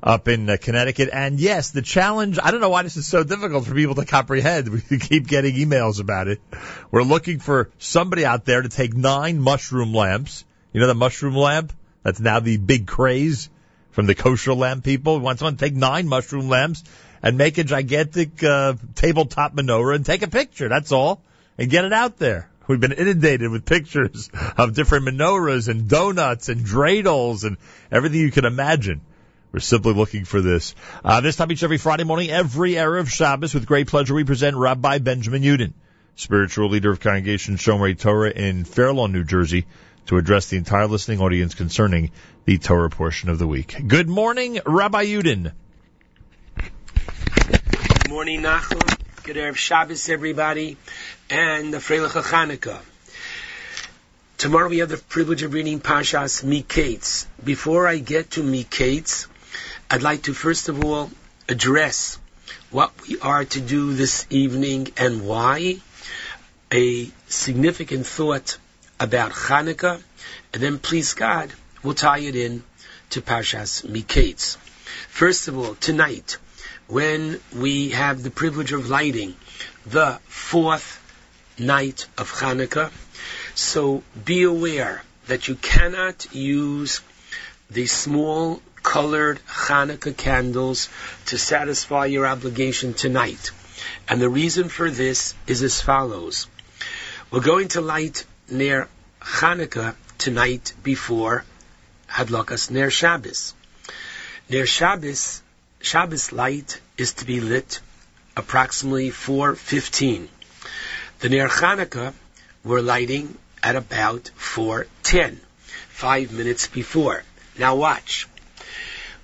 [0.02, 1.10] up in uh, Connecticut.
[1.12, 4.04] And yes, the challenge, I don't know why this is so difficult for people to
[4.04, 4.68] comprehend.
[4.90, 6.40] We keep getting emails about it.
[6.90, 10.44] We're looking for somebody out there to take nine mushroom lamps.
[10.72, 11.72] You know the mushroom lamp?
[12.02, 13.50] That's now the big craze
[13.90, 15.16] from the kosher lamp people.
[15.16, 16.84] We want someone to take nine mushroom lamps
[17.22, 20.68] and make a gigantic uh, tabletop menorah and take a picture.
[20.68, 21.22] That's all.
[21.58, 22.50] And get it out there.
[22.68, 27.56] We've been inundated with pictures of different menorahs and donuts and dreidels and
[27.90, 29.00] everything you can imagine.
[29.56, 30.74] We're simply looking for this.
[31.02, 34.54] Uh, this time each every Friday morning, every Erev Shabbos, with great pleasure, we present
[34.54, 35.72] Rabbi Benjamin Yudin,
[36.14, 39.64] spiritual leader of Congregation Shomrei Torah in Fair Lawn, New Jersey,
[40.08, 42.10] to address the entire listening audience concerning
[42.44, 43.74] the Torah portion of the week.
[43.88, 45.52] Good morning, Rabbi Yudin.
[46.58, 49.22] Good morning, Nachum.
[49.22, 50.76] Good Erev Shabbos, everybody,
[51.30, 52.80] and the Freilich Chanukah.
[54.36, 57.26] Tomorrow we have the privilege of reading Parshas Miketz.
[57.42, 59.28] Before I get to Miketz,
[59.88, 61.10] I'd like to first of all
[61.48, 62.18] address
[62.70, 65.76] what we are to do this evening and why,
[66.72, 68.58] a significant thought
[68.98, 70.02] about Hanukkah,
[70.52, 71.52] and then please God,
[71.84, 72.64] we'll tie it in
[73.10, 74.56] to Parshas Miketz.
[75.08, 76.38] First of all, tonight,
[76.88, 79.36] when we have the privilege of lighting
[79.86, 81.00] the fourth
[81.60, 82.90] night of Hanukkah,
[83.54, 87.02] so be aware that you cannot use
[87.70, 90.88] the small colored Hanukkah candles
[91.26, 93.50] to satisfy your obligation tonight.
[94.08, 96.46] And the reason for this is as follows.
[97.30, 98.88] We're going to light Ner
[99.20, 101.44] Hanukkah tonight before
[102.08, 103.54] Hadlakas Ner Shabbos.
[104.48, 105.42] Ner Shabbos,
[105.80, 107.80] Shabbos light is to be lit
[108.36, 110.28] approximately 4.15.
[111.18, 112.14] The Ner Hanukkah
[112.62, 115.38] we're lighting at about 4.10,
[115.88, 117.24] five minutes before.
[117.58, 118.28] Now watch.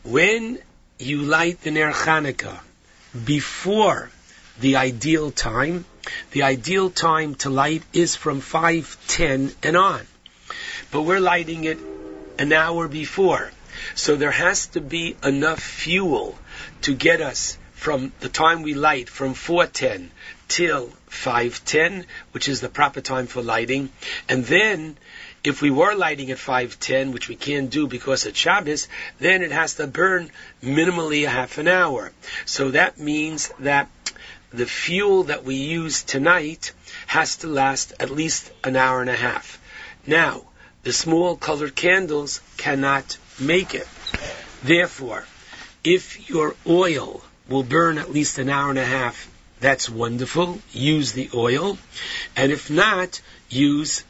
[0.05, 0.59] When
[0.99, 2.59] you light the Ner Hanukkah
[3.25, 4.11] before
[4.59, 5.85] the ideal time,
[6.33, 10.01] the ideal time to light is from 5.10 and on.
[10.91, 11.79] But we're lighting it
[12.39, 13.53] an hour before.
[13.95, 16.37] So there has to be enough fuel
[16.83, 20.11] to get us from the time we light from 410
[20.49, 23.91] till 510, which is the proper time for lighting.
[24.29, 24.99] And then,
[25.45, 28.89] if we were lighting at 510, which we can't do because it's Shabbos,
[29.19, 30.31] then it has to burn
[30.63, 32.13] minimally a half an hour.
[32.45, 33.89] So that means that
[34.51, 36.73] the fuel that we use tonight
[37.07, 39.59] has to last at least an hour and a half.
[40.07, 40.43] Now,
[40.83, 43.89] the small colored candles cannot make it.
[44.63, 45.25] Therefore,
[45.83, 49.29] if your oil will burn at least an hour and a half,
[49.61, 50.61] that's wonderful.
[50.73, 51.79] Use the oil.
[52.37, 54.05] And if not, use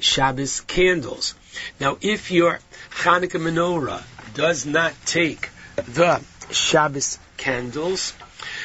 [0.00, 1.34] Shabbos candles.
[1.78, 4.02] Now, if your Hanukkah menorah
[4.34, 8.12] does not take the Shabbos candles,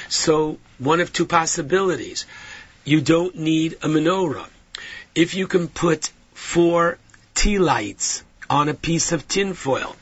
[0.10, 2.26] so one of two possibilities.
[2.84, 4.48] You don't need a menorah.
[5.16, 6.98] If you can put four
[7.34, 9.96] tea lights on a piece of tinfoil,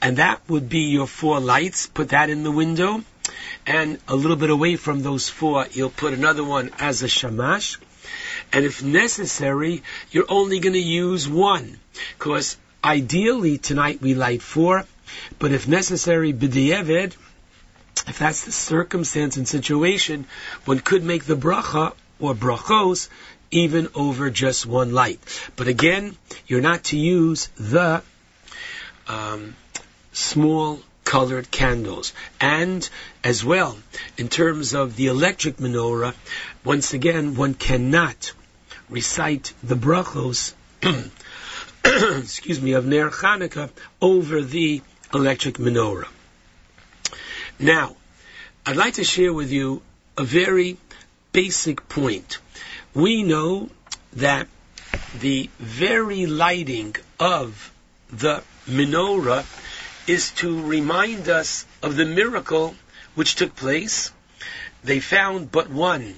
[0.00, 3.02] and that would be your four lights, put that in the window,
[3.66, 7.78] and a little bit away from those four, you'll put another one as a shamash.
[8.52, 11.78] And if necessary, you're only going to use one.
[12.18, 14.84] Because ideally tonight we light four,
[15.38, 17.14] but if necessary, b'di'evid,
[18.06, 20.26] if that's the circumstance and situation,
[20.64, 23.08] one could make the bracha or brachos
[23.50, 25.20] even over just one light.
[25.56, 28.02] But again, you're not to use the
[29.08, 29.56] um,
[30.12, 32.12] small colored candles.
[32.40, 32.88] And
[33.24, 33.76] as well,
[34.16, 36.14] in terms of the electric menorah,
[36.64, 38.32] once again, one cannot
[38.90, 40.52] recite the brachos,
[41.84, 43.70] excuse me, of Ner Chanukah
[44.00, 44.82] over the
[45.14, 46.08] electric menorah.
[47.58, 47.96] Now,
[48.66, 49.82] I'd like to share with you
[50.16, 50.76] a very
[51.32, 52.38] basic point.
[52.94, 53.70] We know
[54.14, 54.48] that
[55.20, 57.72] the very lighting of
[58.10, 59.44] the menorah
[60.08, 62.74] is to remind us of the miracle
[63.14, 64.12] which took place.
[64.82, 66.16] They found but one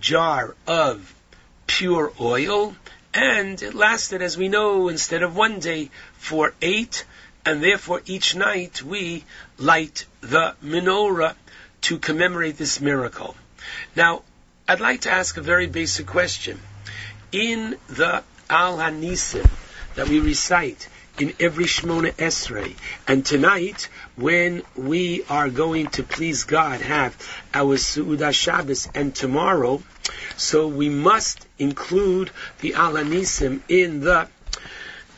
[0.00, 1.14] jar of
[1.66, 2.76] pure oil,
[3.14, 7.04] and it lasted, as we know, instead of one day, for eight,
[7.44, 9.24] and therefore each night we
[9.58, 11.34] light the menorah
[11.82, 13.36] to commemorate this miracle.
[13.96, 14.22] Now,
[14.68, 16.60] I'd like to ask a very basic question.
[17.32, 19.48] In the Al Hanisim
[19.94, 22.74] that we recite in every Shmona Esrei,
[23.06, 27.16] and tonight, when we are going to please God, have
[27.52, 29.82] our Su'udah Shabbos, and tomorrow,
[30.36, 34.28] so we must include the Al Hanisim in the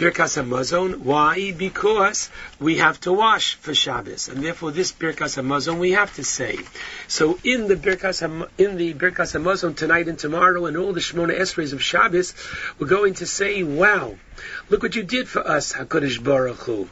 [0.04, 0.98] Birkas Hamazon.
[0.98, 1.52] Why?
[1.52, 2.28] Because
[2.60, 6.58] we have to wash for Shabbos, and therefore this Birkas Hamazon we have to say.
[7.08, 8.20] So in the Birkas
[8.58, 12.34] in the Birkas Hamazon tonight and tomorrow, and all the Shemona Esreis of Shabbos,
[12.78, 14.16] we're going to say, "Wow,
[14.68, 16.86] look what you did for us, Hakadosh Baruch Hu.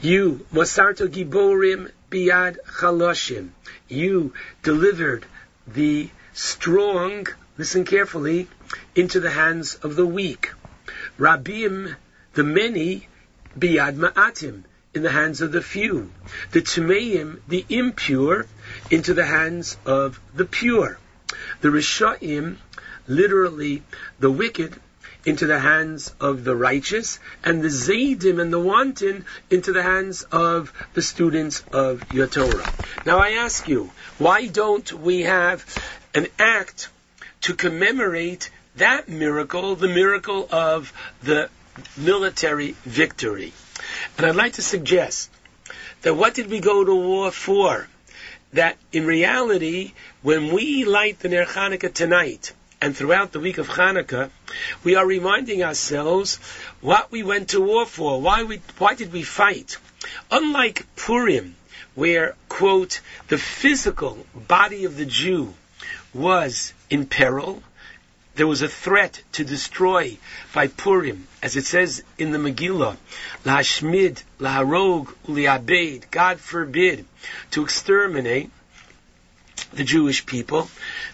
[0.00, 3.48] You Masarto Giborim Biad Chaloshim.
[3.88, 5.26] You delivered
[5.66, 7.26] the strong.
[7.58, 8.46] Listen carefully
[8.94, 10.52] into the hands of the weak.
[11.18, 11.96] Rabim
[12.36, 13.08] the many
[13.58, 14.62] biad ma'atim,
[14.94, 16.12] in the hands of the few.
[16.52, 18.46] The tmeim, the impure,
[18.90, 20.98] into the hands of the pure.
[21.62, 22.56] The rishaim,
[23.08, 23.82] literally
[24.20, 24.78] the wicked,
[25.24, 30.22] into the hands of the righteous, and the zaydim and the wanton into the hands
[30.30, 32.70] of the students of your Torah.
[33.04, 35.64] Now I ask you, why don't we have
[36.14, 36.90] an act
[37.42, 40.92] to commemorate that miracle, the miracle of
[41.22, 41.48] the
[41.96, 43.52] military victory.
[44.16, 45.30] And I'd like to suggest
[46.02, 47.88] that what did we go to war for?
[48.52, 53.68] That in reality, when we light the Ner Hanukkah tonight, and throughout the week of
[53.68, 54.30] Hanukkah,
[54.84, 56.36] we are reminding ourselves
[56.80, 58.20] what we went to war for.
[58.20, 59.78] Why we, why did we fight?
[60.30, 61.56] Unlike Purim,
[61.94, 65.54] where, quote, the physical body of the Jew
[66.12, 67.62] was in peril,
[68.36, 70.18] there was a threat to destroy
[70.52, 72.96] by Purim, as it says in the Megillah,
[73.44, 77.06] Lahashmid, Laharog, Uliabed, God forbid,
[77.52, 78.50] to exterminate
[79.72, 80.70] the Jewish people.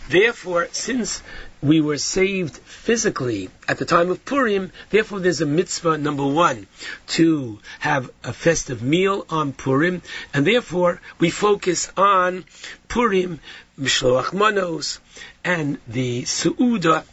[0.09, 1.23] Therefore, since
[1.63, 6.67] we were saved physically at the time of Purim, therefore there's a mitzvah, number one,
[7.07, 10.03] to have a festive meal on Purim,
[10.35, 12.45] and therefore we focus on
[12.89, 13.39] Purim,
[13.79, 14.99] Mishloach Manos,
[15.45, 17.05] and the Su'uda,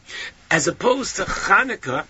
[0.50, 2.06] as opposed to Hanukkah,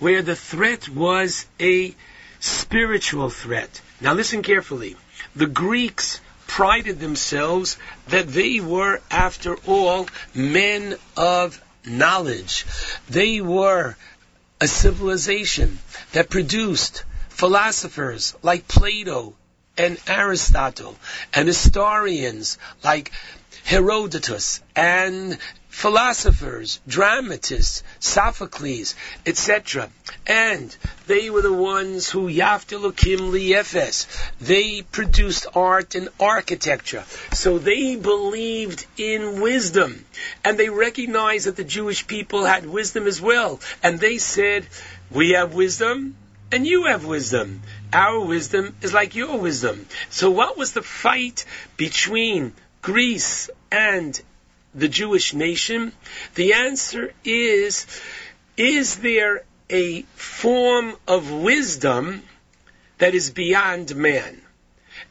[0.00, 1.94] where the threat was a
[2.40, 3.80] spiritual threat.
[4.00, 4.96] Now listen carefully.
[5.36, 12.66] The Greeks prided themselves that they were, after all, men of knowledge.
[13.08, 13.96] They were
[14.60, 15.78] a civilization
[16.12, 19.34] that produced philosophers like Plato
[19.76, 20.96] and Aristotle,
[21.32, 23.10] and historians like
[23.64, 25.36] Herodotus, and
[25.74, 28.94] philosophers, dramatists, Sophocles,
[29.26, 29.90] etc.
[30.24, 30.74] And
[31.08, 34.06] they were the ones who Yaftilukim Liefes.
[34.40, 37.02] They produced art and architecture.
[37.32, 40.06] So they believed in wisdom.
[40.44, 43.60] And they recognized that the Jewish people had wisdom as well.
[43.82, 44.66] And they said,
[45.10, 46.16] we have wisdom,
[46.52, 47.62] and you have wisdom.
[47.92, 49.86] Our wisdom is like your wisdom.
[50.08, 51.44] So what was the fight
[51.76, 54.18] between Greece and
[54.74, 55.92] the Jewish nation?
[56.34, 57.86] The answer is,
[58.56, 62.22] is there a form of wisdom
[62.98, 64.40] that is beyond man?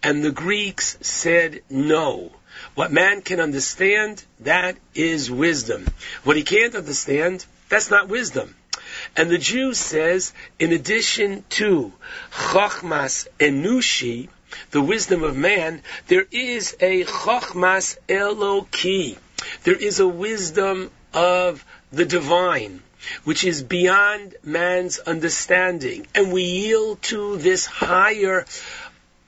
[0.02, 2.32] And the Greeks said no.
[2.76, 5.88] What man can understand, that is wisdom.
[6.24, 8.56] What he can't understand, that's not wisdom.
[9.16, 11.94] And the Jew says, in addition to
[12.32, 14.30] Chochmas Enushi,
[14.72, 19.18] the wisdom of man, there is a Chochmas Eloki.
[19.64, 22.82] There is a wisdom of the divine,
[23.24, 26.08] which is beyond man's understanding.
[26.16, 28.46] And we yield to this higher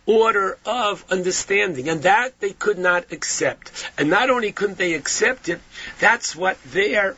[0.05, 1.89] order of understanding.
[1.89, 3.71] And that they could not accept.
[3.97, 5.61] And not only couldn't they accept it,
[5.99, 7.15] that's what their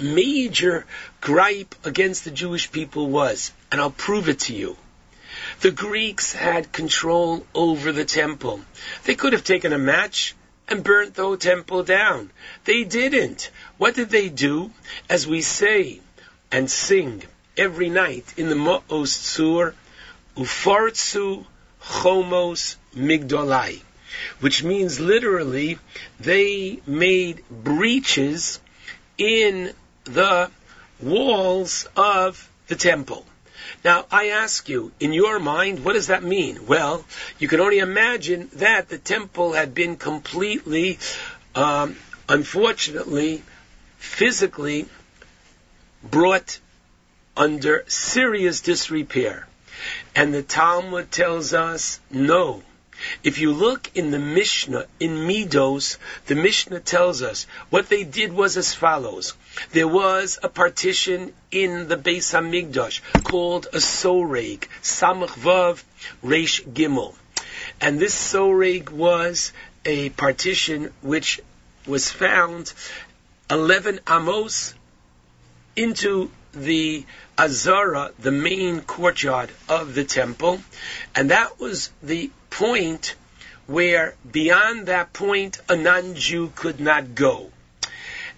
[0.00, 0.86] major
[1.20, 3.52] gripe against the Jewish people was.
[3.70, 4.76] And I'll prove it to you.
[5.60, 8.60] The Greeks had control over the temple.
[9.04, 10.34] They could have taken a match
[10.68, 12.30] and burnt the temple down.
[12.64, 13.50] They didn't.
[13.78, 14.70] What did they do?
[15.08, 16.00] As we say
[16.50, 17.22] and sing
[17.56, 19.74] every night in the Maoz Tzur,
[20.36, 21.44] Ufartsu
[21.82, 23.80] Chomos Migdolai,
[24.40, 25.78] which means literally
[26.20, 28.60] they made breaches
[29.18, 29.72] in
[30.04, 30.50] the
[31.00, 33.26] walls of the temple.
[33.84, 36.66] Now, I ask you, in your mind, what does that mean?
[36.66, 37.04] Well,
[37.38, 40.98] you can only imagine that the temple had been completely,
[41.54, 41.96] um,
[42.28, 43.42] unfortunately,
[43.98, 44.86] physically
[46.02, 46.60] brought
[47.36, 49.48] under serious disrepair.
[50.14, 52.62] And the Talmud tells us, no.
[53.22, 58.32] If you look in the Mishnah, in Midos, the Mishnah tells us what they did
[58.32, 59.34] was as follows.
[59.70, 65.82] There was a partition in the Beis Hamikdash called a Soreg, Samach Vav
[66.24, 67.14] Reish Gimel.
[67.80, 69.52] And this Soreg was
[69.84, 71.40] a partition which
[71.86, 72.72] was found
[73.50, 74.74] 11 amos
[75.76, 77.04] into the
[77.38, 80.62] Azara, the main courtyard of the temple,
[81.14, 83.14] and that was the point
[83.66, 87.50] where beyond that point a non-Jew could not go.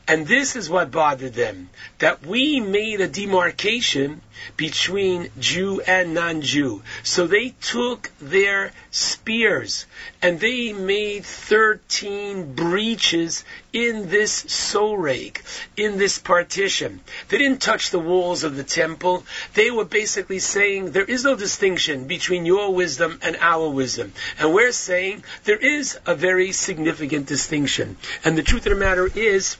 [0.07, 4.21] And this is what bothered them, that we made a demarcation
[4.57, 6.83] between Jew and non-Jew.
[7.03, 9.87] So they took their spears
[10.21, 15.41] and they made 13 breaches in this soreg,
[15.77, 17.01] in this partition.
[17.29, 19.25] They didn't touch the walls of the temple.
[19.55, 24.13] They were basically saying there is no distinction between your wisdom and our wisdom.
[24.39, 27.97] And we're saying there is a very significant distinction.
[28.23, 29.57] And the truth of the matter is,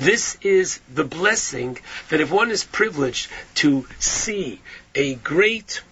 [0.00, 4.62] this is the blessing that if one is privileged to see
[4.94, 5.82] a great,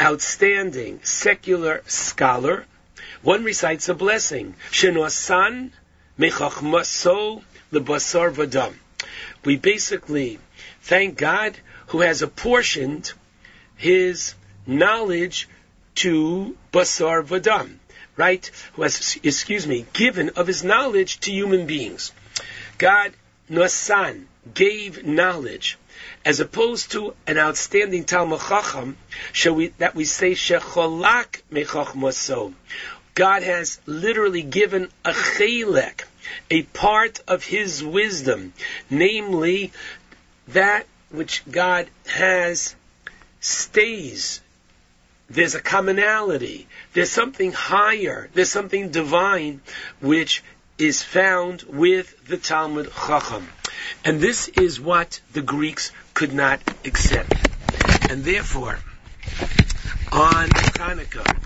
[0.00, 2.64] outstanding secular scholar,
[3.22, 4.54] one recites a blessing.
[9.44, 10.38] We basically
[10.82, 13.12] thank God who has apportioned
[13.76, 14.34] his
[14.66, 15.48] knowledge
[15.96, 17.76] to basar vadam,
[18.16, 18.50] right?
[18.72, 22.12] Who has, excuse me, given of his knowledge to human beings.
[22.78, 23.12] God,
[23.50, 24.24] Nosan,
[24.54, 25.76] gave knowledge,
[26.24, 28.96] as opposed to an outstanding Talmud Chacham,
[29.32, 32.54] shall we, that we say Shecholak Mechachmaso.
[33.14, 36.04] God has literally given a chelek,
[36.50, 38.52] a part of His wisdom,
[38.88, 39.72] namely
[40.48, 42.76] that which God has
[43.40, 44.40] stays.
[45.30, 46.68] There's a commonality.
[46.92, 48.30] There's something higher.
[48.32, 49.60] There's something divine
[50.00, 50.42] which
[50.78, 53.48] is found with the Talmud Chacham.
[54.04, 57.32] And this is what the Greeks could not accept.
[58.10, 58.78] And therefore,
[60.12, 61.36] on Hanukkah,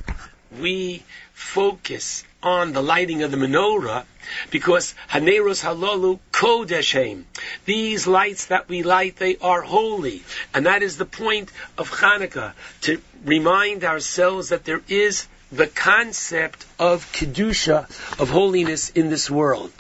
[0.61, 1.03] we
[1.33, 4.05] focus on the lighting of the menorah
[4.51, 7.25] because Haneros Halalu Kodeshem.
[7.65, 10.23] These lights that we light, they are holy.
[10.53, 12.53] And that is the point of Hanukkah,
[12.83, 17.85] to remind ourselves that there is the concept of kedusha,
[18.19, 19.71] of holiness in this world.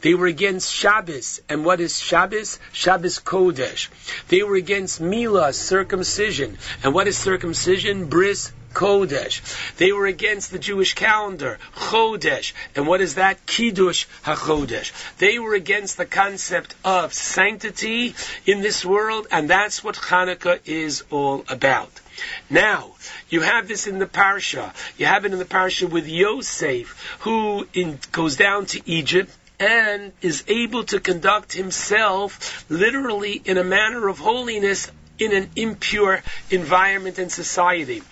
[0.00, 1.40] They were against Shabbos.
[1.48, 2.58] And what is Shabbos?
[2.72, 3.88] Shabbos Kodesh.
[4.28, 6.58] They were against Mila, circumcision.
[6.82, 8.06] And what is circumcision?
[8.06, 9.40] Bris Kodesh.
[9.76, 12.52] They were against the Jewish calendar, Chodesh.
[12.74, 13.46] And what is that?
[13.46, 14.92] Kiddush HaChodesh.
[15.18, 18.14] They were against the concept of sanctity
[18.46, 21.99] in this world, and that's what Hanukkah is all about.
[22.48, 22.94] Now,
[23.28, 24.72] you have this in the parsha.
[24.98, 30.12] You have it in the parsha with Yosef, who in, goes down to Egypt and
[30.22, 37.18] is able to conduct himself literally in a manner of holiness in an impure environment
[37.18, 38.02] and society.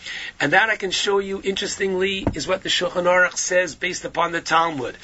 [0.40, 4.32] And that I can show you, interestingly, is what the Shulchan Aruch says based upon
[4.32, 4.96] the Talmud.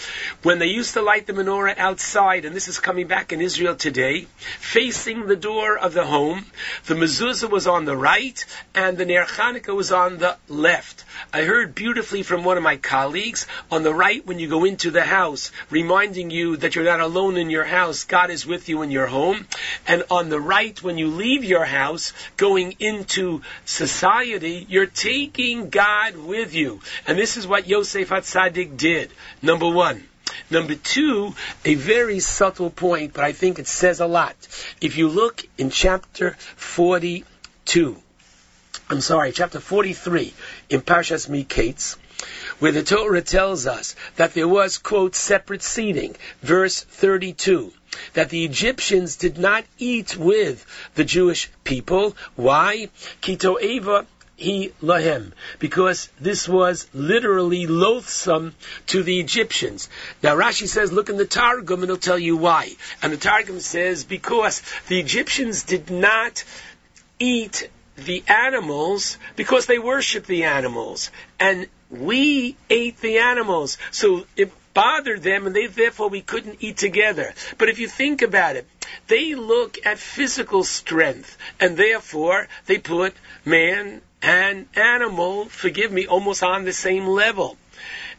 [0.42, 3.74] When they used to light the menorah outside, and this is coming back in Israel
[3.74, 4.26] today,
[4.60, 6.44] facing the door of the home,
[6.86, 11.04] the mezuzah was on the right, and the Ner Chanukah was on the left.
[11.32, 14.90] I heard beautifully from one of my colleagues, on the right when you go into
[14.90, 18.82] the house, reminding you that you're not alone in your house, God is with you
[18.82, 19.46] in your home,
[19.86, 21.93] and on the right when you leave your house,
[22.36, 26.80] going into society, you're taking God with you.
[27.06, 29.10] And this is what Yosef Hatzadik did.
[29.42, 30.04] Number one.
[30.50, 34.34] Number two, a very subtle point, but I think it says a lot.
[34.80, 37.96] If you look in chapter 42,
[38.90, 40.34] I'm sorry, chapter 43
[40.70, 41.96] in Parshas Miketz,
[42.58, 47.72] where the Torah tells us that there was, quote, separate seating, verse 32
[48.14, 50.64] that the Egyptians did not eat with
[50.94, 52.16] the Jewish people.
[52.36, 52.88] Why?
[53.20, 54.06] Kito Eva
[54.36, 58.54] he lahem, because this was literally loathsome
[58.88, 59.88] to the Egyptians.
[60.22, 62.72] Now Rashi says, look in the Targum and it'll tell you why.
[63.00, 66.42] And the Targum says, because the Egyptians did not
[67.18, 71.12] eat the animals because they worship the animals.
[71.38, 73.78] And we ate the animals.
[73.92, 77.32] So it bothered them and they therefore we couldn't eat together.
[77.56, 78.66] But if you think about it,
[79.06, 86.42] they look at physical strength and therefore they put man and animal, forgive me, almost
[86.42, 87.56] on the same level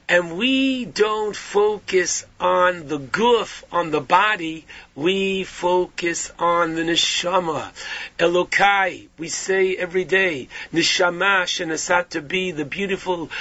[0.07, 7.71] and we don't focus on the goof, on the body, we focus on the neshama.
[8.19, 13.31] Elokai, we say every day, neshama shenasat to be the beautiful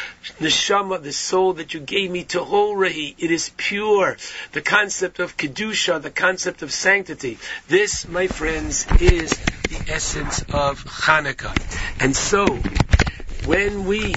[0.40, 3.14] neshama, the soul that you gave me to Horahi.
[3.18, 4.16] It is pure.
[4.52, 7.38] The concept of kedusha, the concept of sanctity.
[7.68, 9.30] This, my friends, is
[9.68, 11.54] the essence of Hanukkah.
[12.00, 12.46] And so,
[13.46, 14.14] when we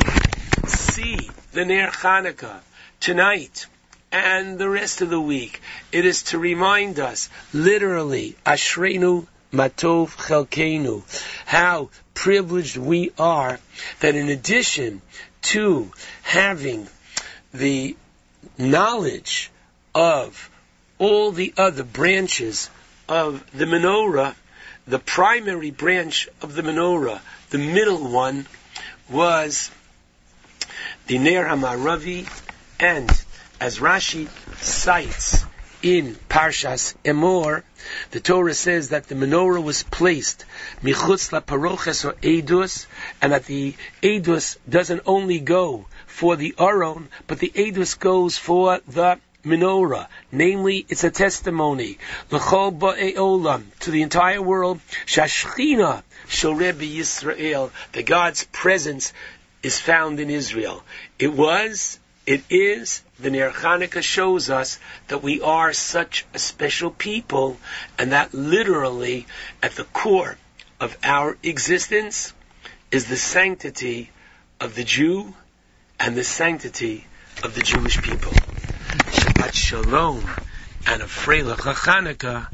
[0.65, 2.59] see the Ner Chanukah
[2.99, 3.65] tonight
[4.11, 5.59] and the rest of the week.
[5.91, 11.01] It is to remind us, literally, Ashrenu Matov Chelkenu,
[11.47, 13.59] how privileged we are
[14.01, 15.01] that in addition
[15.53, 16.87] to having
[17.51, 17.97] the
[18.59, 19.49] knowledge
[19.95, 20.51] of
[20.99, 22.69] all the other branches
[23.09, 24.35] of the menorah,
[24.85, 27.19] the primary branch of the menorah,
[27.49, 28.45] the middle one,
[29.09, 29.71] was
[31.07, 32.27] the Ner Hamaravi,
[32.81, 33.09] and
[33.61, 34.27] as Rashi
[34.61, 35.45] cites
[35.81, 37.63] in Parshas Emor,
[38.11, 40.43] the Torah says that the menorah was placed
[40.83, 42.87] michutz la paroches or edus,
[43.21, 48.81] and that the edus doesn't only go for the aron, but the edus goes for
[48.85, 50.07] the menorah.
[50.33, 51.99] Namely, it's a testimony
[52.31, 54.81] l'chol ba'e'olam to the entire world.
[55.05, 59.13] Shashchina shel Rebbe Yisrael, the God's presence
[59.67, 60.81] is found in Israel.
[61.19, 64.79] It was, it is, the Ner Chanukah shows us
[65.09, 67.57] that we are such a special people
[67.99, 69.27] and that literally
[69.61, 70.37] at the core
[70.79, 72.33] of our existence
[72.91, 74.09] is the sanctity
[74.61, 75.33] of the Jew
[75.99, 77.05] and the sanctity
[77.43, 78.31] of the Jewish people.
[78.31, 80.23] Shabbat Shalom
[80.85, 82.47] and a Freilich Chanukah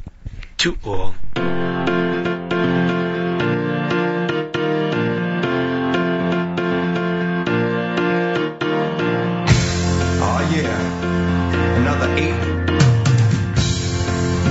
[0.57, 1.62] to all.
[11.93, 12.33] Another eight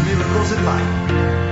[0.07, 1.52] miracles in life.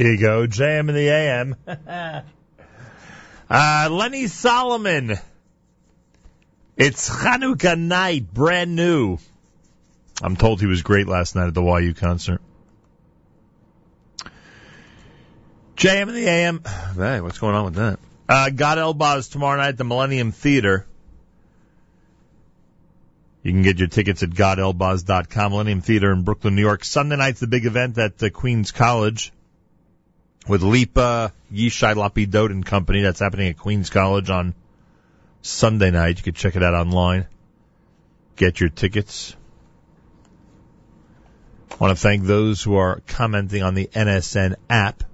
[0.00, 1.56] You go, JM in the AM.
[3.50, 5.18] uh, Lenny Solomon.
[6.74, 9.18] It's Chanukah night, brand new.
[10.22, 12.40] I'm told he was great last night at the YU concert.
[15.76, 16.62] JM in the AM.
[16.96, 17.98] Hey, what's going on with that?
[18.26, 20.86] Uh, Gad Elbaz tomorrow night at the Millennium Theater.
[23.42, 25.52] You can get your tickets at gadelbaz.com.
[25.52, 26.84] Millennium Theater in Brooklyn, New York.
[26.84, 29.30] Sunday night's the big event at uh, Queens College
[30.48, 33.02] with Lipa Yishai Lapidot and Company.
[33.02, 34.54] That's happening at Queens College on
[35.42, 36.18] Sunday night.
[36.18, 37.26] You can check it out online.
[38.36, 39.36] Get your tickets.
[41.72, 45.04] I want to thank those who are commenting on the NSN app.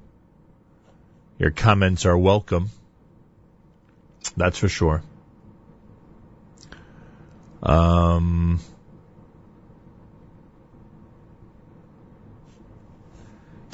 [1.39, 2.71] Your comments are welcome.
[4.37, 5.03] That's for sure.
[7.63, 8.61] Um,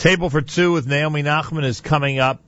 [0.02, 2.42] Table for Two with Naomi Nachman is coming up.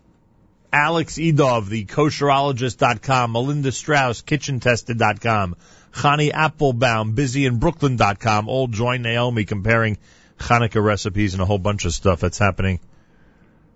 [0.72, 5.54] Alex Idov, the kosherologist.com, Melinda Strauss, kitchentested.com,
[5.92, 9.98] Chani Applebaum, busyinbrooklyn.com, all join Naomi comparing
[10.36, 12.80] Hanukkah recipes and a whole bunch of stuff that's happening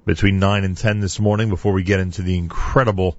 [0.05, 3.17] between 9 and 10 this morning before we get into the incredible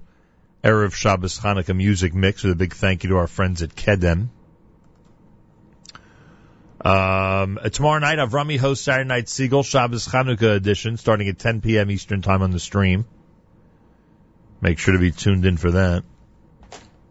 [0.62, 4.28] Erev Shabbos Hanukkah music mix with a big thank you to our friends at Kedem.
[6.82, 11.90] Um, tomorrow night, Avrami hosts Saturday Night Segal Shabbos Chanukah edition starting at 10 p.m.
[11.90, 13.04] Eastern Time on the stream.
[14.62, 16.04] Make sure to be tuned in for that.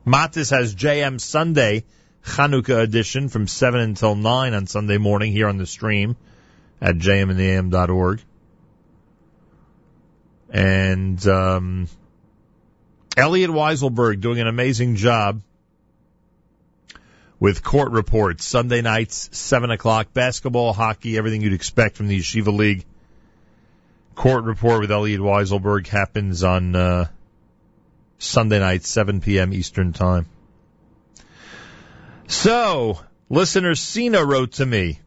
[0.05, 1.85] Matis has JM Sunday
[2.25, 6.15] Chanukah edition from 7 until 9 on Sunday morning here on the stream
[6.81, 8.21] at jmandtheam.org.
[10.51, 11.87] And um,
[13.15, 15.41] Elliot Weiselberg doing an amazing job
[17.39, 18.45] with court reports.
[18.45, 22.85] Sunday nights, 7 o'clock, basketball, hockey, everything you'd expect from the Yeshiva League.
[24.15, 27.07] Court report with Elliot Weiselberg happens on uh,
[28.17, 29.53] Sunday night, 7 p.m.
[29.53, 30.25] Eastern Time.
[32.27, 34.99] So, listener Cena wrote to me.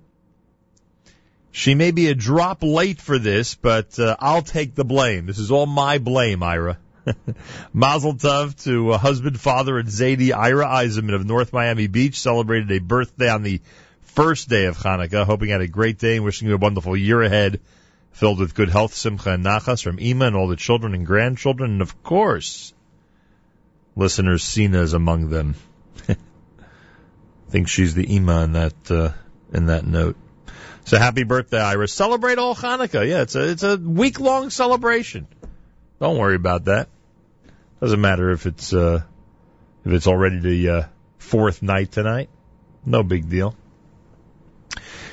[1.50, 5.26] She may be a drop late for this, but uh, I'll take the blame.
[5.26, 6.78] This is all my blame, Ira.
[7.72, 12.70] Mazel Tov to uh, husband, father, and Zadie Ira Eisenman of North Miami Beach celebrated
[12.70, 13.60] a birthday on the
[14.02, 15.24] first day of Hanukkah.
[15.24, 17.60] Hoping you had a great day and wishing you a wonderful year ahead,
[18.12, 21.72] filled with good health, simcha, and nachas from Ima and all the children and grandchildren,
[21.72, 22.72] and of course,
[23.96, 25.54] listeners Sina is among them.
[26.08, 26.16] I
[27.48, 29.10] think she's the Ima in that uh,
[29.52, 30.16] in that note.
[30.84, 31.86] So happy birthday, Ira.
[31.86, 33.08] Celebrate all Hanukkah.
[33.08, 35.26] Yeah, it's a it's a week long celebration.
[36.02, 36.88] Don't worry about that.
[37.80, 39.02] Doesn't matter if it's uh
[39.84, 40.82] if it's already the uh,
[41.18, 42.28] fourth night tonight.
[42.84, 43.54] No big deal.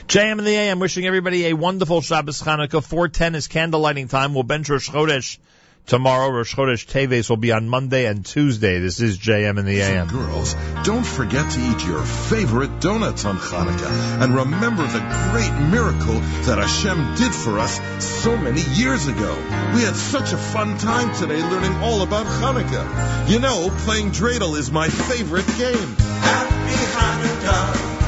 [0.07, 2.83] JM and the AM wishing everybody a wonderful Shabbos Hanukkah.
[2.83, 4.33] 410 is candle lighting time.
[4.33, 5.37] We'll bench Rosh Chodesh
[5.85, 6.29] tomorrow.
[6.29, 8.79] Rosh Chodesh Teves will be on Monday and Tuesday.
[8.79, 10.07] This is JM and the AM.
[10.07, 14.99] Girls, don't forget to eat your favorite donuts on Hanukkah and remember the
[15.31, 17.79] great miracle that Hashem did for us
[18.21, 19.35] so many years ago.
[19.75, 23.29] We had such a fun time today learning all about Hanukkah.
[23.29, 25.95] You know, playing dreidel is my favorite game.
[25.97, 27.98] Happy Hanukkah,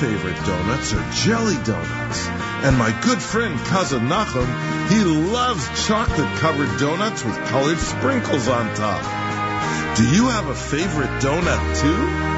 [0.00, 2.28] favorite donuts are jelly donuts.
[2.62, 4.46] And my good friend cousin Nachum,
[4.88, 9.96] he loves chocolate covered donuts with colored sprinkles on top.
[9.96, 12.37] Do you have a favorite donut too?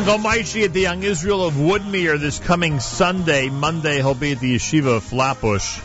[0.00, 3.50] Uncle Moishy at the Young Israel of Woodmere this coming Sunday.
[3.50, 5.78] Monday he'll be at the Yeshiva of Flatbush.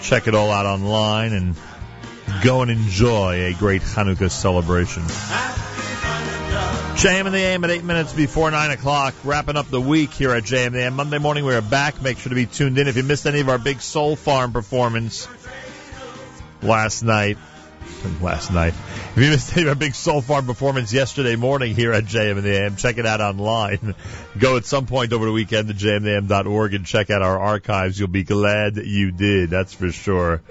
[0.00, 1.56] Check it all out online and
[2.44, 5.02] go and enjoy a great Hanukkah celebration.
[7.02, 10.30] JM and the AM at 8 minutes before 9 o'clock, wrapping up the week here
[10.30, 10.94] at JM and the AM.
[10.94, 12.00] Monday morning we are back.
[12.00, 12.86] Make sure to be tuned in.
[12.86, 15.26] If you missed any of our big Soul Farm performance
[16.62, 17.38] last night,
[18.20, 18.74] last night,
[19.14, 22.62] if you missed our big Soul Farm performance yesterday morning here at JM and the
[22.62, 23.94] AM, check it out online.
[24.38, 27.98] Go at some point over the weekend to jmandam.org and check out our archives.
[27.98, 29.50] You'll be glad you did.
[29.50, 30.42] That's for sure.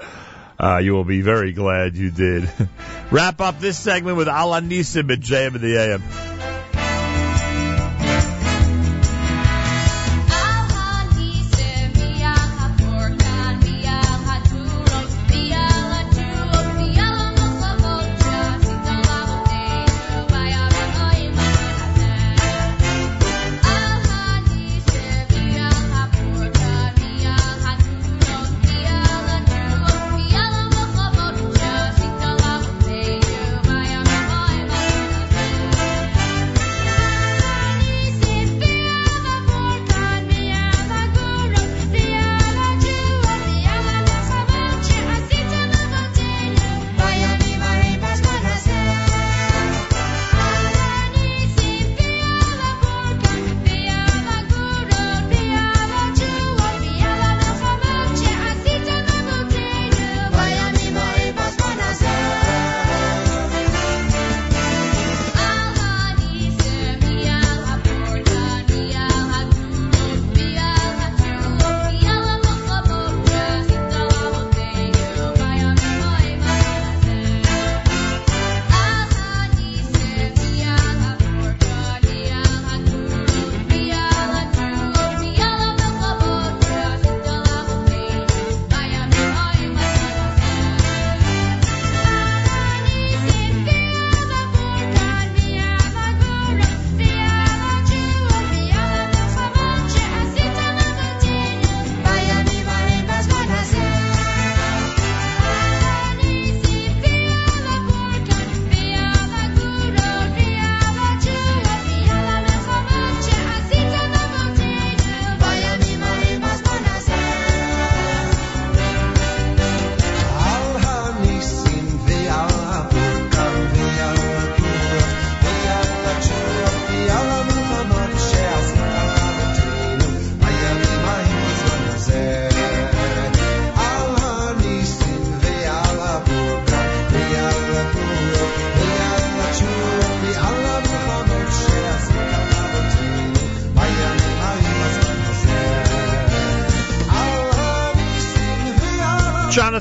[0.60, 2.50] Uh, you will be very glad you did.
[3.12, 6.63] Wrap up this segment with Al Hanisim at JM and the AM.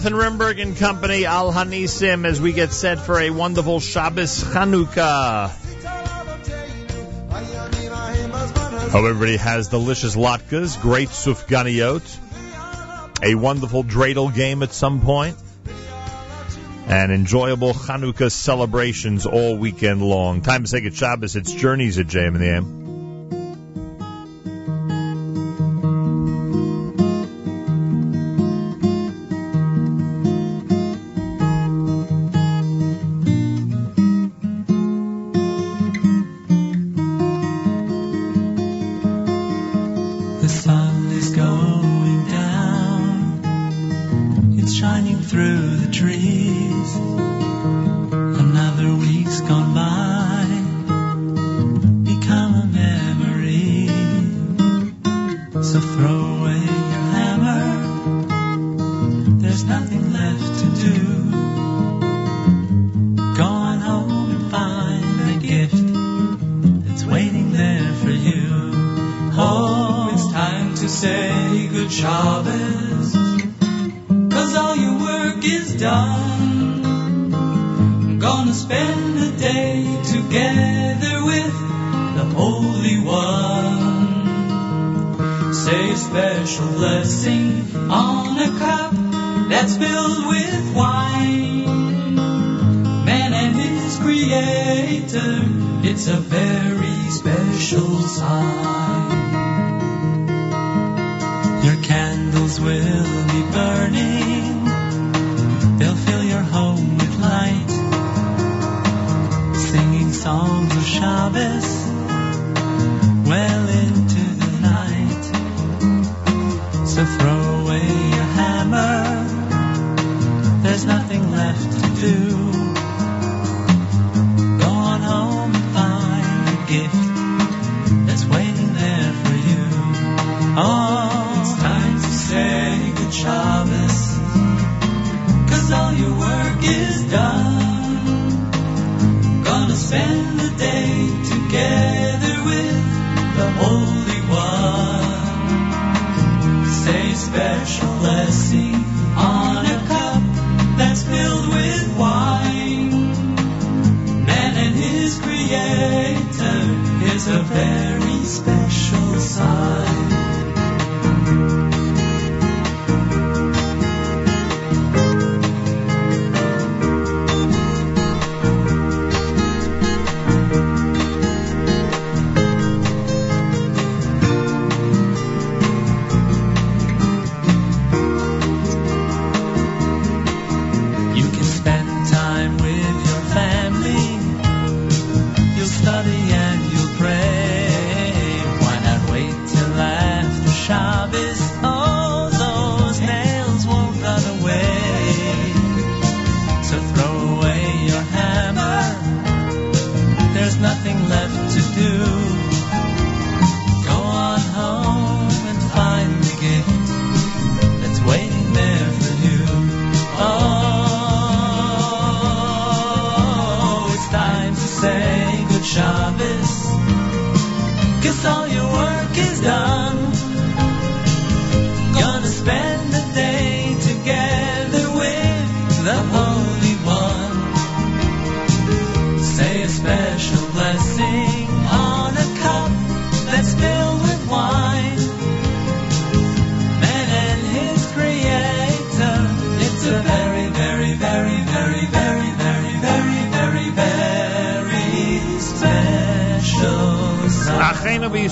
[0.03, 5.49] Jonathan Rimberg and Company, Al Hanisim, as we get set for a wonderful Shabbos Chanukah.
[8.91, 12.03] Hope everybody has delicious latkes, great sufganiyot,
[13.23, 15.37] a wonderful dreidel game at some point,
[16.89, 20.41] and enjoyable Chanukah celebrations all weekend long.
[20.41, 21.37] Time to say good Shabbos.
[21.37, 22.82] It's Journeys at JM and the AM.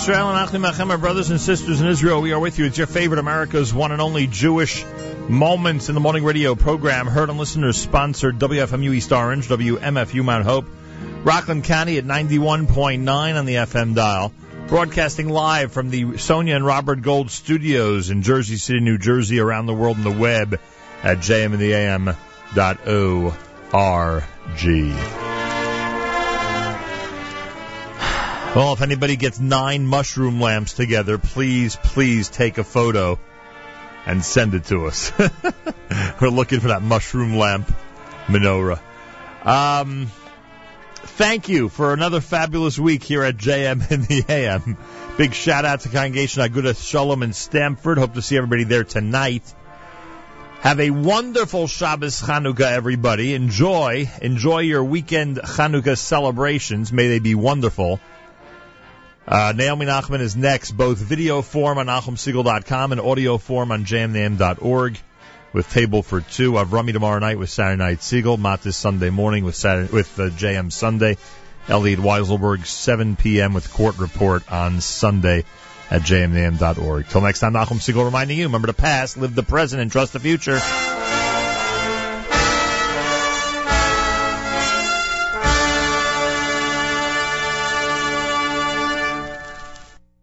[0.01, 2.65] Israel and Achim Achem, our brothers and sisters in Israel, we are with you.
[2.65, 4.83] It's your favorite America's one and only Jewish
[5.29, 10.47] Moments in the Morning Radio program, heard on listeners sponsored WFMU East Orange, WMFU Mount
[10.47, 10.65] Hope,
[11.23, 14.33] Rockland County at 91.9 on the FM dial,
[14.69, 19.67] broadcasting live from the Sonia and Robert Gold studios in Jersey City, New Jersey, around
[19.67, 20.59] the world on the web
[21.03, 22.15] at jmandtheam.org.
[28.53, 33.17] Well, if anybody gets nine mushroom lamps together, please, please take a photo
[34.07, 35.13] and send it to us.
[36.21, 37.73] We're looking for that mushroom lamp
[38.27, 38.81] menorah.
[39.45, 40.11] Um,
[40.97, 44.77] thank you for another fabulous week here at JM in the AM.
[45.17, 47.99] Big shout out to Congregation Agudas Shalom in Stamford.
[47.99, 49.45] Hope to see everybody there tonight.
[50.63, 53.33] Have a wonderful Shabbos Chanukah, everybody.
[53.35, 56.93] Enjoy, enjoy your weekend Chanukah celebrations.
[56.93, 58.01] May they be wonderful.
[59.27, 64.99] Uh, Naomi Nachman is next, both video form on NachumSegal.com and audio form on jamnam.org
[65.53, 66.57] with Table for Two.
[66.57, 68.39] I've Avrami tomorrow night with Saturday Night Segal.
[68.39, 71.17] Matis Sunday morning with Saturday, with uh, JM Sunday.
[71.69, 73.53] Elliot Weiselberg, 7 p.m.
[73.53, 75.45] with Court Report on Sunday
[75.91, 77.09] at jmnam.org.
[77.09, 80.13] Till next time, Nachum Segal reminding you, remember the past, live the present, and trust
[80.13, 80.59] the future.